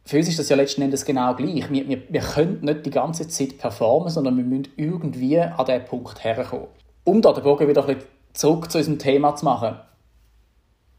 für 0.04 0.18
uns 0.18 0.28
ist 0.28 0.38
das 0.38 0.48
ja 0.48 0.56
letzten 0.56 0.82
Endes 0.82 1.04
genau 1.04 1.34
gleich. 1.34 1.68
Wir, 1.68 1.88
wir, 1.88 2.02
wir 2.08 2.20
können 2.20 2.60
nicht 2.62 2.86
die 2.86 2.90
ganze 2.90 3.26
Zeit 3.26 3.58
performen, 3.58 4.08
sondern 4.08 4.36
wir 4.36 4.44
müssen 4.44 4.68
irgendwie 4.76 5.40
an 5.40 5.66
diesen 5.66 5.84
Punkt 5.84 6.22
herkommen. 6.22 6.68
Um 7.02 7.20
da 7.20 7.32
den 7.32 7.42
Bogen 7.42 7.66
wieder 7.66 7.82
ein 7.82 7.96
bisschen 7.96 8.08
zurück 8.32 8.70
zu 8.70 8.78
unserem 8.78 9.00
Thema 9.00 9.34
zu 9.34 9.44
machen. 9.44 9.80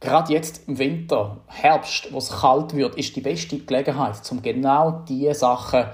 Gerade 0.02 0.34
jetzt 0.34 0.68
im 0.68 0.78
Winter, 0.78 1.38
Herbst, 1.48 2.12
wo 2.12 2.18
es 2.18 2.30
kalt 2.30 2.76
wird, 2.76 2.96
ist 2.96 3.16
die 3.16 3.22
beste 3.22 3.58
Gelegenheit, 3.60 4.16
um 4.30 4.42
genau 4.42 5.04
diese 5.08 5.34
Sachen 5.34 5.86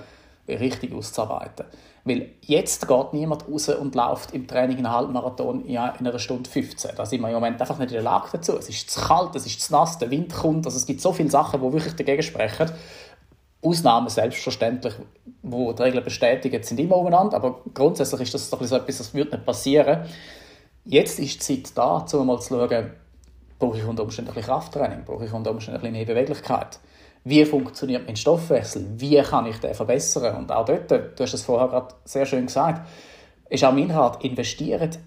richtig 0.48 0.94
auszuarbeiten. 0.94 1.66
Weil 2.06 2.32
jetzt 2.42 2.86
geht 2.88 3.14
niemand 3.14 3.48
raus 3.48 3.70
und 3.70 3.96
läuft 3.96 4.32
im 4.34 4.46
Training 4.46 4.78
einen 4.78 4.92
Halbmarathon 4.92 5.66
in 5.66 5.78
einer 5.78 6.20
Stunde 6.20 6.50
15. 6.50 6.92
Da 6.98 7.06
sind 7.06 7.22
wir 7.22 7.30
im 7.30 7.36
Moment 7.36 7.62
einfach 7.62 7.78
nicht 7.80 7.92
in 7.92 7.96
der 7.96 8.04
Lage 8.04 8.28
dazu. 8.34 8.58
Es 8.58 8.68
ist 8.68 8.90
zu 8.90 9.00
kalt, 9.00 9.34
es 9.36 9.46
ist 9.46 9.62
zu 9.62 9.72
nass, 9.72 9.98
der 10.00 10.12
Wind 10.12 10.34
kommt. 10.34 10.66
Also 10.66 10.78
es 10.78 10.86
gibt 10.86 11.00
so 11.00 11.14
viele 11.14 11.30
Sachen, 11.30 11.62
die 11.62 11.74
wirklich 11.74 11.96
dagegen 11.96 12.22
sprechen. 12.22 12.70
Ausnahmen 13.62 14.10
selbstverständlich, 14.10 14.96
wo 15.42 15.72
die 15.72 15.82
Regeln 15.82 16.04
bestätigen, 16.04 16.62
sind 16.62 16.82
immer 16.82 16.98
umeinander, 16.98 17.38
aber 17.38 17.62
grundsätzlich 17.74 18.22
ist 18.24 18.34
das 18.34 18.50
doch 18.50 18.62
so 18.62 18.76
etwas, 18.76 18.98
das 18.98 19.14
wird 19.14 19.32
nicht 19.32 19.46
passieren. 19.46 20.04
Jetzt 20.84 21.18
ist 21.20 21.48
die 21.48 21.64
Zeit 21.64 21.78
da, 21.78 22.06
um 22.18 22.28
mal 22.28 22.42
zu 22.42 22.56
schauen, 22.56 22.92
brauche 23.58 23.78
ich 23.78 23.86
unter 23.86 24.04
Umständen 24.04 24.32
ein 24.32 24.34
bisschen 24.34 24.52
Krafttraining, 24.52 25.06
brauche 25.06 25.24
ich 25.24 25.32
unter 25.32 25.52
Umständen 25.52 25.78
ein 25.78 25.94
bisschen 25.94 25.94
mehr 25.94 26.06
Beweglichkeit 26.06 26.80
wie 27.24 27.46
funktioniert 27.46 28.06
mein 28.06 28.16
Stoffwechsel, 28.16 28.86
wie 28.98 29.22
kann 29.22 29.46
ich 29.46 29.58
den 29.58 29.74
verbessern. 29.74 30.36
Und 30.38 30.52
auch 30.52 30.66
dort, 30.66 30.92
du 30.92 31.24
hast 31.24 31.34
es 31.34 31.44
vorher 31.44 31.70
gerade 31.70 31.94
sehr 32.04 32.26
schön 32.26 32.48
gesagt, 32.48 32.88
ist 33.50 33.64
auch 33.64 33.72
mein 33.72 33.92
Rat, 33.92 34.24
investiert 34.24 35.00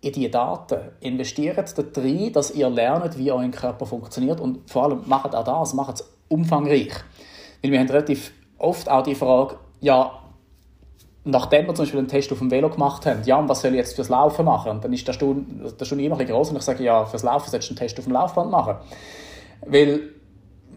in 0.00 0.12
die 0.12 0.30
Daten, 0.30 0.78
investiert 1.00 1.74
rein, 1.96 2.32
dass 2.32 2.52
ihr 2.52 2.70
lernt, 2.70 3.18
wie 3.18 3.32
euer 3.32 3.48
Körper 3.48 3.84
funktioniert 3.84 4.40
und 4.40 4.70
vor 4.70 4.84
allem 4.84 5.02
macht 5.06 5.34
auch 5.34 5.44
das, 5.44 5.74
macht 5.74 5.96
es 5.96 6.08
umfangreich. 6.28 6.92
Weil 7.62 7.72
wir 7.72 7.80
haben 7.80 7.88
relativ 7.88 8.32
oft 8.58 8.88
auch 8.88 9.02
die 9.02 9.16
Frage, 9.16 9.56
ja, 9.80 10.12
nachdem 11.24 11.66
wir 11.66 11.74
zum 11.74 11.84
Beispiel 11.84 11.98
einen 11.98 12.08
Test 12.08 12.32
auf 12.32 12.38
dem 12.38 12.50
Velo 12.50 12.70
gemacht 12.70 13.04
haben, 13.04 13.22
ja, 13.24 13.36
und 13.36 13.48
was 13.48 13.60
soll 13.60 13.72
ich 13.72 13.78
jetzt 13.78 13.96
fürs 13.96 14.08
Laufen 14.08 14.44
machen? 14.44 14.70
Und 14.70 14.84
dann 14.84 14.92
ist 14.92 15.06
der 15.06 15.12
Stunde, 15.12 15.50
immer 15.50 15.66
ein 15.66 16.18
bisschen 16.18 16.26
groß 16.28 16.50
und 16.50 16.56
ich 16.56 16.62
sage, 16.62 16.84
ja, 16.84 17.04
fürs 17.04 17.24
Laufen 17.24 17.50
solltest 17.50 17.70
du 17.70 17.74
einen 17.74 17.78
Test 17.78 17.98
auf 17.98 18.04
dem 18.04 18.12
Laufband 18.12 18.50
machen. 18.50 18.76
Weil 19.66 20.14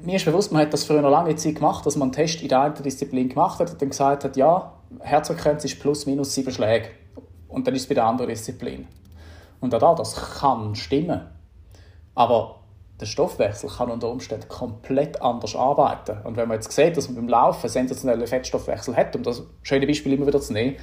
mir 0.03 0.15
ist 0.15 0.25
bewusst, 0.25 0.51
man 0.51 0.61
hat 0.63 0.73
das 0.73 0.83
früher 0.83 1.01
noch 1.01 1.09
lange 1.09 1.35
Zeit 1.35 1.55
gemacht, 1.55 1.85
dass 1.85 1.95
man 1.95 2.07
einen 2.07 2.13
Test 2.13 2.41
in 2.41 2.49
der 2.49 2.61
einen 2.61 2.75
Disziplin 2.75 3.29
gemacht 3.29 3.59
hat 3.59 3.71
und 3.71 3.81
dann 3.81 3.89
gesagt 3.89 4.23
hat, 4.23 4.37
ja, 4.37 4.73
Herzfrequenz 4.99 5.65
ist 5.65 5.79
plus 5.79 6.05
minus 6.05 6.33
sieben 6.33 6.51
Schläge. 6.51 6.89
Und 7.47 7.67
dann 7.67 7.75
ist 7.75 7.83
es 7.83 7.87
bei 7.87 7.95
der 7.95 8.05
anderen 8.05 8.29
Disziplin. 8.29 8.87
Und 9.59 9.75
auch 9.75 9.79
da, 9.79 9.95
das 9.95 10.15
kann 10.39 10.75
stimmen. 10.75 11.21
Aber 12.15 12.59
der 12.99 13.05
Stoffwechsel 13.05 13.69
kann 13.69 13.89
unter 13.89 14.09
Umständen 14.09 14.47
komplett 14.47 15.21
anders 15.21 15.55
arbeiten. 15.55 16.17
Und 16.23 16.37
wenn 16.37 16.47
man 16.47 16.55
jetzt 16.55 16.71
sieht, 16.71 16.97
dass 16.97 17.07
man 17.07 17.15
beim 17.15 17.27
Laufen 17.27 17.63
einen 17.63 17.69
sensationellen 17.69 18.27
Fettstoffwechsel 18.27 18.95
hat, 18.95 19.15
um 19.15 19.23
das 19.23 19.43
schöne 19.63 19.87
Beispiel 19.87 20.13
immer 20.13 20.27
wieder 20.27 20.41
zu 20.41 20.53
nehmen, 20.53 20.77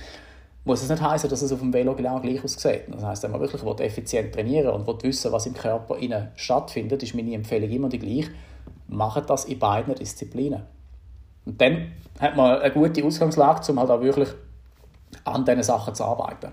muss 0.65 0.83
es 0.83 0.91
nicht 0.91 1.03
heißen, 1.03 1.31
dass 1.31 1.43
es 1.43 1.53
auf 1.53 1.61
dem 1.61 1.73
Velo 1.73 1.95
genau 1.95 2.21
gleich 2.21 2.43
aussieht. 2.43 2.83
Das 2.89 3.03
heißt, 3.03 3.23
wenn 3.23 3.31
man 3.31 3.41
wirklich 3.41 3.63
effizient 3.81 4.35
trainieren 4.35 4.75
und 4.75 5.03
wissen 5.03 5.33
was 5.33 5.47
im 5.47 5.55
Körper 5.55 5.97
innen 5.97 6.29
stattfindet, 6.35 7.03
ist 7.03 7.15
meine 7.15 7.35
Empfehlung 7.35 7.71
immer 7.71 7.89
die 7.89 7.99
gleiche 7.99 8.31
machen 8.89 9.23
das 9.27 9.45
in 9.45 9.59
beiden 9.59 9.95
Disziplinen. 9.95 10.63
Und 11.45 11.61
dann 11.61 11.93
hat 12.21 12.37
man 12.37 12.59
eine 12.59 12.73
gute 12.73 13.05
Ausgangslage, 13.05 13.71
um 13.73 13.81
halt 13.81 13.91
auch 13.91 14.01
wirklich 14.01 14.29
an 15.25 15.45
diesen 15.45 15.63
Sachen 15.63 15.95
zu 15.95 16.05
arbeiten. 16.05 16.49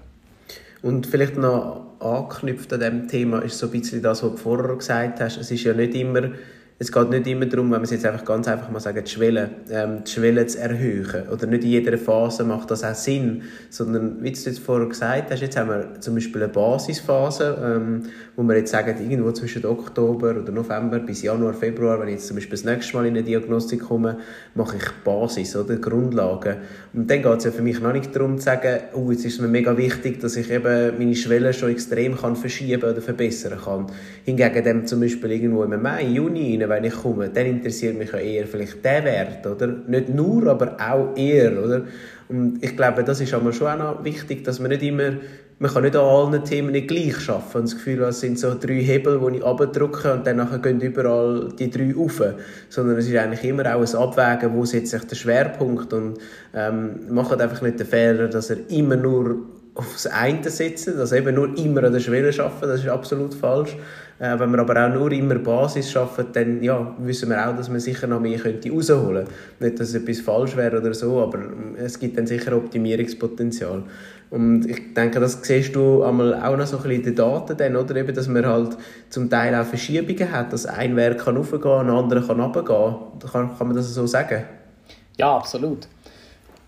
Und 0.82 1.08
vielleicht 1.08 1.38
noch 1.38 1.82
angeknüpft 2.00 2.72
an 2.74 2.80
diesem 2.80 3.08
Thema 3.08 3.40
ist 3.40 3.58
so 3.58 3.68
ein 3.68 3.72
bisschen 3.72 4.02
das, 4.02 4.24
was 4.24 4.32
du 4.32 4.38
vorher 4.38 4.76
gesagt 4.76 5.20
hast. 5.20 5.38
Es 5.38 5.50
ist 5.50 5.64
ja 5.64 5.74
nicht 5.74 5.96
immer 5.96 6.30
es 6.78 6.92
geht 6.92 7.10
nicht 7.10 7.26
immer 7.28 7.46
darum, 7.46 7.68
wenn 7.68 7.78
man 7.78 7.84
es 7.84 7.92
jetzt 7.92 8.06
einfach 8.06 8.26
ganz 8.26 8.50
einfach 8.50 8.70
mal 8.70 8.82
sagen, 8.82 9.02
die 9.02 9.10
Schwelle, 9.10 9.50
ähm, 9.72 10.04
die 10.06 10.12
Schwelle 10.12 10.46
zu 10.46 10.60
erhöhen. 10.60 11.30
Oder 11.32 11.48
nicht 11.48 11.64
in 11.64 11.70
jeder 11.70 11.98
Phase 11.98 12.44
macht 12.44 12.70
das 12.70 12.84
auch 12.84 12.94
Sinn, 12.94 13.44
sondern, 13.70 14.22
wie 14.22 14.32
du 14.32 14.38
jetzt 14.38 14.60
vorher 14.60 14.90
gesagt 14.90 15.32
hast, 15.32 15.42
jetzt 15.42 15.56
haben 15.56 15.70
wir 15.70 16.02
zum 16.02 16.16
Beispiel 16.16 16.44
eine 16.44 16.52
Basisphase, 16.52 17.58
ähm, 17.64 18.04
wo 18.36 18.44
wir 18.44 18.58
jetzt 18.58 18.72
sagen, 18.72 18.94
irgendwo 19.10 19.32
zwischen 19.32 19.66
Oktober 19.66 20.32
oder 20.32 20.52
November 20.52 21.00
bis 21.00 21.22
Januar, 21.22 21.54
Februar, 21.54 21.98
wenn 22.02 22.10
ich 22.10 22.16
jetzt 22.16 22.28
zum 22.28 22.36
Beispiel 22.36 22.58
das 22.58 22.66
nächste 22.66 22.98
Mal 22.98 23.06
in 23.06 23.14
eine 23.14 23.24
Diagnostik 23.24 23.82
komme, 23.82 24.18
mache 24.54 24.76
ich 24.76 24.92
Basis, 25.06 25.56
oder 25.56 25.78
Grundlagen. 25.78 26.58
Und 26.94 27.10
dann 27.10 27.22
geht 27.22 27.38
es 27.38 27.46
ja 27.46 27.52
für 27.52 27.62
mich 27.62 27.80
noch 27.80 27.94
nicht 27.94 28.14
darum 28.14 28.38
zu 28.38 28.44
sagen, 28.44 28.82
oh, 28.94 29.12
jetzt 29.12 29.24
ist 29.24 29.36
es 29.36 29.40
mir 29.40 29.48
mega 29.48 29.78
wichtig, 29.78 30.20
dass 30.20 30.36
ich 30.36 30.52
eben 30.52 30.98
meine 30.98 31.16
Schwelle 31.16 31.54
schon 31.54 31.70
extrem 31.70 32.18
kann 32.18 32.36
verschieben 32.36 32.84
oder 32.84 33.02
verbessern 33.02 33.60
kann. 33.64 33.86
Hingegen 34.26 34.62
dem 34.62 34.86
zum 34.86 35.00
Beispiel 35.00 35.32
irgendwo 35.32 35.64
im 35.64 35.82
Mai, 35.82 36.04
Juni 36.08 36.65
rein, 36.70 36.84
wenn 36.84 36.92
ich 36.92 36.96
komme, 36.96 37.30
dann 37.30 37.46
interessiert 37.46 37.98
mich 37.98 38.12
ja 38.12 38.20
eher 38.20 38.48
vielleicht 38.48 38.84
der 38.84 39.04
Wert, 39.04 39.48
oder? 39.48 39.68
Nicht 39.88 40.10
nur, 40.10 40.48
aber 40.48 40.78
auch 40.80 41.16
eher, 41.18 41.64
oder? 41.64 41.84
Und 42.28 42.64
ich 42.64 42.76
glaube, 42.76 43.04
das 43.04 43.22
ist 43.22 43.34
aber 43.34 43.54
schon 43.54 43.68
auch 43.68 43.78
noch 43.78 44.04
wichtig, 44.04 44.44
dass 44.44 44.60
man 44.60 44.70
nicht 44.70 44.82
immer, 44.82 45.14
man 45.60 45.72
kann 45.72 45.84
nicht 45.84 45.96
an 45.96 46.06
allen 46.06 46.44
Themen 46.44 46.72
nicht 46.72 46.88
gleich 46.88 47.30
arbeiten. 47.30 47.58
Und 47.60 47.64
das 47.66 47.76
Gefühl, 47.76 48.02
es 48.04 48.20
sind 48.20 48.40
so 48.40 48.56
drei 48.60 48.82
Hebel, 48.82 49.20
die 49.20 49.38
ich 49.38 49.46
abdrücke 49.46 50.14
und 50.14 50.26
dann 50.26 50.62
gehen 50.62 50.82
überall 50.82 51.50
die 51.58 51.70
drei 51.70 51.94
rauf. 51.94 52.22
Sondern 52.70 52.98
es 52.98 53.08
ist 53.08 53.16
eigentlich 53.16 53.44
immer 53.44 53.76
auch 53.76 53.82
ein 53.82 53.96
Abwägen, 53.96 54.56
wo 54.56 54.66
setzt 54.66 54.92
sich 54.92 55.04
der 55.04 55.16
Schwerpunkt 55.16 55.94
und 55.94 56.18
ähm, 56.54 57.02
macht 57.10 57.40
einfach 57.40 57.62
nicht 57.62 57.80
den 57.80 57.88
Fehler, 57.88 58.28
dass 58.28 58.50
er 58.50 58.58
immer 58.70 58.96
nur 58.96 59.38
aufs 59.76 60.08
eine 60.08 60.50
setzen, 60.50 60.98
also 60.98 61.16
eben 61.16 61.36
nur 61.36 61.58
immer 61.58 61.84
an 61.84 61.94
der 61.94 62.00
Schwelle 62.00 62.32
arbeiten, 62.42 62.68
das 62.68 62.80
ist 62.80 62.88
absolut 62.88 63.34
falsch. 63.34 63.76
Äh, 64.18 64.40
wenn 64.40 64.50
wir 64.52 64.60
aber 64.60 64.86
auch 64.86 64.94
nur 64.94 65.12
immer 65.12 65.36
Basis 65.36 65.92
schaffen, 65.92 66.28
dann 66.32 66.64
ja, 66.64 66.96
wissen 67.00 67.30
wir 67.30 67.46
auch, 67.46 67.56
dass 67.56 67.68
man 67.68 67.82
sicher 67.82 68.08
noch 68.08 68.22
mehr 68.22 68.40
könnte 68.40 68.72
rausholen 68.72 69.26
könnte. 69.26 69.64
Nicht, 69.64 69.80
dass 69.80 69.94
etwas 69.94 70.22
falsch 70.22 70.56
wäre 70.56 70.80
oder 70.80 70.94
so, 70.94 71.20
aber 71.22 71.40
es 71.78 72.00
gibt 72.00 72.18
dann 72.18 72.26
sicher 72.26 72.56
Optimierungspotenzial. 72.56 73.84
Und 74.30 74.66
ich 74.66 74.94
denke, 74.94 75.20
das 75.20 75.40
siehst 75.44 75.76
du 75.76 76.04
einmal 76.04 76.34
auch 76.34 76.56
noch 76.56 76.66
so 76.66 76.78
ein 76.78 76.84
bisschen 76.84 77.00
in 77.00 77.04
den 77.04 77.16
Daten, 77.16 77.58
dann, 77.58 77.76
oder? 77.76 77.96
Eben, 77.98 78.16
dass 78.16 78.28
man 78.30 78.46
halt 78.46 78.78
zum 79.10 79.30
Teil 79.30 79.54
auch 79.54 79.66
Verschiebungen 79.66 80.32
hat, 80.32 80.54
dass 80.54 80.66
ein 80.66 80.96
Werk 80.96 81.26
kann 81.26 81.36
raufgehen, 81.36 81.64
ein 81.64 81.90
anderer 81.90 82.26
kann 82.26 82.40
runtergehen. 82.40 82.96
Kann, 83.32 83.58
kann 83.58 83.68
man 83.68 83.76
das 83.76 83.94
so 83.94 84.08
sagen? 84.08 84.44
Ja, 85.18 85.36
absolut. 85.36 85.88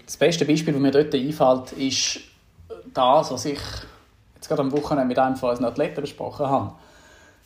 Das 0.05 0.17
beste 0.17 0.45
Beispiel, 0.45 0.73
das 0.73 0.81
mir 0.81 0.91
dort 0.91 1.13
einfällt, 1.13 1.71
ist 1.73 2.19
das, 2.97 3.31
was 3.31 3.45
ich 3.45 3.59
jetzt 4.35 4.47
gerade 4.47 4.61
am 4.61 4.71
Wochenende 4.71 5.07
mit 5.07 5.19
einem 5.19 5.35
von 5.35 5.49
unseren 5.49 5.65
Athleten 5.65 6.01
besprochen 6.01 6.47
habe. 6.47 6.73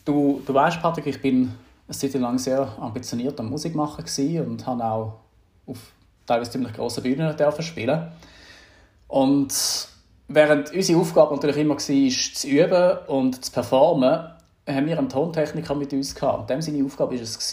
Du, 0.06 0.42
du 0.46 0.54
weißt, 0.54 0.82
Patrick, 0.82 1.08
ich 1.08 1.22
bin 1.22 1.54
eine 1.88 1.98
Zeit 1.98 2.14
lang 2.14 2.38
sehr 2.38 2.68
ambitioniert 2.80 3.40
am 3.40 3.50
Musikmachen 3.50 4.06
und 4.48 4.66
habe 4.66 4.84
auch 4.84 5.14
auf 5.68 5.78
teilweise 6.26 6.52
ziemlich 6.52 6.74
grossen 6.74 7.04
Bühnen 7.04 7.36
spielen. 7.60 8.12
Und 9.08 9.54
während 10.28 10.74
unsere 10.74 11.00
Aufgabe 11.00 11.36
natürlich 11.36 11.58
immer 11.58 11.76
war, 11.76 12.34
zu 12.34 12.48
üben 12.48 12.98
und 13.08 13.46
zu 13.46 13.52
performen, 13.52 14.32
haben 14.68 14.86
wir 14.86 14.98
einen 14.98 15.10
Tontechniker 15.10 15.76
mit 15.76 15.92
uns 15.92 16.16
gehabt. 16.16 16.40
Und 16.40 16.50
dem 16.50 16.62
seine 16.62 16.86
Aufgabe 16.86 17.16
war 17.16 17.22
es, 17.22 17.50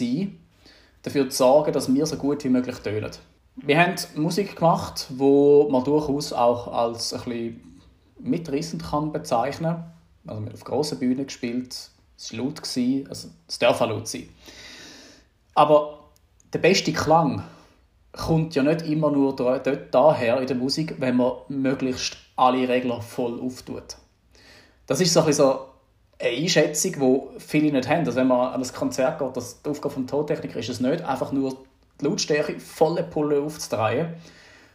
dafür 1.01 1.29
zu 1.29 1.37
sorgen, 1.37 1.73
dass 1.73 1.93
wir 1.93 2.05
so 2.05 2.15
gut 2.15 2.43
wie 2.43 2.49
möglich 2.49 2.77
tönen. 2.77 3.11
Wir 3.55 3.79
haben 3.79 3.95
Musik 4.15 4.55
gemacht, 4.55 5.07
wo 5.09 5.67
man 5.69 5.83
durchaus 5.83 6.31
auch 6.31 6.71
als 6.71 7.13
ein 7.13 7.19
bisschen 7.23 7.68
mitrissend 8.19 8.83
kann 8.83 9.11
bezeichnen. 9.11 9.83
Also 10.25 10.41
wir 10.41 10.47
haben 10.47 10.53
auf 10.53 10.63
grossen 10.63 10.99
Bühnen 10.99 11.25
gespielt, 11.25 11.89
es 12.17 12.33
war 12.33 12.39
laut, 12.39 12.61
also 13.09 13.29
es 13.47 13.59
darf 13.59 13.81
auch 13.81 13.89
laut 13.89 14.07
sein. 14.07 14.29
Aber 15.55 15.99
der 16.53 16.59
beste 16.59 16.93
Klang 16.93 17.43
kommt 18.11 18.55
ja 18.55 18.63
nicht 18.63 18.81
immer 18.83 19.11
nur 19.11 19.35
dort 19.35 19.67
daher 19.91 20.41
in 20.41 20.47
der 20.47 20.55
Musik, 20.55 20.95
wenn 20.99 21.17
man 21.17 21.33
möglichst 21.47 22.17
alle 22.35 22.67
Regler 22.67 23.01
voll 23.01 23.39
auftut. 23.39 23.97
Das 24.87 24.99
ist 24.99 25.13
so 25.13 25.31
so 25.31 25.65
eine 26.19 26.29
Einschätzung, 26.29 26.91
die 26.93 27.39
viele 27.39 27.71
nicht 27.71 27.87
haben. 27.87 28.05
Also 28.05 28.15
wenn 28.15 28.27
man 28.27 28.53
an 28.53 28.61
ein 28.61 28.73
Konzert 28.73 29.19
geht, 29.19 29.37
das 29.37 29.61
die 29.61 29.69
Aufgabe 29.69 29.95
des 29.95 30.05
Tontechniker 30.07 30.59
ist 30.59 30.69
es 30.69 30.79
nicht, 30.79 31.03
einfach 31.03 31.31
nur 31.31 31.57
die 31.99 32.05
Lautstärke 32.05 32.59
volle 32.59 33.03
Pulle 33.03 33.41
aufzudrehen, 33.41 34.15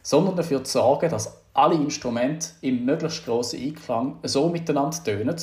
sondern 0.01 0.35
dafür 0.35 0.63
zu 0.63 0.73
sorgen, 0.73 1.09
dass 1.09 1.41
alle 1.55 1.75
Instrumente 1.75 2.49
im 2.61 2.85
möglichst 2.85 3.25
grossen 3.25 3.61
Einklang 3.61 4.19
so 4.23 4.49
miteinander 4.49 5.03
tönen, 5.03 5.35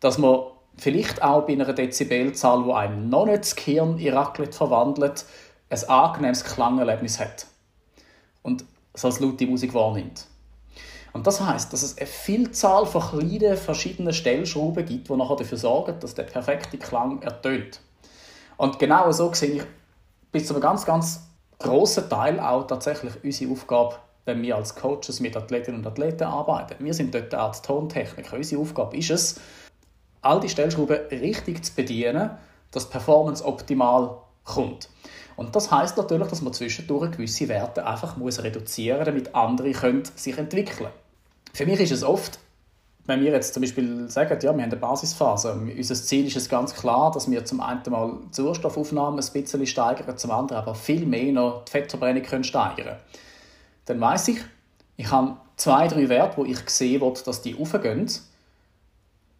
dass 0.00 0.18
man 0.18 0.40
vielleicht 0.76 1.22
auch 1.22 1.42
bei 1.42 1.52
einer 1.52 1.72
Dezibelzahl, 1.72 2.64
die 2.64 2.72
einem 2.72 3.08
noch 3.08 3.26
nicht 3.26 3.40
das 3.40 3.56
Gehirn 3.56 3.98
in 3.98 4.14
Raclette 4.14 4.56
verwandelt, 4.56 5.24
ein 5.68 5.88
angenehmes 5.88 6.44
Klangerlebnis 6.44 7.18
hat 7.18 7.46
und 8.42 8.64
es 8.92 9.04
als 9.04 9.20
laute 9.20 9.46
Musik 9.46 9.74
wahrnimmt. 9.74 10.26
Und 11.12 11.26
das 11.26 11.40
heißt, 11.40 11.72
dass 11.72 11.82
es 11.82 11.98
eine 11.98 12.06
Vielzahl 12.06 12.86
von 12.86 13.02
kleinen 13.02 13.56
verschiedenen 13.56 14.14
Stellschrauben 14.14 14.86
gibt, 14.86 15.08
die 15.08 15.16
nachher 15.16 15.36
dafür 15.36 15.58
sorgen, 15.58 15.98
dass 16.00 16.14
der 16.14 16.22
perfekte 16.22 16.78
Klang 16.78 17.20
ertönt. 17.22 17.80
Und 18.56 18.78
genau 18.78 19.10
so 19.12 19.32
sehe 19.34 19.56
ich 19.56 19.62
bis 20.30 20.46
zu 20.46 20.54
einem 20.54 20.62
ganz, 20.62 20.86
ganz 20.86 21.28
grossen 21.58 22.08
Teil 22.08 22.40
auch 22.40 22.66
tatsächlich 22.66 23.12
unsere 23.22 23.52
Aufgabe, 23.52 23.96
wenn 24.24 24.42
wir 24.42 24.56
als 24.56 24.74
Coaches 24.76 25.20
mit 25.20 25.36
Athletinnen 25.36 25.80
und 25.80 25.86
Athleten 25.86 26.24
arbeiten. 26.24 26.84
Wir 26.84 26.94
sind 26.94 27.14
dort 27.14 27.34
als 27.34 27.62
Tontechniker. 27.62 28.36
Unsere 28.36 28.60
Aufgabe 28.60 28.96
ist 28.96 29.10
es, 29.10 29.40
all 30.20 30.40
die 30.40 30.48
Stellschrauben 30.48 30.96
richtig 31.10 31.64
zu 31.64 31.74
bedienen, 31.74 32.30
dass 32.70 32.88
Performance 32.88 33.44
optimal 33.44 34.18
kommt. 34.44 34.88
Und 35.36 35.56
das 35.56 35.70
heißt 35.70 35.96
natürlich, 35.96 36.28
dass 36.28 36.42
man 36.42 36.52
zwischendurch 36.52 37.12
gewisse 37.12 37.48
Werte 37.48 37.86
einfach 37.86 38.16
muss 38.16 38.42
reduzieren 38.42 38.98
muss, 38.98 39.06
damit 39.06 39.34
andere 39.34 39.72
können 39.72 40.04
sich 40.14 40.38
entwickeln 40.38 40.76
können. 40.76 40.90
Für 41.52 41.66
mich 41.66 41.80
ist 41.80 41.92
es 41.92 42.04
oft, 42.04 42.38
wenn 43.06 43.20
wir 43.20 43.32
jetzt 43.32 43.52
zum 43.52 43.62
Beispiel 43.62 44.08
sagen, 44.08 44.38
ja, 44.40 44.42
wir 44.42 44.50
haben 44.50 44.60
eine 44.60 44.76
Basisphase, 44.76 45.52
unser 45.52 45.94
Ziel 45.96 46.26
ist 46.26 46.36
es 46.36 46.48
ganz 46.48 46.74
klar, 46.74 47.10
dass 47.10 47.28
wir 47.28 47.44
zum 47.44 47.60
einen 47.60 47.82
mal 47.88 48.18
die 48.30 48.34
Sauerstoffaufnahme 48.36 49.20
ein 49.20 49.32
bisschen 49.32 49.66
steigern, 49.66 50.16
zum 50.16 50.30
anderen 50.30 50.62
aber 50.62 50.74
viel 50.76 51.04
mehr 51.04 51.32
noch 51.32 51.64
die 51.64 51.72
Fettverbrennung 51.72 52.22
können 52.22 52.44
steigern 52.44 52.98
Dann 53.86 54.00
weiß 54.00 54.28
ich, 54.28 54.38
ich 54.96 55.10
habe 55.10 55.36
zwei, 55.56 55.88
drei 55.88 56.08
Werte, 56.08 56.36
wo 56.36 56.44
ich 56.44 56.68
sehe 56.68 57.00
dass 57.00 57.42
die 57.42 57.58
aufgehen 57.58 58.08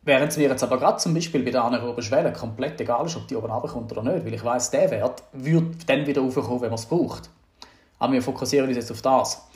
Während 0.05 0.33
es 0.33 0.37
mir 0.37 0.49
jetzt 0.49 0.65
aber 0.65 0.79
gerade 0.79 0.97
zum 0.97 1.15
Beispiel 1.15 1.45
bei 1.45 1.53
der 1.53 1.63
anaeroben 1.63 2.03
Schwelle 2.03 2.33
komplett 2.33 2.81
egal 2.81 3.07
ist, 3.07 3.17
ob 3.17 3.29
die 3.29 3.37
oben 3.37 3.53
runterkommt 3.53 3.93
oder 3.93 4.03
nicht, 4.03 4.27
weil 4.27 4.35
ich 4.35 4.45
weiß, 4.45 4.73
der 4.73 4.91
Wert 4.91 5.23
wird 5.33 5.89
dann 5.89 6.05
wieder 6.07 6.23
raufkommen, 6.23 6.61
wenn 6.61 6.71
man 6.71 6.79
es 6.79 6.87
braucht. 6.87 7.31
Aber 8.01 8.13
wir 8.13 8.23
fokussieren 8.23 8.67
uns 8.67 8.77
jetzt 8.77 8.91
auf 8.91 9.01
das. 9.01 9.47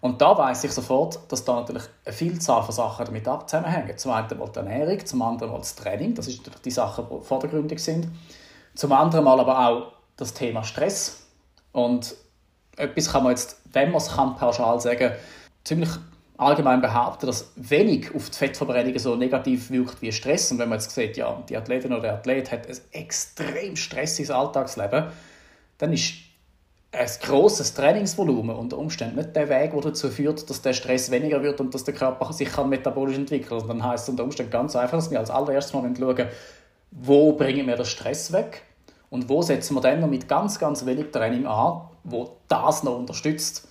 Und 0.00 0.20
da 0.20 0.38
weiß 0.38 0.62
ich 0.62 0.70
sofort, 0.70 1.20
dass 1.28 1.44
da 1.44 1.56
natürlich 1.56 1.82
eine 2.04 2.12
Vielzahl 2.14 2.62
von 2.62 2.72
Sachen 2.72 3.06
damit 3.06 3.24
zusammenhängen. 3.24 3.98
Zum 3.98 4.12
einen 4.12 4.38
mal 4.38 4.48
die 4.48 4.58
Ernährung, 4.58 5.04
zum 5.04 5.22
anderen 5.22 5.52
mal 5.52 5.58
das 5.58 5.74
Training, 5.74 6.14
das 6.14 6.28
ist 6.28 6.38
natürlich 6.38 6.62
die 6.62 6.70
Sachen, 6.70 7.06
die 7.10 7.24
vordergründig 7.24 7.82
sind. 7.82 8.06
Zum 8.76 8.92
anderen 8.92 9.24
mal 9.24 9.40
aber 9.40 9.68
auch 9.68 9.92
das 10.16 10.34
Thema 10.34 10.62
Stress. 10.62 11.26
Und 11.72 12.14
etwas 12.76 13.12
kann 13.12 13.22
man 13.22 13.32
jetzt, 13.32 13.60
wenn 13.72 13.90
man 13.90 14.00
es 14.00 14.08
kann, 14.08 14.36
pauschal 14.36 14.80
sagen, 14.80 15.12
ziemlich 15.64 15.90
allgemein 16.38 16.80
behaupten, 16.80 17.26
dass 17.26 17.52
wenig 17.56 18.14
auf 18.14 18.30
die 18.30 18.36
Fettverbrennung 18.36 18.98
so 18.98 19.16
negativ 19.16 19.70
wirkt 19.70 20.02
wie 20.02 20.12
Stress. 20.12 20.52
Und 20.52 20.58
wenn 20.58 20.68
man 20.68 20.78
jetzt 20.78 20.94
sieht, 20.94 21.16
ja, 21.16 21.42
die 21.48 21.56
Athletin 21.56 21.92
oder 21.92 22.02
der 22.02 22.14
Athlet 22.14 22.52
hat 22.52 22.68
ein 22.68 22.76
extrem 22.92 23.76
stressiges 23.76 24.30
Alltagsleben, 24.30 25.06
dann 25.78 25.92
ist 25.92 26.14
ein 26.92 27.08
grosses 27.22 27.74
Trainingsvolumen 27.74 28.56
unter 28.56 28.78
Umständen 28.78 29.16
nicht 29.16 29.36
der 29.36 29.48
Weg, 29.48 29.72
der 29.72 29.80
dazu 29.80 30.08
führt, 30.08 30.48
dass 30.48 30.62
der 30.62 30.72
Stress 30.72 31.10
weniger 31.10 31.42
wird 31.42 31.60
und 31.60 31.74
dass 31.74 31.84
der 31.84 31.94
Körper 31.94 32.32
sich 32.32 32.48
kann 32.48 32.68
metabolisch 32.68 33.16
entwickeln 33.16 33.60
kann. 33.60 33.68
Dann 33.68 33.84
heißt 33.84 34.04
es 34.04 34.08
unter 34.08 34.24
Umständen 34.24 34.52
ganz 34.52 34.76
einfach, 34.76 34.96
dass 34.96 35.10
wir 35.10 35.18
als 35.18 35.30
allererstes 35.30 35.74
mal 35.74 35.90
schauen, 35.98 36.26
wo 36.90 37.32
bringen 37.32 37.66
wir 37.66 37.76
den 37.76 37.84
Stress 37.84 38.32
weg 38.32 38.62
und 39.10 39.28
wo 39.28 39.42
setzen 39.42 39.74
wir 39.74 39.80
dann 39.80 40.00
noch 40.00 40.08
mit 40.08 40.28
ganz, 40.28 40.58
ganz 40.58 40.86
wenig 40.86 41.10
Training 41.12 41.46
an, 41.46 41.82
wo 42.06 42.36
das 42.48 42.82
noch 42.82 42.98
unterstützt. 42.98 43.68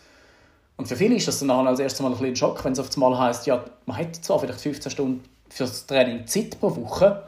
Und 0.78 0.88
für 0.88 0.96
viele 0.96 1.16
ist 1.16 1.28
das 1.28 1.40
dann 1.40 1.50
als 1.50 1.80
erstes 1.80 2.02
Mal 2.02 2.14
ein 2.14 2.24
ein 2.24 2.36
Schock, 2.36 2.64
wenn 2.66 2.74
es 2.74 2.80
auf 2.80 2.90
einmal 2.96 3.18
heisst, 3.18 3.48
ja, 3.48 3.64
man 3.86 3.98
hätte 3.98 4.22
zwar 4.22 4.40
vielleicht 4.40 4.60
15 4.60 4.92
Stunden 4.92 5.24
fürs 5.50 5.86
Training 5.88 6.28
Zeit 6.28 6.60
pro 6.60 6.76
Woche, 6.76 7.24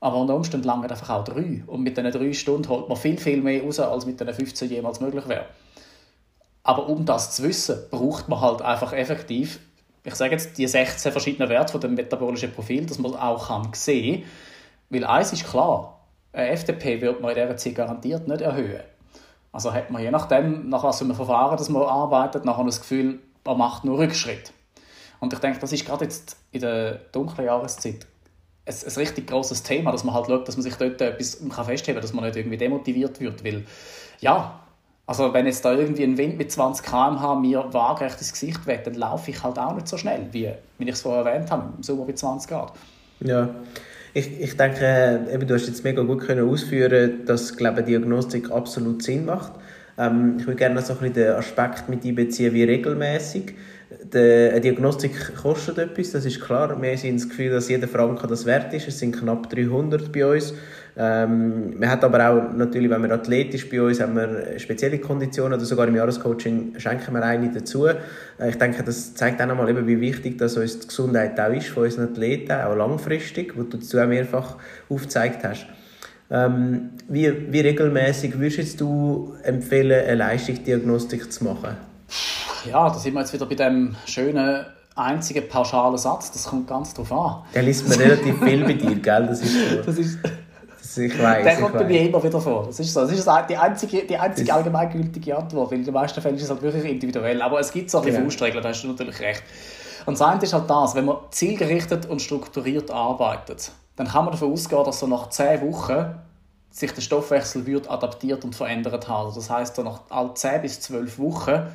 aber 0.00 0.16
unter 0.16 0.34
Umständen 0.34 0.66
langen 0.66 0.90
einfach 0.90 1.10
auch 1.10 1.24
drei. 1.24 1.62
Und 1.66 1.82
mit 1.82 1.96
diesen 1.96 2.10
drei 2.10 2.32
Stunden 2.32 2.68
holt 2.68 2.88
man 2.88 2.96
viel, 2.96 3.18
viel 3.18 3.40
mehr 3.40 3.62
raus, 3.62 3.78
als 3.80 4.06
mit 4.06 4.18
diesen 4.18 4.34
15 4.34 4.70
jemals 4.70 5.00
möglich 5.00 5.28
wäre. 5.28 5.46
Aber 6.64 6.88
um 6.88 7.04
das 7.04 7.36
zu 7.36 7.44
wissen, 7.44 7.78
braucht 7.90 8.28
man 8.28 8.40
halt 8.40 8.62
einfach 8.62 8.92
effektiv, 8.92 9.60
ich 10.04 10.14
sage 10.14 10.32
jetzt, 10.32 10.58
die 10.58 10.66
16 10.66 11.12
verschiedenen 11.12 11.48
Werte 11.48 11.72
von 11.72 11.80
dem 11.80 11.94
metabolischen 11.94 12.52
Profil, 12.52 12.86
dass 12.86 12.98
man 12.98 13.14
auch 13.14 13.48
kann 13.48 13.68
sehen 13.74 14.22
kann. 14.22 14.30
Weil 14.90 15.04
eins 15.04 15.32
ist 15.32 15.46
klar, 15.46 16.00
eine 16.32 16.48
FDP 16.50 17.00
wird 17.00 17.20
man 17.20 17.30
in 17.30 17.42
dieser 17.42 17.56
Zeit 17.56 17.74
garantiert 17.74 18.26
nicht 18.26 18.40
erhöhen. 18.40 18.82
Also 19.58 19.74
hat 19.74 19.90
man 19.90 20.00
je 20.00 20.12
nachdem, 20.12 20.68
nach 20.68 20.84
was 20.84 20.98
für 20.98 21.04
einem 21.04 21.16
Verfahren 21.16 21.56
das 21.56 21.68
man 21.68 21.82
arbeitet, 21.82 22.44
nachher 22.44 22.62
das 22.62 22.78
Gefühl, 22.78 23.18
man 23.44 23.58
macht 23.58 23.84
nur 23.84 23.98
Rückschritt. 23.98 24.52
Und 25.18 25.32
ich 25.32 25.40
denke, 25.40 25.58
das 25.58 25.72
ist 25.72 25.84
gerade 25.84 26.04
jetzt 26.04 26.36
in 26.52 26.60
der 26.60 27.00
dunklen 27.10 27.44
Jahreszeit 27.44 28.06
ein, 28.64 28.74
ein 28.86 28.92
richtig 28.92 29.26
großes 29.26 29.64
Thema, 29.64 29.90
dass 29.90 30.04
man 30.04 30.14
halt 30.14 30.26
schaut, 30.26 30.46
dass 30.46 30.56
man 30.56 30.62
sich 30.62 30.76
dort 30.76 31.00
etwas 31.00 31.42
festheben 31.66 31.96
kann, 31.96 32.02
dass 32.02 32.12
man 32.12 32.22
nicht 32.22 32.36
irgendwie 32.36 32.56
demotiviert 32.56 33.18
wird, 33.18 33.44
weil 33.44 33.64
ja, 34.20 34.60
also 35.08 35.34
wenn 35.34 35.46
jetzt 35.46 35.64
da 35.64 35.72
irgendwie 35.72 36.04
ein 36.04 36.16
Wind 36.16 36.38
mit 36.38 36.52
20 36.52 36.86
km/h 36.86 37.34
mir 37.34 37.64
waagerecht 37.72 38.18
ins 38.18 38.30
Gesicht 38.30 38.64
weht, 38.64 38.86
dann 38.86 38.94
laufe 38.94 39.28
ich 39.32 39.42
halt 39.42 39.58
auch 39.58 39.74
nicht 39.74 39.88
so 39.88 39.96
schnell, 39.96 40.28
wie, 40.30 40.52
wie 40.78 40.84
ich 40.84 40.94
es 40.94 41.00
vorher 41.00 41.24
erwähnt 41.24 41.50
habe, 41.50 41.72
im 41.76 41.82
Sommer 41.82 42.04
bei 42.04 42.12
20 42.12 42.48
Grad. 42.48 42.74
Ja, 43.18 43.48
ich, 44.14 44.40
ich 44.40 44.56
denke, 44.56 45.26
eben, 45.32 45.46
du 45.46 45.54
hast 45.54 45.66
jetzt 45.66 45.84
mega 45.84 46.02
gut 46.02 46.20
können 46.20 46.48
ausführen 46.48 47.24
dass 47.26 47.56
glaube, 47.56 47.82
Diagnostik 47.82 48.50
absolut 48.50 49.02
Sinn 49.02 49.24
macht. 49.24 49.52
Ähm, 49.98 50.36
ich 50.38 50.46
würde 50.46 50.56
gerne 50.56 50.76
noch 50.76 50.82
so 50.82 50.94
ein 50.94 50.98
bisschen 50.98 51.14
den 51.14 51.32
Aspekt 51.32 51.88
mit 51.88 52.04
einbeziehen, 52.04 52.54
wie 52.54 52.64
regelmäßig. 52.64 53.54
Eine 54.12 54.60
Diagnostik 54.60 55.34
kostet 55.36 55.78
etwas, 55.78 56.12
das 56.12 56.24
ist 56.24 56.40
klar. 56.40 56.80
Wir 56.80 56.96
haben 56.96 57.16
das 57.16 57.28
Gefühl, 57.28 57.50
dass 57.50 57.68
jeder 57.68 57.88
Franken 57.88 58.28
das 58.28 58.44
wert 58.44 58.72
ist. 58.74 58.86
Es 58.86 58.98
sind 58.98 59.16
knapp 59.16 59.48
300 59.50 60.12
bei 60.12 60.26
uns. 60.26 60.54
Ähm, 61.00 61.78
man 61.78 61.88
hat 61.88 62.02
aber 62.02 62.28
auch 62.28 62.52
natürlich, 62.52 62.90
wenn 62.90 63.00
man 63.00 63.12
athletisch 63.12 63.68
bei 63.70 63.80
uns 63.80 64.00
haben 64.00 64.16
wir 64.16 64.58
spezielle 64.58 64.98
Konditionen 64.98 65.56
oder 65.56 65.64
sogar 65.64 65.86
im 65.86 65.94
Jahrescoaching 65.94 66.74
schenken 66.76 67.14
wir 67.14 67.22
eine 67.22 67.52
dazu. 67.52 67.86
Äh, 67.86 67.94
ich 68.48 68.58
denke, 68.58 68.82
das 68.82 69.14
zeigt 69.14 69.40
auch 69.40 69.46
nochmal, 69.46 69.68
eben, 69.68 69.86
wie 69.86 70.00
wichtig 70.00 70.38
dass 70.38 70.56
uns 70.56 70.80
die 70.80 70.88
Gesundheit 70.88 71.38
auch 71.38 71.52
ist 71.52 71.68
von 71.68 71.84
unseren 71.84 72.10
Athleten, 72.10 72.50
auch 72.50 72.74
langfristig, 72.74 73.56
wo 73.56 73.62
du 73.62 73.76
dazu 73.76 73.98
auch 74.00 74.08
mehrfach 74.08 74.56
aufgezeigt 74.88 75.44
hast. 75.44 75.66
Ähm, 76.32 76.90
wie, 77.08 77.52
wie 77.52 77.60
regelmäßig 77.60 78.36
würdest 78.36 78.80
du 78.80 79.34
empfehlen, 79.44 80.04
eine 80.04 80.16
Leistungsdiagnostik 80.16 81.32
zu 81.32 81.44
machen? 81.44 81.76
Ja, 82.68 82.88
da 82.88 82.94
sind 82.94 83.14
wir 83.14 83.20
jetzt 83.20 83.32
wieder 83.32 83.46
bei 83.46 83.54
dem 83.54 83.94
schönen 84.04 84.66
einzigen 84.96 85.48
pauschalen 85.48 85.96
Satz. 85.96 86.32
Das 86.32 86.44
kommt 86.46 86.66
ganz 86.66 86.92
drauf 86.92 87.12
an. 87.12 87.44
Der 87.54 87.62
liest 87.62 87.88
man 87.88 87.98
relativ 87.98 88.42
viel 88.42 88.64
bei 88.64 88.72
dir, 88.72 88.96
gell? 88.96 89.26
Das 89.28 89.40
ist 89.42 89.70
so. 89.70 89.82
Das 89.86 89.96
ist 89.96 90.18
ich 90.96 91.22
weiss, 91.22 91.44
der 91.44 91.56
kommt 91.56 91.74
bei 91.74 91.84
mir 91.84 92.02
immer 92.02 92.22
wieder 92.22 92.40
vor. 92.40 92.66
Das 92.66 92.80
ist 92.80 92.94
so. 92.94 93.00
Das 93.00 93.12
ist 93.12 93.28
die 93.50 93.56
einzige, 93.56 94.04
die 94.06 94.16
einzige 94.16 94.54
allgemeingültige 94.54 95.36
Antwort, 95.36 95.70
weil 95.70 95.78
in 95.78 95.84
den 95.84 95.94
meisten 95.94 96.20
Fällen 96.22 96.36
ist 96.36 96.44
es 96.44 96.50
halt 96.50 96.62
wirklich 96.62 96.84
individuell. 96.84 97.42
Aber 97.42 97.60
es 97.60 97.70
gibt 97.70 97.90
so 97.90 98.00
genau. 98.00 98.20
Faustregeln, 98.20 98.62
da 98.62 98.70
hast 98.70 98.82
du 98.82 98.88
natürlich 98.88 99.20
recht. 99.20 99.42
Und 100.06 100.18
das 100.18 100.26
eine 100.26 100.42
ist 100.42 100.52
halt 100.52 100.70
das, 100.70 100.94
wenn 100.94 101.04
man 101.04 101.16
zielgerichtet 101.30 102.06
und 102.06 102.22
strukturiert 102.22 102.90
arbeitet, 102.90 103.72
dann 103.96 104.06
kann 104.06 104.24
man 104.24 104.32
davon 104.32 104.52
ausgehen, 104.52 104.84
dass 104.84 105.00
so 105.00 105.06
nach 105.06 105.28
10 105.28 105.60
Wochen 105.60 106.14
sich 106.70 106.92
der 106.92 107.02
Stoffwechsel 107.02 107.66
wird 107.66 107.90
adaptiert 107.90 108.44
und 108.44 108.54
verändert 108.54 109.08
hat. 109.08 109.26
Also 109.26 109.40
das 109.40 109.50
heißt, 109.50 109.76
so 109.76 109.82
nach 109.82 110.00
all 110.08 110.32
10 110.32 110.62
bis 110.62 110.80
12 110.80 111.18
Wochen 111.18 111.66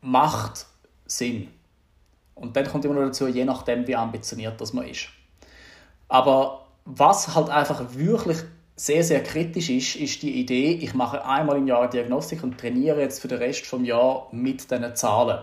macht 0.00 0.66
Sinn. 1.06 1.48
Und 2.34 2.56
dann 2.56 2.66
kommt 2.66 2.84
immer 2.84 2.94
noch 2.94 3.02
dazu, 3.02 3.28
je 3.28 3.44
nachdem, 3.44 3.86
wie 3.86 3.96
ambitioniert 3.96 4.60
das 4.60 4.72
man 4.72 4.86
ist. 4.86 5.08
Aber 6.08 6.61
was 6.84 7.34
halt 7.34 7.50
einfach 7.50 7.82
wirklich 7.94 8.38
sehr, 8.76 9.04
sehr 9.04 9.22
kritisch 9.22 9.70
ist, 9.70 9.96
ist 9.96 10.22
die 10.22 10.40
Idee, 10.40 10.72
ich 10.72 10.94
mache 10.94 11.24
einmal 11.24 11.56
im 11.58 11.66
Jahr 11.66 11.82
eine 11.82 11.90
Diagnostik 11.90 12.42
und 12.42 12.58
trainiere 12.58 13.00
jetzt 13.00 13.20
für 13.20 13.28
den 13.28 13.38
Rest 13.38 13.70
des 13.70 13.86
Jahres 13.86 14.22
mit 14.32 14.70
diesen 14.70 14.94
Zahlen. 14.96 15.38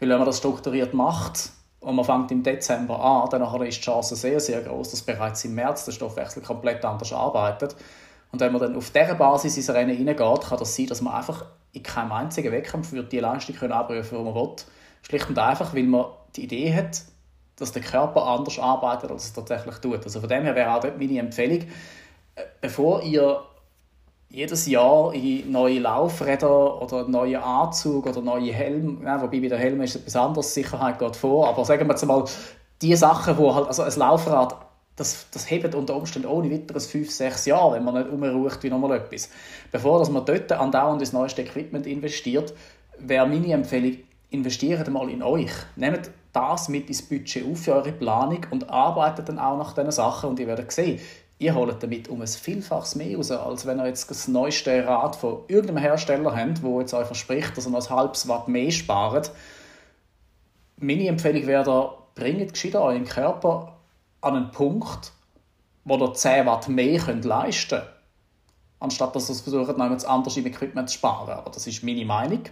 Weil 0.00 0.08
wenn 0.08 0.18
man 0.18 0.26
das 0.26 0.38
strukturiert 0.38 0.92
macht 0.92 1.50
und 1.80 1.94
man 1.94 2.04
fängt 2.04 2.32
im 2.32 2.42
Dezember 2.42 3.00
an, 3.00 3.30
dann 3.30 3.42
ist 3.62 3.78
die 3.78 3.82
Chance 3.82 4.16
sehr, 4.16 4.40
sehr 4.40 4.60
groß, 4.62 4.90
dass 4.90 5.02
bereits 5.02 5.44
im 5.44 5.54
März 5.54 5.84
der 5.84 5.92
Stoffwechsel 5.92 6.42
komplett 6.42 6.84
anders 6.84 7.12
arbeitet. 7.12 7.76
Und 8.32 8.40
wenn 8.40 8.52
man 8.52 8.60
dann 8.60 8.76
auf 8.76 8.90
dieser 8.90 9.14
Basis 9.14 9.56
ins 9.56 9.70
Rennen 9.70 9.96
hineingeht, 9.96 10.42
kann 10.42 10.58
das 10.58 10.74
sein, 10.74 10.86
dass 10.86 11.02
man 11.02 11.14
einfach 11.14 11.44
in 11.72 11.82
keinem 11.82 12.12
einzigen 12.12 12.50
Wettkampf 12.50 12.92
die 13.08 13.18
Leistung 13.20 13.56
abrufen 13.70 14.10
können, 14.10 14.24
die 14.24 14.30
man 14.30 14.34
will. 14.34 14.56
Schlicht 15.02 15.28
und 15.28 15.38
einfach, 15.38 15.74
weil 15.74 15.84
man 15.84 16.06
die 16.36 16.44
Idee 16.44 16.74
hat, 16.74 17.02
dass 17.56 17.72
der 17.72 17.82
Körper 17.82 18.26
anders 18.26 18.58
arbeitet, 18.58 19.10
als 19.10 19.24
es 19.24 19.32
tatsächlich 19.32 19.76
tut. 19.76 20.04
Also 20.04 20.20
von 20.20 20.28
dem 20.28 20.44
her 20.44 20.54
wäre 20.54 20.74
auch 20.74 20.80
dort 20.80 20.98
meine 20.98 21.18
Empfehlung, 21.18 21.60
äh, 22.34 22.42
bevor 22.60 23.02
ihr 23.02 23.42
jedes 24.32 24.66
Jahr 24.66 25.12
in 25.12 25.52
neue 25.52 25.78
Laufräder 25.78 26.80
oder 26.80 27.06
neue 27.06 27.42
Anzug 27.42 28.06
oder 28.06 28.22
neue 28.22 28.52
Helm, 28.52 29.02
ja, 29.04 29.20
wobei 29.20 29.40
bei 29.40 29.48
der 29.48 29.58
Helm 29.58 29.82
ist 29.82 29.96
etwas 29.96 30.16
anderes, 30.16 30.54
Sicherheit 30.54 30.98
geht 30.98 31.16
vor, 31.16 31.48
aber 31.48 31.64
sagen 31.66 31.86
wir 31.86 31.92
jetzt 31.92 32.06
mal, 32.06 32.24
die 32.80 32.96
Sachen, 32.96 33.36
wo 33.36 33.54
halt, 33.54 33.68
also 33.68 33.82
ein 33.82 33.92
Laufrad, 33.94 34.56
das, 34.96 35.26
das 35.30 35.50
hebt 35.50 35.74
unter 35.74 35.94
Umständen 35.94 36.28
ohne 36.28 36.50
weiteres 36.50 36.86
5, 36.86 37.10
6 37.10 37.46
Jahre, 37.46 37.76
wenn 37.76 37.84
man 37.84 37.94
nicht 37.94 38.10
umruht 38.10 38.62
wie 38.62 38.70
nochmal 38.70 38.96
etwas. 38.98 39.28
Bevor 39.70 39.98
dass 39.98 40.10
man 40.10 40.24
dort 40.24 40.50
andauernd 40.52 41.00
ins 41.00 41.12
neueste 41.12 41.42
Equipment 41.42 41.86
investiert, 41.86 42.52
wäre 42.98 43.26
meine 43.26 43.52
Empfehlung, 43.52 43.98
investiert 44.30 44.88
mal 44.88 45.08
in 45.10 45.22
euch. 45.22 45.52
Nehmt 45.76 46.10
das 46.32 46.68
mit 46.68 46.88
ins 46.88 47.02
Budget 47.02 47.44
auf 47.50 47.60
für 47.60 47.74
eure 47.74 47.92
Planung 47.92 48.46
und 48.50 48.70
arbeitet 48.70 49.28
dann 49.28 49.38
auch 49.38 49.58
nach 49.58 49.74
diesen 49.74 49.90
Sachen 49.90 50.30
und 50.30 50.40
ihr 50.40 50.46
werdet 50.46 50.72
sehen, 50.72 51.00
ihr 51.38 51.54
holt 51.54 51.82
damit 51.82 52.08
um 52.08 52.20
ein 52.20 52.26
Vielfaches 52.26 52.94
mehr 52.94 53.16
raus, 53.16 53.30
als 53.30 53.66
wenn 53.66 53.78
ihr 53.78 53.86
jetzt 53.86 54.10
das 54.10 54.28
neueste 54.28 54.86
Rad 54.86 55.16
von 55.16 55.40
irgendeinem 55.48 55.82
Hersteller 55.82 56.34
habt, 56.34 56.62
wo 56.62 56.80
jetzt 56.80 56.94
euch 56.94 57.06
verspricht, 57.06 57.56
dass 57.56 57.66
ihr 57.66 57.70
noch 57.70 57.84
ein 57.90 57.96
halbes 57.96 58.28
Watt 58.28 58.48
mehr 58.48 58.70
spart. 58.70 59.30
Meine 60.76 61.08
Empfehlung 61.08 61.46
wäre 61.46 61.64
da, 61.64 61.94
bringt 62.14 62.52
gescheiter 62.52 62.82
euren 62.82 63.04
Körper 63.04 63.76
an 64.20 64.36
einen 64.36 64.50
Punkt, 64.52 65.12
wo 65.84 65.96
ihr 65.96 66.14
10 66.14 66.46
Watt 66.46 66.68
mehr 66.68 66.98
könnt 66.98 67.24
leisten 67.24 67.80
könnt, 67.80 67.90
anstatt 68.80 69.14
dass 69.16 69.28
ihr 69.28 69.34
versucht, 69.34 69.76
noch 69.76 69.90
etwas 69.90 70.36
im 70.36 70.46
Equipment 70.46 70.88
zu 70.88 70.98
sparen. 70.98 71.30
Aber 71.30 71.50
das 71.50 71.66
ist 71.66 71.82
meine 71.82 72.04
Meinung. 72.04 72.42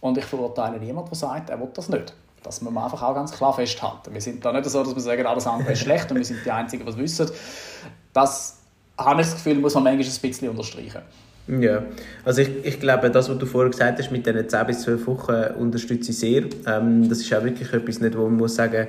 Und 0.00 0.18
ich 0.18 0.24
verurteile 0.24 0.78
niemanden, 0.78 1.10
der 1.10 1.18
sagt, 1.18 1.50
er 1.50 1.60
will 1.60 1.70
das 1.72 1.88
nicht. 1.88 2.12
Das 2.42 2.60
muss 2.62 2.72
man 2.72 2.84
einfach 2.84 3.02
auch 3.02 3.14
ganz 3.14 3.32
klar 3.32 3.54
festhalten. 3.54 4.12
Wir 4.12 4.20
sind 4.20 4.44
da 4.44 4.52
nicht 4.52 4.68
so, 4.68 4.82
dass 4.82 4.94
wir 4.94 5.02
sagen, 5.02 5.26
alles 5.26 5.46
andere 5.46 5.72
ist 5.72 5.80
schlecht 5.80 6.10
und 6.10 6.16
wir 6.16 6.24
sind 6.24 6.44
die 6.44 6.50
Einzigen, 6.50 6.84
die 6.84 6.90
es 6.90 6.96
wissen. 6.96 7.30
Das 8.12 8.58
habe 8.98 9.20
ich 9.20 9.28
das 9.28 9.36
Gefühl, 9.36 9.56
muss 9.56 9.74
man 9.74 9.84
manchmal 9.84 10.06
ein 10.06 10.20
bisschen 10.20 10.48
unterstreichen. 10.48 11.02
Ja, 11.48 11.82
also 12.24 12.42
ich, 12.42 12.50
ich 12.64 12.80
glaube, 12.80 13.10
das, 13.10 13.28
was 13.28 13.36
du 13.36 13.46
vorher 13.46 13.70
gesagt 13.70 13.98
hast, 13.98 14.12
mit 14.12 14.24
diesen 14.24 14.48
10 14.48 14.66
bis 14.66 14.82
12 14.82 15.06
Wochen 15.06 15.54
unterstütze 15.58 16.12
ich 16.12 16.18
sehr. 16.18 16.44
Ähm, 16.66 17.08
das 17.08 17.18
ist 17.18 17.34
auch 17.34 17.42
wirklich 17.42 17.72
etwas, 17.72 18.00
nicht, 18.00 18.16
wo 18.16 18.22
man 18.24 18.36
muss 18.36 18.54
sagen 18.54 18.86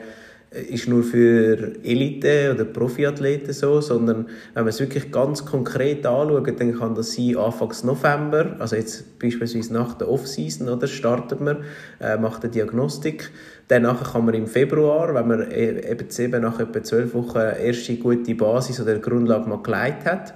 ist 0.53 0.87
nur 0.87 1.03
für 1.03 1.73
Elite- 1.83 2.51
oder 2.53 2.65
Profiathleten 2.65 3.53
so, 3.53 3.81
sondern 3.81 4.27
wenn 4.53 4.63
man 4.63 4.67
es 4.67 4.79
wirklich 4.79 5.11
ganz 5.11 5.45
konkret 5.45 6.05
anschaut, 6.05 6.59
dann 6.59 6.77
kann 6.77 6.95
das 6.95 7.13
sein 7.13 7.37
Anfang 7.37 7.73
November, 7.83 8.55
also 8.59 8.75
jetzt 8.75 9.19
beispielsweise 9.19 9.73
nach 9.73 9.95
der 9.95 10.09
Off-Season, 10.09 10.69
oder, 10.69 10.87
startet 10.87 11.41
man, 11.41 11.63
äh, 11.99 12.17
macht 12.17 12.43
eine 12.43 12.51
Diagnostik. 12.51 13.31
Danach 13.67 14.13
kann 14.13 14.25
man 14.25 14.35
im 14.35 14.47
Februar, 14.47 15.15
wenn 15.15 15.27
man 15.27 15.51
e-, 15.51 15.89
eben, 15.89 16.07
eben 16.17 16.41
nach 16.41 16.59
etwa 16.59 16.83
zwölf 16.83 17.13
Wochen 17.15 17.39
erste 17.39 17.95
gute 17.95 18.35
Basis 18.35 18.79
oder 18.79 18.99
Grundlage 18.99 19.49
mal 19.49 19.63
geleitet 19.63 20.05
hat, 20.05 20.33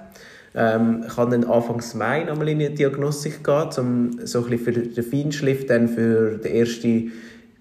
ähm, 0.54 1.04
kann 1.14 1.30
dann 1.30 1.44
Anfang 1.44 1.82
Mai 1.94 2.24
nochmal 2.24 2.48
in 2.48 2.60
eine 2.60 2.70
Diagnostik 2.70 3.44
gehen, 3.44 3.68
um 3.78 4.26
so 4.26 4.44
ein 4.44 4.50
bisschen 4.50 4.58
für 4.58 4.72
den 4.72 5.04
Feinschliff 5.04 5.66
dann 5.66 5.88
für 5.88 6.38
den 6.38 6.52
ersten 6.52 7.12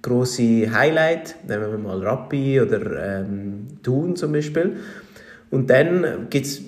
grosse 0.02 0.72
Highlight, 0.72 1.36
nehmen 1.48 1.72
wir 1.72 1.78
mal 1.78 2.00
Rappi 2.00 2.62
oder 2.62 3.22
ähm, 3.22 3.68
Thun 3.84 4.16
zum 4.16 4.32
Beispiel. 4.32 4.78
Und 5.50 5.70
dann 5.70 6.28
gibt 6.30 6.46
es 6.46 6.62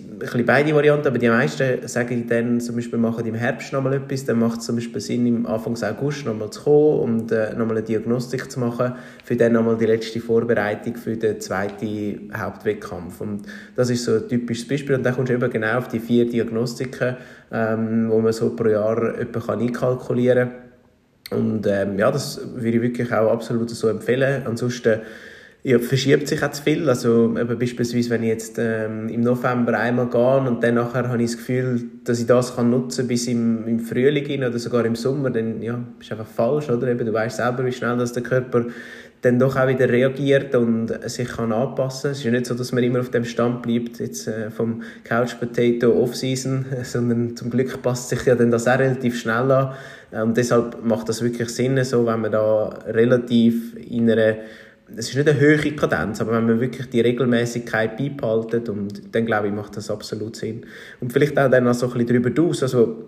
beide 0.45 0.73
Varianten, 0.73 1.07
aber 1.07 1.17
die 1.17 1.29
meisten 1.29 1.87
sagen 1.87 2.25
dann 2.27 2.59
zum 2.59 2.75
Beispiel 2.75 2.99
machen 2.99 3.25
im 3.25 3.35
Herbst 3.35 3.71
nochmal 3.73 3.93
etwas, 3.93 4.25
dann 4.25 4.39
macht 4.39 4.59
es 4.59 4.65
zum 4.65 4.75
Beispiel 4.75 5.01
Sinn, 5.01 5.25
im 5.25 5.45
Anfang 5.45 5.77
August 5.81 6.25
nochmal 6.25 6.49
zu 6.49 6.63
kommen 6.63 6.99
und 6.99 7.31
äh, 7.31 7.51
nochmal 7.51 7.77
eine 7.77 7.83
Diagnostik 7.83 8.51
zu 8.51 8.59
machen, 8.59 8.93
für 9.23 9.35
dann 9.35 9.53
nochmal 9.53 9.77
die 9.77 9.85
letzte 9.85 10.19
Vorbereitung 10.19 10.95
für 10.95 11.15
den 11.15 11.39
zweiten 11.39 12.31
Hauptwettkampf. 12.35 13.21
Und 13.21 13.43
das 13.75 13.89
ist 13.89 14.03
so 14.03 14.15
ein 14.15 14.27
typisches 14.27 14.67
Beispiel 14.67 14.95
und 14.95 15.03
dann 15.03 15.15
kommst 15.15 15.29
du 15.29 15.33
eben 15.33 15.49
genau 15.49 15.77
auf 15.77 15.87
die 15.87 15.99
vier 15.99 16.29
Diagnostiken, 16.29 17.17
ähm, 17.51 18.09
wo 18.09 18.19
man 18.19 18.33
so 18.33 18.55
pro 18.55 18.67
Jahr 18.67 19.19
etwa 19.19 19.53
einkalkulieren 19.53 20.49
kann 20.49 20.68
und 21.31 21.67
ähm, 21.67 21.99
ja, 21.99 22.11
das 22.11 22.41
würde 22.55 22.77
ich 22.77 22.81
wirklich 22.81 23.11
auch 23.13 23.31
absolut 23.31 23.69
so 23.69 23.87
empfehlen. 23.87 24.43
Ansonsten 24.45 25.01
ja, 25.63 25.77
verschiebt 25.77 26.27
sich 26.27 26.41
auch 26.43 26.51
zu 26.51 26.63
viel. 26.63 26.87
Also 26.87 27.37
eben 27.37 27.59
beispielsweise, 27.59 28.09
wenn 28.11 28.23
ich 28.23 28.29
jetzt 28.29 28.57
ähm, 28.57 29.09
im 29.09 29.21
November 29.21 29.77
einmal 29.77 30.07
gehe 30.07 30.49
und 30.49 30.63
dann 30.63 30.75
nachher 30.75 31.07
habe 31.09 31.21
ich 31.21 31.31
das 31.31 31.37
Gefühl, 31.37 31.81
dass 32.03 32.19
ich 32.19 32.27
das 32.27 32.55
kann 32.55 32.69
nutzen 32.69 33.07
bis 33.07 33.27
im, 33.27 33.67
im 33.67 33.79
Frühling 33.79 34.39
oder 34.39 34.57
sogar 34.57 34.85
im 34.85 34.95
Sommer, 34.95 35.29
dann 35.29 35.61
ja, 35.61 35.79
ist 35.99 36.11
einfach 36.11 36.27
falsch, 36.27 36.69
oder? 36.69 36.87
Eben, 36.87 37.05
du 37.05 37.13
weißt 37.13 37.37
selber, 37.37 37.65
wie 37.65 37.71
schnell 37.71 37.97
dass 37.97 38.13
der 38.13 38.23
Körper 38.23 38.65
dann 39.21 39.37
doch 39.37 39.57
auch 39.57 39.67
wieder 39.67 39.89
reagiert 39.89 40.55
und 40.55 40.93
sich 41.09 41.27
kann 41.27 41.51
anpassen. 41.51 42.11
Es 42.11 42.19
ist 42.19 42.23
ja 42.23 42.31
nicht 42.31 42.45
so, 42.45 42.53
dass 42.53 42.71
man 42.71 42.83
immer 42.83 43.01
auf 43.01 43.09
dem 43.11 43.25
Stand 43.25 43.61
bleibt, 43.61 43.99
jetzt 43.99 44.27
äh, 44.27 44.49
vom 44.49 44.81
Couch 45.03 45.37
Potato 45.37 45.91
Off-Season, 45.91 46.65
sondern 46.83 47.35
zum 47.35 47.49
Glück 47.49 47.81
passt 47.81 48.09
sich 48.09 48.25
ja 48.25 48.35
dann 48.35 48.49
das 48.49 48.67
auch 48.67 48.79
relativ 48.79 49.19
schnell 49.19 49.51
an. 49.51 49.73
Äh, 50.11 50.21
und 50.21 50.37
deshalb 50.37 50.83
macht 50.83 51.09
das 51.09 51.21
wirklich 51.21 51.49
Sinn, 51.49 51.83
so, 51.83 52.05
wenn 52.05 52.21
man 52.21 52.31
da 52.31 52.69
relativ 52.87 53.75
in 53.75 54.09
einer 54.09 54.35
es 54.95 55.09
ist 55.09 55.15
nicht 55.15 55.29
eine 55.29 55.39
höhere 55.39 55.71
Kadenz, 55.71 56.19
aber 56.19 56.33
wenn 56.33 56.47
man 56.47 56.59
wirklich 56.59 56.89
die 56.89 57.01
Regelmäßigkeit 57.01 57.97
beibehaltet, 57.97 58.69
und 58.69 59.13
dann 59.13 59.25
glaube 59.25 59.47
ich, 59.47 59.53
macht 59.53 59.77
das 59.77 59.91
absolut 59.91 60.35
Sinn. 60.35 60.65
Und 60.99 61.13
vielleicht 61.13 61.37
auch 61.37 61.49
dann 61.49 61.65
noch 61.65 61.73
so 61.73 61.87
ein 61.91 61.93
bisschen 62.05 62.23
darüber 62.23 62.41
aus, 62.43 62.63
also 62.63 63.05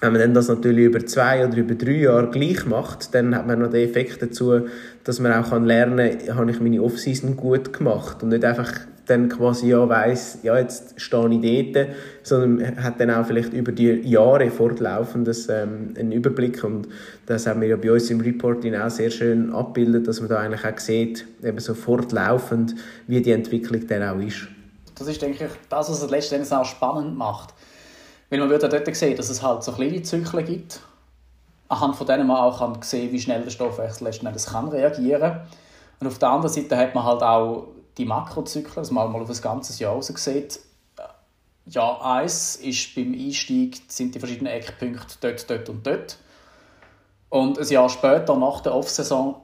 wenn 0.00 0.12
man 0.12 0.20
dann 0.20 0.34
das 0.34 0.48
natürlich 0.48 0.86
über 0.86 1.04
zwei 1.04 1.46
oder 1.46 1.58
über 1.58 1.74
drei 1.74 1.98
Jahre 1.98 2.30
gleich 2.30 2.64
macht, 2.64 3.14
dann 3.14 3.34
hat 3.34 3.46
man 3.46 3.58
noch 3.58 3.70
den 3.70 3.86
Effekt 3.86 4.22
dazu, 4.22 4.62
dass 5.04 5.20
man 5.20 5.32
auch 5.32 5.60
lernen 5.60 6.18
kann, 6.18 6.36
habe 6.36 6.50
ich 6.50 6.60
meine 6.60 6.82
Off-Season 6.82 7.36
gut 7.36 7.72
gemacht 7.72 8.22
und 8.22 8.30
nicht 8.30 8.44
einfach 8.44 8.72
dann 9.10 9.28
quasi 9.28 9.70
ja 9.70 9.88
weiss, 9.88 10.38
ja, 10.42 10.56
jetzt 10.58 11.00
stehe 11.00 11.28
ich 11.28 11.72
dort, 11.72 11.88
sondern 12.22 12.82
hat 12.82 13.00
dann 13.00 13.10
auch 13.10 13.26
vielleicht 13.26 13.52
über 13.52 13.72
die 13.72 14.08
Jahre 14.08 14.50
fortlaufend 14.50 15.28
ähm, 15.48 15.94
einen 15.98 16.12
Überblick 16.12 16.62
und 16.62 16.88
das 17.26 17.46
haben 17.46 17.60
wir 17.60 17.68
ja 17.68 17.76
bei 17.76 17.92
uns 17.92 18.08
im 18.10 18.20
Reporting 18.20 18.74
auch 18.76 18.90
sehr 18.90 19.10
schön 19.10 19.52
abgebildet, 19.52 20.06
dass 20.06 20.20
man 20.20 20.28
da 20.28 20.38
eigentlich 20.38 20.64
auch 20.64 20.78
sieht, 20.78 21.26
eben 21.42 21.58
so 21.58 21.74
fortlaufend, 21.74 22.74
wie 23.06 23.20
die 23.20 23.32
Entwicklung 23.32 23.86
dann 23.86 24.02
auch 24.02 24.20
ist. 24.20 24.46
Das 24.94 25.08
ist, 25.08 25.20
denke 25.20 25.44
ich, 25.44 25.50
das, 25.68 25.90
was 25.90 26.02
es 26.02 26.10
letztendlich 26.10 26.52
auch 26.52 26.64
spannend 26.64 27.16
macht. 27.16 27.54
Weil 28.28 28.38
man 28.38 28.50
wird 28.50 28.62
ja 28.62 28.68
dort 28.68 28.94
sehen, 28.94 29.16
dass 29.16 29.28
es 29.28 29.42
halt 29.42 29.64
so 29.64 29.72
kleine 29.72 30.02
Zyklen 30.02 30.44
gibt, 30.44 30.80
anhand 31.68 31.96
von 31.96 32.06
denen 32.06 32.26
man 32.26 32.36
auch 32.36 32.58
kann 32.58 32.80
sehen 32.82 33.10
wie 33.10 33.20
schnell 33.20 33.42
der 33.42 33.50
Stoffwechsel 33.50 34.06
letztendlich 34.06 34.44
kann 34.46 34.68
reagieren 34.68 35.20
kann. 35.20 35.40
Und 36.00 36.06
auf 36.06 36.18
der 36.18 36.30
anderen 36.30 36.52
Seite 36.52 36.76
hat 36.76 36.94
man 36.94 37.04
halt 37.04 37.22
auch 37.22 37.68
die 38.00 38.06
Makrozyklen, 38.06 38.76
dass 38.76 38.90
man 38.90 39.12
mal 39.12 39.22
auf 39.22 39.30
ein 39.30 39.40
ganzes 39.40 39.78
Jahr 39.78 39.92
raus 39.92 40.06
sieht. 40.08 40.60
Ja, 41.66 42.00
eins 42.00 42.56
ist 42.56 42.94
beim 42.94 43.12
Einstieg 43.12 43.82
sind 43.88 44.14
die 44.14 44.18
verschiedenen 44.18 44.52
Eckpunkte 44.52 45.16
dort, 45.20 45.48
dort 45.48 45.68
und 45.68 45.86
dort. 45.86 46.18
Und 47.28 47.58
ein 47.58 47.68
Jahr 47.68 47.88
später, 47.88 48.36
nach 48.36 48.60
der 48.60 48.74
Off-Saison, 48.74 49.36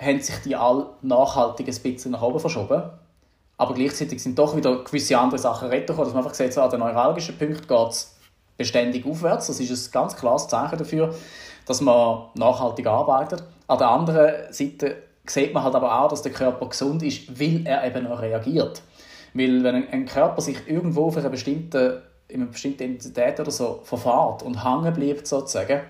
haben 0.00 0.20
sich 0.20 0.36
die 0.44 0.56
alle 0.56 0.86
nachhaltig 1.02 1.68
ein 1.68 1.82
bisschen 1.82 2.12
nach 2.12 2.22
oben 2.22 2.40
verschoben. 2.40 2.84
Aber 3.56 3.74
gleichzeitig 3.74 4.22
sind 4.22 4.38
doch 4.38 4.56
wieder 4.56 4.82
gewisse 4.82 5.18
andere 5.18 5.38
Sachen 5.38 5.68
retten 5.68 5.96
dass 5.96 6.08
man 6.08 6.18
einfach 6.18 6.34
sieht, 6.34 6.52
so 6.52 6.62
an 6.62 6.70
den 6.70 6.80
neuralgischen 6.80 7.36
Punkten 7.36 7.66
geht 7.66 7.90
es 7.90 8.16
beständig 8.56 9.06
aufwärts. 9.06 9.48
Das 9.48 9.60
ist 9.60 9.70
ein 9.70 9.92
ganz 9.92 10.16
klares 10.16 10.48
Zeichen 10.48 10.78
dafür, 10.78 11.14
dass 11.66 11.80
man 11.80 12.28
nachhaltig 12.34 12.86
arbeitet. 12.86 13.44
An 13.66 13.78
der 13.78 13.88
anderen 13.90 14.52
Seite 14.52 15.02
sieht 15.26 15.54
man 15.54 15.62
halt 15.62 15.74
aber 15.74 16.00
auch, 16.00 16.08
dass 16.08 16.22
der 16.22 16.32
Körper 16.32 16.68
gesund 16.68 17.02
ist, 17.02 17.38
weil 17.38 17.66
er 17.66 17.86
eben 17.86 18.04
noch 18.04 18.20
reagiert. 18.20 18.82
Weil 19.32 19.64
wenn 19.64 19.88
ein 19.88 20.06
Körper 20.06 20.40
sich 20.40 20.68
irgendwo 20.68 21.10
für 21.10 21.20
eine 21.20 21.30
bestimmte, 21.30 22.02
in 22.28 22.42
einer 22.42 22.50
bestimmten 22.50 22.82
Intensität 22.84 23.40
oder 23.40 23.50
so 23.50 23.80
verfahrt 23.84 24.42
und 24.42 24.64
hängen 24.64 24.92
bleibt 24.92 25.26
sozusagen, 25.26 25.80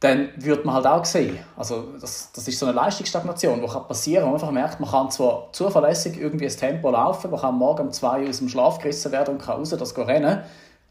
dann 0.00 0.28
wird 0.36 0.64
man 0.64 0.74
halt 0.74 0.86
auch 0.86 1.04
sehen. 1.04 1.38
Also 1.56 1.92
das, 2.00 2.30
das 2.32 2.46
ist 2.46 2.58
so 2.58 2.66
eine 2.66 2.74
Leistungsstagnation, 2.74 3.60
die 3.60 3.66
passieren 3.66 4.24
kann. 4.24 4.32
Man 4.32 4.40
einfach 4.40 4.50
merkt, 4.52 4.80
man 4.80 4.90
kann 4.90 5.10
zwar 5.10 5.48
zuverlässig 5.52 6.18
irgendwie 6.20 6.46
ein 6.46 6.56
Tempo 6.56 6.90
laufen, 6.90 7.30
man 7.30 7.40
kann 7.40 7.56
morgen 7.56 7.86
um 7.86 7.92
zwei 7.92 8.28
aus 8.28 8.38
dem 8.38 8.48
Schlaf 8.48 8.78
gerissen 8.78 9.10
werden 9.12 9.34
und 9.34 9.42
kann 9.42 9.56
raus 9.56 9.70
das 9.70 9.96
rennen, 9.96 10.42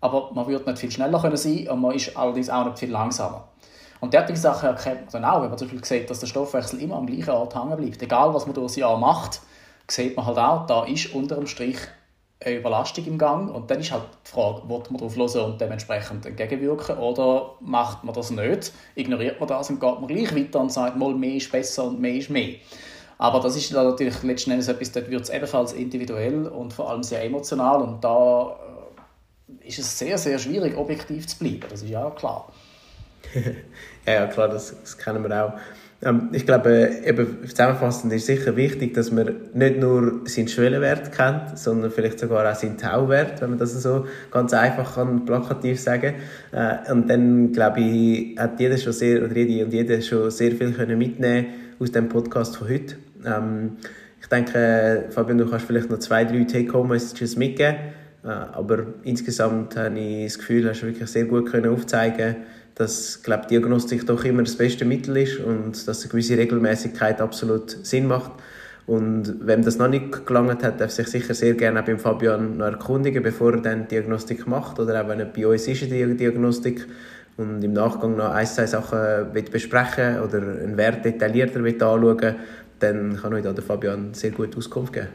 aber 0.01 0.31
man 0.33 0.47
wird 0.47 0.65
nicht 0.65 0.79
viel 0.79 0.91
schneller 0.91 1.21
können 1.21 1.37
sein 1.37 1.67
und 1.69 1.81
man 1.81 1.95
ist 1.95 2.17
allerdings 2.17 2.49
auch 2.49 2.65
nicht 2.65 2.79
viel 2.79 2.91
langsamer. 2.91 3.47
Und 4.05 4.13
derartige 4.13 4.37
Sachen 4.37 4.69
erkennt 4.69 5.11
man 5.11 5.23
dann 5.23 5.25
auch, 5.25 5.41
wenn 5.41 5.49
man 5.49 5.57
zum 5.57 5.67
Beispiel 5.67 5.83
sieht, 5.83 6.09
dass 6.11 6.19
der 6.19 6.27
Stoffwechsel 6.27 6.79
immer 6.79 6.97
am 6.97 7.07
gleichen 7.07 7.31
Ort 7.31 7.55
hängen 7.55 7.75
bleibt. 7.75 8.03
Egal, 8.03 8.35
was 8.35 8.45
man 8.45 8.53
durch 8.53 8.67
das 8.67 8.75
Jahr 8.75 8.99
macht, 8.99 9.41
sieht 9.89 10.15
man 10.15 10.27
halt 10.27 10.37
auch, 10.37 10.67
da 10.67 10.83
ist 10.85 11.11
unter 11.15 11.37
dem 11.37 11.47
Strich 11.47 11.79
eine 12.39 12.57
Überlastung 12.57 13.03
im 13.07 13.17
Gang. 13.17 13.49
Und 13.49 13.71
dann 13.71 13.79
ist 13.79 13.91
halt 13.91 14.03
die 14.23 14.29
Frage, 14.29 14.69
wird 14.69 14.91
man 14.91 14.99
darauf 14.99 15.15
hören 15.15 15.53
und 15.53 15.59
dementsprechend 15.59 16.23
entgegenwirken 16.27 16.99
oder 16.99 17.55
macht 17.61 18.03
man 18.03 18.13
das 18.13 18.29
nicht, 18.29 18.73
ignoriert 18.93 19.39
man 19.39 19.49
das 19.49 19.71
und 19.71 19.79
geht 19.79 19.99
man 19.99 20.07
gleich 20.07 20.35
weiter 20.35 20.59
und 20.59 20.71
sagt, 20.71 20.97
mal 20.97 21.15
mehr 21.15 21.37
ist 21.37 21.51
besser 21.51 21.85
und 21.85 21.99
mehr 21.99 22.13
ist 22.13 22.29
mehr. 22.29 22.57
Aber 23.17 23.39
das 23.39 23.55
ist 23.55 23.71
natürlich 23.71 24.21
letzten 24.21 24.51
Endes 24.51 24.67
etwas, 24.67 24.91
dort 24.91 25.09
wird 25.09 25.23
es 25.23 25.29
ebenfalls 25.31 25.73
individuell 25.73 26.47
und 26.47 26.73
vor 26.73 26.91
allem 26.91 27.01
sehr 27.01 27.23
emotional 27.23 27.81
und 27.81 28.03
da 28.03 28.55
äh, 29.63 29.67
ist 29.67 29.79
es 29.79 29.97
sehr, 29.97 30.19
sehr 30.19 30.37
schwierig, 30.37 30.77
objektiv 30.77 31.25
zu 31.25 31.39
bleiben, 31.39 31.65
das 31.67 31.81
ist 31.81 31.89
ja 31.89 32.07
klar. 32.11 32.51
ja, 34.13 34.27
klar, 34.27 34.49
das, 34.49 34.75
das 34.81 34.97
kennen 34.97 35.23
wir 35.23 35.43
auch. 35.43 35.53
Ähm, 36.01 36.29
ich 36.33 36.45
glaube, 36.45 36.91
eben 37.05 37.47
zusammenfassend 37.47 38.13
ist 38.13 38.27
sicher 38.27 38.55
wichtig, 38.55 38.93
dass 38.93 39.11
man 39.11 39.35
nicht 39.53 39.79
nur 39.79 40.21
seinen 40.25 40.47
Schwellenwert 40.47 41.11
kennt, 41.11 41.57
sondern 41.57 41.91
vielleicht 41.91 42.19
sogar 42.19 42.49
auch 42.49 42.55
seinen 42.55 42.77
Tauwert, 42.77 43.41
wenn 43.41 43.51
man 43.51 43.59
das 43.59 43.73
so 43.81 44.05
ganz 44.31 44.53
einfach 44.53 44.95
kann, 44.95 45.25
plakativ 45.25 45.79
sagen 45.79 46.15
äh, 46.51 46.91
Und 46.91 47.09
dann, 47.09 47.51
glaube 47.51 47.81
ich, 47.81 48.37
hat 48.37 48.59
jeder 48.59 48.77
schon 48.77 48.93
sehr, 48.93 49.23
oder 49.23 49.35
jede 49.35 49.65
und 49.65 49.73
jeder 49.73 50.01
schon 50.01 50.29
sehr 50.31 50.51
viel 50.51 50.73
können 50.73 50.97
mitnehmen 50.97 51.47
aus 51.79 51.91
dem 51.91 52.09
Podcast 52.09 52.57
von 52.57 52.69
heute. 52.69 52.95
Ähm, 53.25 53.77
ich 54.21 54.27
denke, 54.27 55.05
Fabian, 55.09 55.37
du 55.37 55.49
kannst 55.49 55.65
vielleicht 55.65 55.89
noch 55.89 55.99
zwei, 55.99 56.25
drei 56.25 56.43
Take-Home-Messages 56.43 57.35
mitgeben, 57.37 57.75
äh, 58.23 58.27
aber 58.27 58.85
insgesamt 59.03 59.77
habe 59.77 59.97
ich 59.99 60.25
das 60.25 60.39
Gefühl, 60.39 60.67
hast 60.69 60.81
du 60.81 60.87
wirklich 60.87 61.09
sehr 61.09 61.25
gut 61.25 61.49
können 61.51 61.71
aufzeigen 61.71 62.35
dass 62.75 63.23
glaub, 63.23 63.47
Diagnostik 63.47 64.05
doch 64.05 64.23
immer 64.25 64.43
das 64.43 64.57
beste 64.57 64.85
Mittel 64.85 65.17
ist 65.17 65.39
und 65.39 65.87
dass 65.87 66.01
eine 66.01 66.09
gewisse 66.09 66.37
Regelmäßigkeit 66.37 67.21
absolut 67.21 67.71
Sinn 67.85 68.07
macht. 68.07 68.31
Und 68.85 69.37
wenn 69.39 69.63
das 69.63 69.77
noch 69.77 69.87
nicht 69.87 70.25
gelangt 70.27 70.63
hat, 70.63 70.79
darf 70.79 70.91
sich 70.91 71.07
sicher 71.07 71.33
sehr 71.33 71.55
gerne 71.55 71.81
auch 71.81 71.85
beim 71.85 71.97
Fabian 71.97 72.57
noch 72.57 72.65
erkundigen, 72.65 73.23
bevor 73.23 73.53
er 73.53 73.61
dann 73.61 73.83
die 73.83 73.95
Diagnostik 73.95 74.45
macht 74.45 74.79
oder 74.79 75.01
auch 75.01 75.07
wenn 75.07 75.19
er 75.19 75.25
bei 75.25 75.47
uns 75.47 75.67
ist 75.67 75.89
der 75.89 76.07
Diagnostik 76.07 76.85
und 77.37 77.63
im 77.63 77.73
Nachgang 77.73 78.15
noch 78.15 78.31
ein, 78.31 78.45
zwei 78.45 78.67
Sachen 78.67 79.33
besprechen 79.51 80.19
oder 80.19 80.37
einen 80.37 80.77
Wert 80.77 81.03
detaillierter 81.03 81.59
anschauen 81.59 82.35
dann 82.79 83.17
kann 83.17 83.33
euch 83.33 83.43
da 83.43 83.53
der 83.53 83.63
Fabian 83.63 84.13
sehr 84.13 84.31
gut 84.31 84.55
Auskunft 84.57 84.93
geben. 84.93 85.07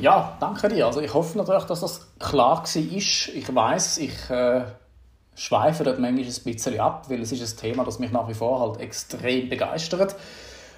Ja, 0.00 0.36
danke 0.40 0.68
dir. 0.68 0.86
Also 0.86 1.00
ich 1.00 1.14
hoffe 1.14 1.38
natürlich, 1.38 1.64
dass 1.64 1.80
das 1.80 2.08
klar 2.18 2.58
war. 2.58 2.76
Ich 2.76 3.54
weiß, 3.54 3.98
ich 3.98 4.30
äh, 4.30 4.62
schweife 5.34 5.84
dort 5.84 5.98
manchmal 5.98 6.24
ein 6.24 6.44
bisschen 6.44 6.80
ab, 6.80 7.08
weil 7.08 7.20
es 7.20 7.32
ist 7.32 7.42
ein 7.42 7.60
Thema, 7.60 7.84
das 7.84 7.98
mich 7.98 8.12
nach 8.12 8.28
wie 8.28 8.34
vor 8.34 8.60
halt 8.60 8.80
extrem 8.80 9.48
begeistert. 9.48 10.14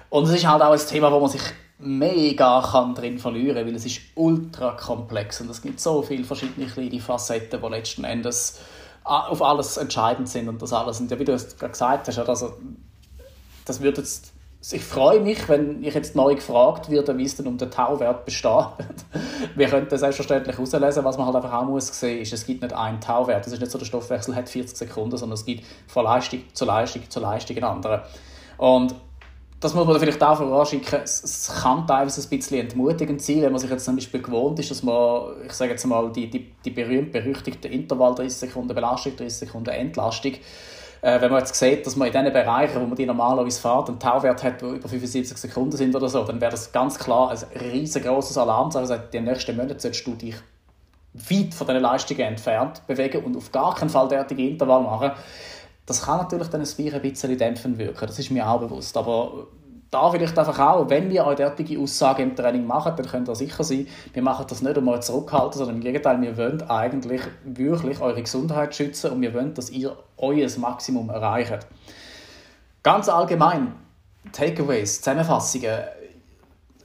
Und 0.09 0.25
es 0.25 0.31
ist 0.31 0.47
halt 0.47 0.61
auch 0.61 0.71
ein 0.71 0.79
Thema, 0.79 1.11
wo 1.11 1.19
man 1.19 1.29
sich 1.29 1.41
mega 1.79 2.61
kann 2.61 2.95
drin 2.95 3.19
verlieren 3.19 3.57
kann, 3.57 3.67
weil 3.67 3.75
es 3.75 3.85
ist 3.85 4.01
ultra 4.15 4.71
komplex 4.71 5.41
und 5.41 5.49
es 5.49 5.61
gibt 5.61 5.79
so 5.79 6.01
viele 6.01 6.23
verschiedene 6.23 6.65
kleine 6.65 6.99
Facetten, 6.99 7.61
die 7.61 7.67
letzten 7.67 8.03
Endes 8.03 8.59
auf 9.03 9.41
alles 9.41 9.77
entscheidend 9.77 10.27
sind 10.27 10.49
und 10.49 10.61
das 10.61 10.73
alles. 10.73 10.99
Und 10.99 11.09
ja, 11.11 11.19
wie 11.19 11.25
du 11.25 11.33
es 11.33 11.57
gerade 11.57 11.71
gesagt 11.71 12.07
hast, 12.07 12.19
also, 12.19 12.57
das 13.65 13.81
wird 13.81 13.97
jetzt 13.97 14.33
ich 14.73 14.83
freue 14.83 15.21
mich, 15.21 15.47
wenn 15.47 15.83
ich 15.83 15.93
jetzt 15.93 16.15
neu 16.15 16.35
gefragt 16.35 16.89
werde, 16.89 17.17
wie 17.17 17.23
es 17.23 17.35
denn 17.35 17.47
um 17.47 17.57
den 17.57 17.71
Tauwert 17.71 18.25
besteht. 18.25 18.67
Wir 19.55 19.67
könnten 19.67 19.97
selbstverständlich 19.97 20.57
herauslesen, 20.57 21.05
was 21.05 21.17
man 21.17 21.27
halt 21.27 21.37
einfach 21.37 21.53
auch 21.53 21.65
muss 21.65 21.87
sehen 21.87 22.21
ist, 22.21 22.33
es 22.33 22.45
gibt 22.45 22.61
nicht 22.61 22.73
einen 22.73 22.99
Tauwert. 22.99 23.45
Es 23.47 23.53
ist 23.53 23.59
nicht 23.59 23.71
so, 23.71 23.77
der 23.77 23.85
Stoffwechsel 23.85 24.35
hat 24.35 24.49
40 24.49 24.77
Sekunden, 24.77 25.15
sondern 25.15 25.35
es 25.35 25.45
gibt 25.45 25.63
von 25.87 26.03
Leistung 26.03 26.41
zu 26.53 26.65
Leistung 26.65 27.09
zu 27.09 27.19
Leistung 27.19 27.55
einen 27.55 27.65
anderen. 27.65 28.01
Und 28.57 28.95
das 29.59 29.73
muss 29.73 29.87
man 29.87 29.99
vielleicht 29.99 30.21
auch 30.21 30.37
voranschicken, 30.37 30.99
es 31.03 31.51
kann 31.61 31.87
teilweise 31.87 32.21
ein 32.21 32.29
bisschen 32.29 32.59
entmutigend 32.59 33.21
sein, 33.21 33.41
wenn 33.41 33.51
man 33.51 33.59
sich 33.59 33.71
jetzt 33.71 33.85
zum 33.85 33.95
Beispiel 33.95 34.21
gewohnt 34.21 34.59
ist, 34.59 34.69
dass 34.69 34.83
man, 34.83 35.31
ich 35.45 35.53
sage 35.53 35.71
jetzt 35.71 35.85
mal, 35.85 36.11
die, 36.11 36.29
die, 36.29 36.51
die 36.63 36.69
berühmt-berüchtigte 36.69 37.67
Intervall 37.67 38.13
30 38.13 38.37
Sekunden 38.37 38.75
Belastung, 38.75 39.15
30 39.15 39.33
Sekunden 39.33 39.69
Entlastung, 39.69 40.33
äh, 41.07 41.21
wenn 41.21 41.31
man 41.31 41.39
jetzt 41.39 41.55
sieht, 41.55 41.85
dass 41.85 41.95
man 41.95 42.09
in 42.09 42.13
den 42.13 42.33
Bereichen, 42.33 42.81
wo 42.81 42.85
man 42.85 42.95
die 42.95 43.05
normalerweise 43.05 43.61
fährt, 43.61 43.87
einen 43.87 43.97
Tauwert 43.97 44.43
hat, 44.43 44.61
der 44.61 44.71
über 44.71 44.89
75 44.89 45.37
Sekunden 45.37 45.77
sind 45.77 45.95
oder 45.95 46.09
so, 46.09 46.21
dann 46.25 46.41
wäre 46.41 46.51
das 46.51 46.73
ganz 46.73 46.99
klar 46.99 47.31
ein 47.31 47.37
riesengroßes 47.57 48.37
Alarm. 48.37 48.69
Also 48.75 48.97
die 48.97 49.21
nächsten 49.21 49.55
Monate 49.55 49.79
solltest 49.79 50.05
du 50.05 50.15
dich 50.15 50.35
weit 51.13 51.53
von 51.53 51.65
diesen 51.65 51.81
Leistungen 51.81 52.19
entfernt 52.19 52.85
bewegen 52.87 53.23
und 53.23 53.37
auf 53.37 53.53
gar 53.53 53.73
keinen 53.73 53.89
Fall 53.89 54.09
derartige 54.09 54.49
Intervall 54.49 54.81
machen. 54.81 55.11
Das 55.85 56.01
kann 56.01 56.17
natürlich 56.17 56.49
dann 56.49 56.59
ein 56.59 57.01
bisschen 57.01 57.37
dämpfend 57.37 57.77
wirken, 57.77 58.05
das 58.05 58.19
ist 58.19 58.29
mir 58.29 58.45
auch 58.45 58.59
bewusst. 58.59 58.97
Aber 58.97 59.47
da 59.89 60.09
vielleicht 60.11 60.37
einfach 60.37 60.59
auch, 60.59 60.89
wenn 60.89 61.09
wir 61.09 61.25
eine 61.25 61.35
derartige 61.35 61.79
Aussage 61.79 62.23
im 62.23 62.35
Training 62.35 62.65
machen, 62.65 62.93
dann 62.95 63.05
könnt 63.05 63.29
ihr 63.29 63.35
sicher 63.35 63.63
sein, 63.63 63.87
wir 64.13 64.21
machen 64.21 64.45
das 64.49 64.61
nicht, 64.61 64.77
um 64.77 64.87
euch 64.89 65.01
zurückzuhalten, 65.01 65.57
sondern 65.57 65.77
im 65.77 65.81
Gegenteil, 65.81 66.21
wir 66.21 66.37
wollen 66.37 66.61
eigentlich 66.69 67.21
wirklich 67.45 68.01
eure 68.01 68.21
Gesundheit 68.21 68.75
schützen 68.75 69.11
und 69.11 69.21
wir 69.21 69.33
wollen, 69.33 69.53
dass 69.53 69.69
ihr 69.69 69.95
euer 70.17 70.47
Maximum 70.57 71.09
erreicht. 71.09 71.65
Ganz 72.83 73.07
allgemein, 73.07 73.73
Takeaways, 74.33 75.01
Zusammenfassungen, 75.01 75.79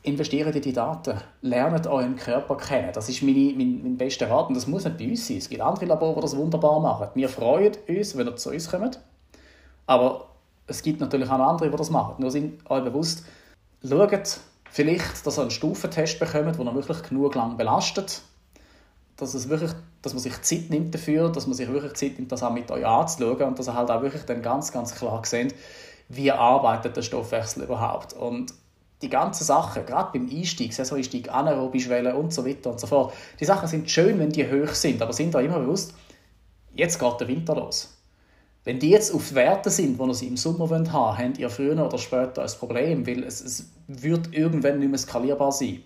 investiert 0.05 0.55
in 0.55 0.63
die 0.63 0.73
Daten, 0.73 1.21
lernt 1.43 1.87
euren 1.87 2.17
Körper 2.17 2.57
kennen. 2.57 2.91
Das 2.93 3.09
ist 3.09 3.23
meine, 3.23 3.53
mein, 3.57 3.83
mein 3.83 3.97
bester 3.97 4.29
Rat 4.29 4.49
und 4.49 4.57
das 4.57 4.67
muss 4.67 4.85
nicht 4.85 4.99
bei 4.99 5.09
uns 5.09 5.27
sein. 5.27 5.39
Es 5.39 5.49
gibt 5.49 5.63
andere 5.63 5.87
Labore, 5.87 6.17
die 6.17 6.23
das 6.23 6.37
wunderbar 6.37 6.81
machen. 6.81 7.09
Wir 7.15 7.29
freuen 7.29 7.73
uns, 7.89 8.17
wenn 8.17 8.27
ihr 8.27 8.37
zu 8.37 8.51
uns 8.51 8.71
kommt, 8.71 9.01
aber 9.87 10.32
es 10.73 10.83
gibt 10.83 11.01
natürlich 11.01 11.29
auch 11.29 11.39
andere, 11.39 11.71
die 11.71 11.77
das 11.77 11.91
machen. 11.91 12.17
Nur 12.19 12.31
sind 12.31 12.69
euch 12.71 12.83
bewusst, 12.83 13.25
schaut 13.87 14.41
vielleicht, 14.71 15.27
dass 15.27 15.39
ihr 15.39 15.43
einen 15.43 15.51
Stufentest 15.51 16.19
bekommt, 16.19 16.59
der 16.59 16.75
wirklich 16.75 17.03
genug 17.03 17.35
lang 17.35 17.59
belastet, 17.59 18.23
dass, 19.17 19.35
es 19.35 19.51
wirklich, 19.51 19.71
dass 20.01 20.15
man 20.15 20.23
sich 20.23 20.41
Zeit 20.41 20.71
nimmt 20.71 20.95
dafür, 20.95 21.29
dass 21.31 21.47
man 21.47 21.55
sich 21.55 21.69
wirklich 21.69 21.93
Zeit 21.95 22.19
nimmt, 22.19 22.33
das 22.33 22.43
auch 22.43 22.53
mit 22.53 22.71
euch 22.71 22.87
anzuschauen 22.87 23.43
und 23.43 23.59
dass 23.59 23.69
ihr 23.69 23.75
halt 23.75 23.91
auch 23.91 24.01
wirklich 24.01 24.23
dann 24.23 24.41
ganz, 24.41 24.73
ganz 24.73 24.95
klar 24.95 25.23
seht, 25.25 25.55
wie 26.09 26.33
arbeitet 26.33 26.97
der 26.97 27.03
Stoffwechsel 27.03 27.65
überhaupt. 27.65 28.15
Und 28.15 28.55
die 29.03 29.11
ganzen 29.11 29.45
Sachen, 29.45 29.85
gerade 29.85 30.19
beim 30.19 30.31
Einstieg, 30.31 30.73
Saisoneinstieg, 30.73 31.31
anaerobe 31.31 31.81
Schwelle 31.81 32.17
und 32.17 32.33
so 32.33 32.47
weiter 32.47 32.71
und 32.71 32.81
so 32.81 32.87
fort, 32.87 33.13
die 33.41 33.45
Sachen 33.45 33.69
sind 33.69 33.91
schön, 33.91 34.19
wenn 34.19 34.31
die 34.31 34.47
hoch 34.47 34.75
sind, 34.75 35.03
aber 35.03 35.13
sind 35.13 35.35
da 35.35 35.41
immer 35.41 35.59
bewusst, 35.59 35.93
jetzt 36.75 36.99
geht 36.99 37.21
der 37.21 37.29
Winter 37.29 37.57
los. 37.57 38.02
Wenn 38.65 38.79
die 38.79 38.91
jetzt 38.91 39.13
auf 39.13 39.35
Werte 39.35 39.71
sind, 39.71 40.01
die 40.01 40.15
sie 40.15 40.29
im 40.29 40.37
Sommer 40.37 40.71
haben 40.71 40.93
wollen, 40.93 41.19
habt 41.19 41.39
ihr 41.39 41.51
früher 41.51 41.85
oder 41.85 41.99
später 41.99 42.43
ein 42.43 42.51
Problem, 42.59 43.07
weil 43.07 43.25
es, 43.25 43.41
es 43.41 43.71
wird 43.89 44.33
irgendwann 44.33 44.79
nicht 44.79 44.91
mehr 44.91 44.99
skalierbar 44.99 45.51
sein. 45.51 45.83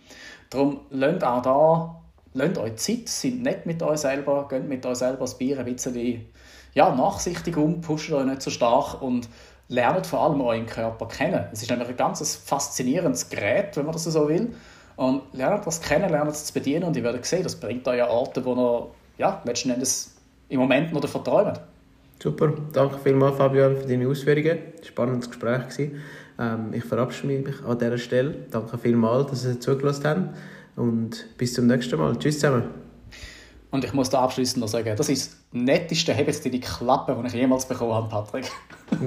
Darum 0.50 0.80
lasst 0.90 1.24
auch 1.24 1.42
da 1.42 2.02
lasst 2.36 2.58
euch 2.58 2.76
Zeit, 2.76 3.08
seid 3.08 3.36
nett 3.36 3.66
mit 3.66 3.82
euch 3.82 3.98
selber, 3.98 4.46
geht 4.48 4.68
mit 4.68 4.84
euch 4.86 4.98
selber 4.98 5.20
das 5.20 5.38
Bier 5.38 5.58
ein 5.58 5.64
bisschen 5.64 6.26
ja, 6.74 6.94
nachsichtig 6.94 7.56
um, 7.56 7.80
pusht 7.80 8.12
euch 8.12 8.26
nicht 8.26 8.42
so 8.42 8.50
stark 8.50 9.00
und 9.00 9.28
lernt 9.68 10.06
vor 10.06 10.20
allem 10.20 10.40
euren 10.42 10.66
Körper 10.66 11.08
kennen. 11.08 11.46
Es 11.52 11.62
ist 11.62 11.70
nämlich 11.70 11.88
ein 11.88 11.96
ganz 11.96 12.36
faszinierendes 12.36 13.30
Gerät, 13.30 13.76
wenn 13.76 13.86
man 13.86 13.94
das 13.94 14.04
so 14.04 14.28
will. 14.28 14.54
Und 14.96 15.22
lernt 15.32 15.66
das 15.66 15.80
kennen, 15.80 16.10
lernt 16.10 16.30
es 16.30 16.46
zu 16.46 16.54
bedienen 16.54 16.84
und 16.84 16.96
ihr 16.96 17.02
werdet 17.02 17.24
sehen, 17.24 17.42
das 17.42 17.56
bringt 17.56 17.86
euch 17.88 18.02
an 18.02 18.10
Orte, 18.10 18.44
wo 18.44 18.54
ihr 18.54 18.90
ja, 19.18 19.42
letzten 19.44 19.70
Endes 19.70 20.14
im 20.48 20.60
Moment 20.60 20.92
noch 20.92 21.00
davon. 21.00 21.22
Super, 22.22 22.52
danke 22.72 22.98
vielmals 22.98 23.36
Fabian 23.36 23.76
für 23.76 23.86
deine 23.86 24.08
Ausführungen. 24.08 24.58
Spannendes 24.82 25.28
Gespräch. 25.28 25.90
Ähm, 26.38 26.72
ich 26.72 26.84
verabschiede 26.84 27.42
mich 27.42 27.64
an 27.64 27.78
dieser 27.78 27.98
Stelle. 27.98 28.34
Danke 28.50 28.78
vielmals, 28.78 29.30
dass 29.30 29.44
ihr 29.44 29.60
zugelassen 29.60 30.06
habt 30.06 30.36
und 30.76 31.26
bis 31.36 31.54
zum 31.54 31.66
nächsten 31.66 31.98
Mal. 31.98 32.16
Tschüss 32.18 32.38
zusammen. 32.38 32.64
Und 33.70 33.84
ich 33.84 33.92
muss 33.92 34.08
da 34.08 34.20
abschließend 34.20 34.60
noch 34.60 34.68
sagen, 34.68 34.94
das 34.96 35.08
ist 35.08 35.32
das 35.32 35.38
netteste 35.52 36.12
«Heb 36.12 36.28
jetzt 36.28 36.44
die 36.44 36.60
Klappe», 36.60 37.16
die 37.20 37.26
ich 37.26 37.34
jemals 37.34 37.66
bekommen 37.66 37.92
habe, 37.92 38.08
Patrick. 38.08 38.50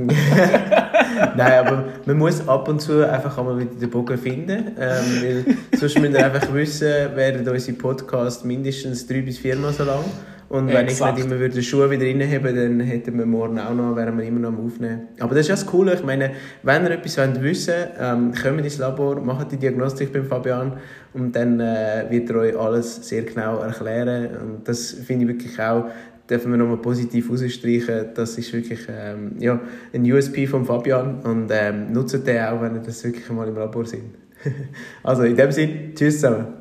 Nein, 1.35 1.65
aber 1.65 1.85
man 2.05 2.17
muss 2.17 2.47
ab 2.47 2.67
und 2.67 2.79
zu 2.81 3.09
einfach 3.09 3.37
einmal 3.37 3.57
wieder 3.57 3.73
den 3.73 3.89
Bogen 3.89 4.17
finden. 4.17 4.75
Ähm, 4.77 5.21
weil 5.21 5.45
sonst 5.77 5.97
müsst 5.97 6.13
ihr 6.13 6.25
einfach 6.25 6.53
wissen, 6.53 7.15
werden 7.15 7.47
unsere 7.47 7.77
Podcasts 7.77 8.43
mindestens 8.43 9.07
drei 9.07 9.21
bis 9.21 9.39
viermal 9.39 9.73
so 9.73 9.85
lang. 9.85 10.03
Und 10.49 10.67
wenn 10.67 10.87
Exakt. 10.87 11.19
ich 11.19 11.25
nicht 11.25 11.33
immer 11.33 11.47
den 11.47 11.61
Schuh 11.61 11.89
wieder 11.91 12.05
reinheben 12.05 12.55
dann 12.55 12.79
hätten 12.79 13.17
wir 13.19 13.25
morgen 13.27 13.59
auch 13.59 13.73
noch, 13.73 13.95
wären 13.95 14.17
wir 14.17 14.25
immer 14.25 14.39
noch 14.39 14.49
am 14.49 14.65
Aufnehmen. 14.65 15.09
Aber 15.19 15.35
das 15.35 15.41
ist 15.41 15.49
ja 15.49 15.55
das 15.55 15.65
Coole. 15.67 15.93
Ich 15.93 16.03
meine, 16.03 16.31
wenn 16.63 16.83
ihr 16.85 16.91
etwas 16.91 17.19
wollt 17.19 17.41
wissen 17.43 17.73
wollt, 17.75 17.91
ähm, 17.99 18.33
kommt 18.33 18.61
ins 18.61 18.79
Labor, 18.79 19.21
macht 19.21 19.51
die 19.51 19.57
Diagnostik 19.57 20.11
beim 20.11 20.25
Fabian 20.25 20.73
und 21.13 21.35
dann 21.35 21.59
äh, 21.59 22.05
wird 22.09 22.31
er 22.31 22.35
euch 22.37 22.57
alles 22.57 23.07
sehr 23.07 23.21
genau 23.21 23.59
erklären. 23.59 24.29
Und 24.37 24.67
das 24.67 24.91
finde 24.91 25.25
ich 25.25 25.29
wirklich 25.29 25.59
auch, 25.59 25.85
dürfen 26.27 26.51
wir 26.51 26.57
nochmal 26.57 26.77
positiv 26.77 27.29
herausstreichen. 27.29 28.07
Das 28.15 28.35
ist 28.35 28.51
wirklich 28.51 28.79
ähm, 28.89 29.33
ja, 29.37 29.59
ein 29.93 30.11
USP 30.11 30.47
von 30.47 30.65
Fabian 30.65 31.19
und 31.19 31.51
ähm, 31.51 31.91
nutzt 31.93 32.25
den 32.25 32.41
auch, 32.41 32.59
wenn 32.59 32.73
ihr 32.73 32.81
das 32.81 33.03
wirklich 33.03 33.29
mal 33.29 33.47
im 33.47 33.55
Labor 33.55 33.85
seid. 33.85 34.01
also 35.03 35.23
in 35.23 35.35
dem 35.35 35.51
Sinne, 35.51 35.93
tschüss 35.93 36.15
zusammen. 36.15 36.58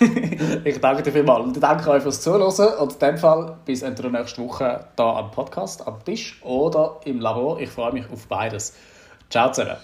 ich 0.64 0.80
danke 0.80 1.02
dir 1.02 1.12
vielmals. 1.12 1.44
Und 1.44 1.56
ich 1.56 1.60
danke 1.60 1.90
euch 1.90 2.02
fürs 2.02 2.20
Zuhören. 2.20 2.42
Und 2.78 2.92
in 2.94 2.98
dem 2.98 3.18
Fall 3.18 3.56
bis 3.64 3.82
entweder 3.82 4.10
nächste 4.10 4.42
Woche 4.42 4.86
hier 4.96 5.04
am 5.04 5.30
Podcast, 5.30 5.86
am 5.86 6.02
Tisch 6.04 6.40
oder 6.42 7.00
im 7.04 7.20
Labor. 7.20 7.60
Ich 7.60 7.70
freue 7.70 7.92
mich 7.92 8.10
auf 8.10 8.26
beides. 8.26 8.74
Ciao 9.28 9.52
zusammen. 9.52 9.76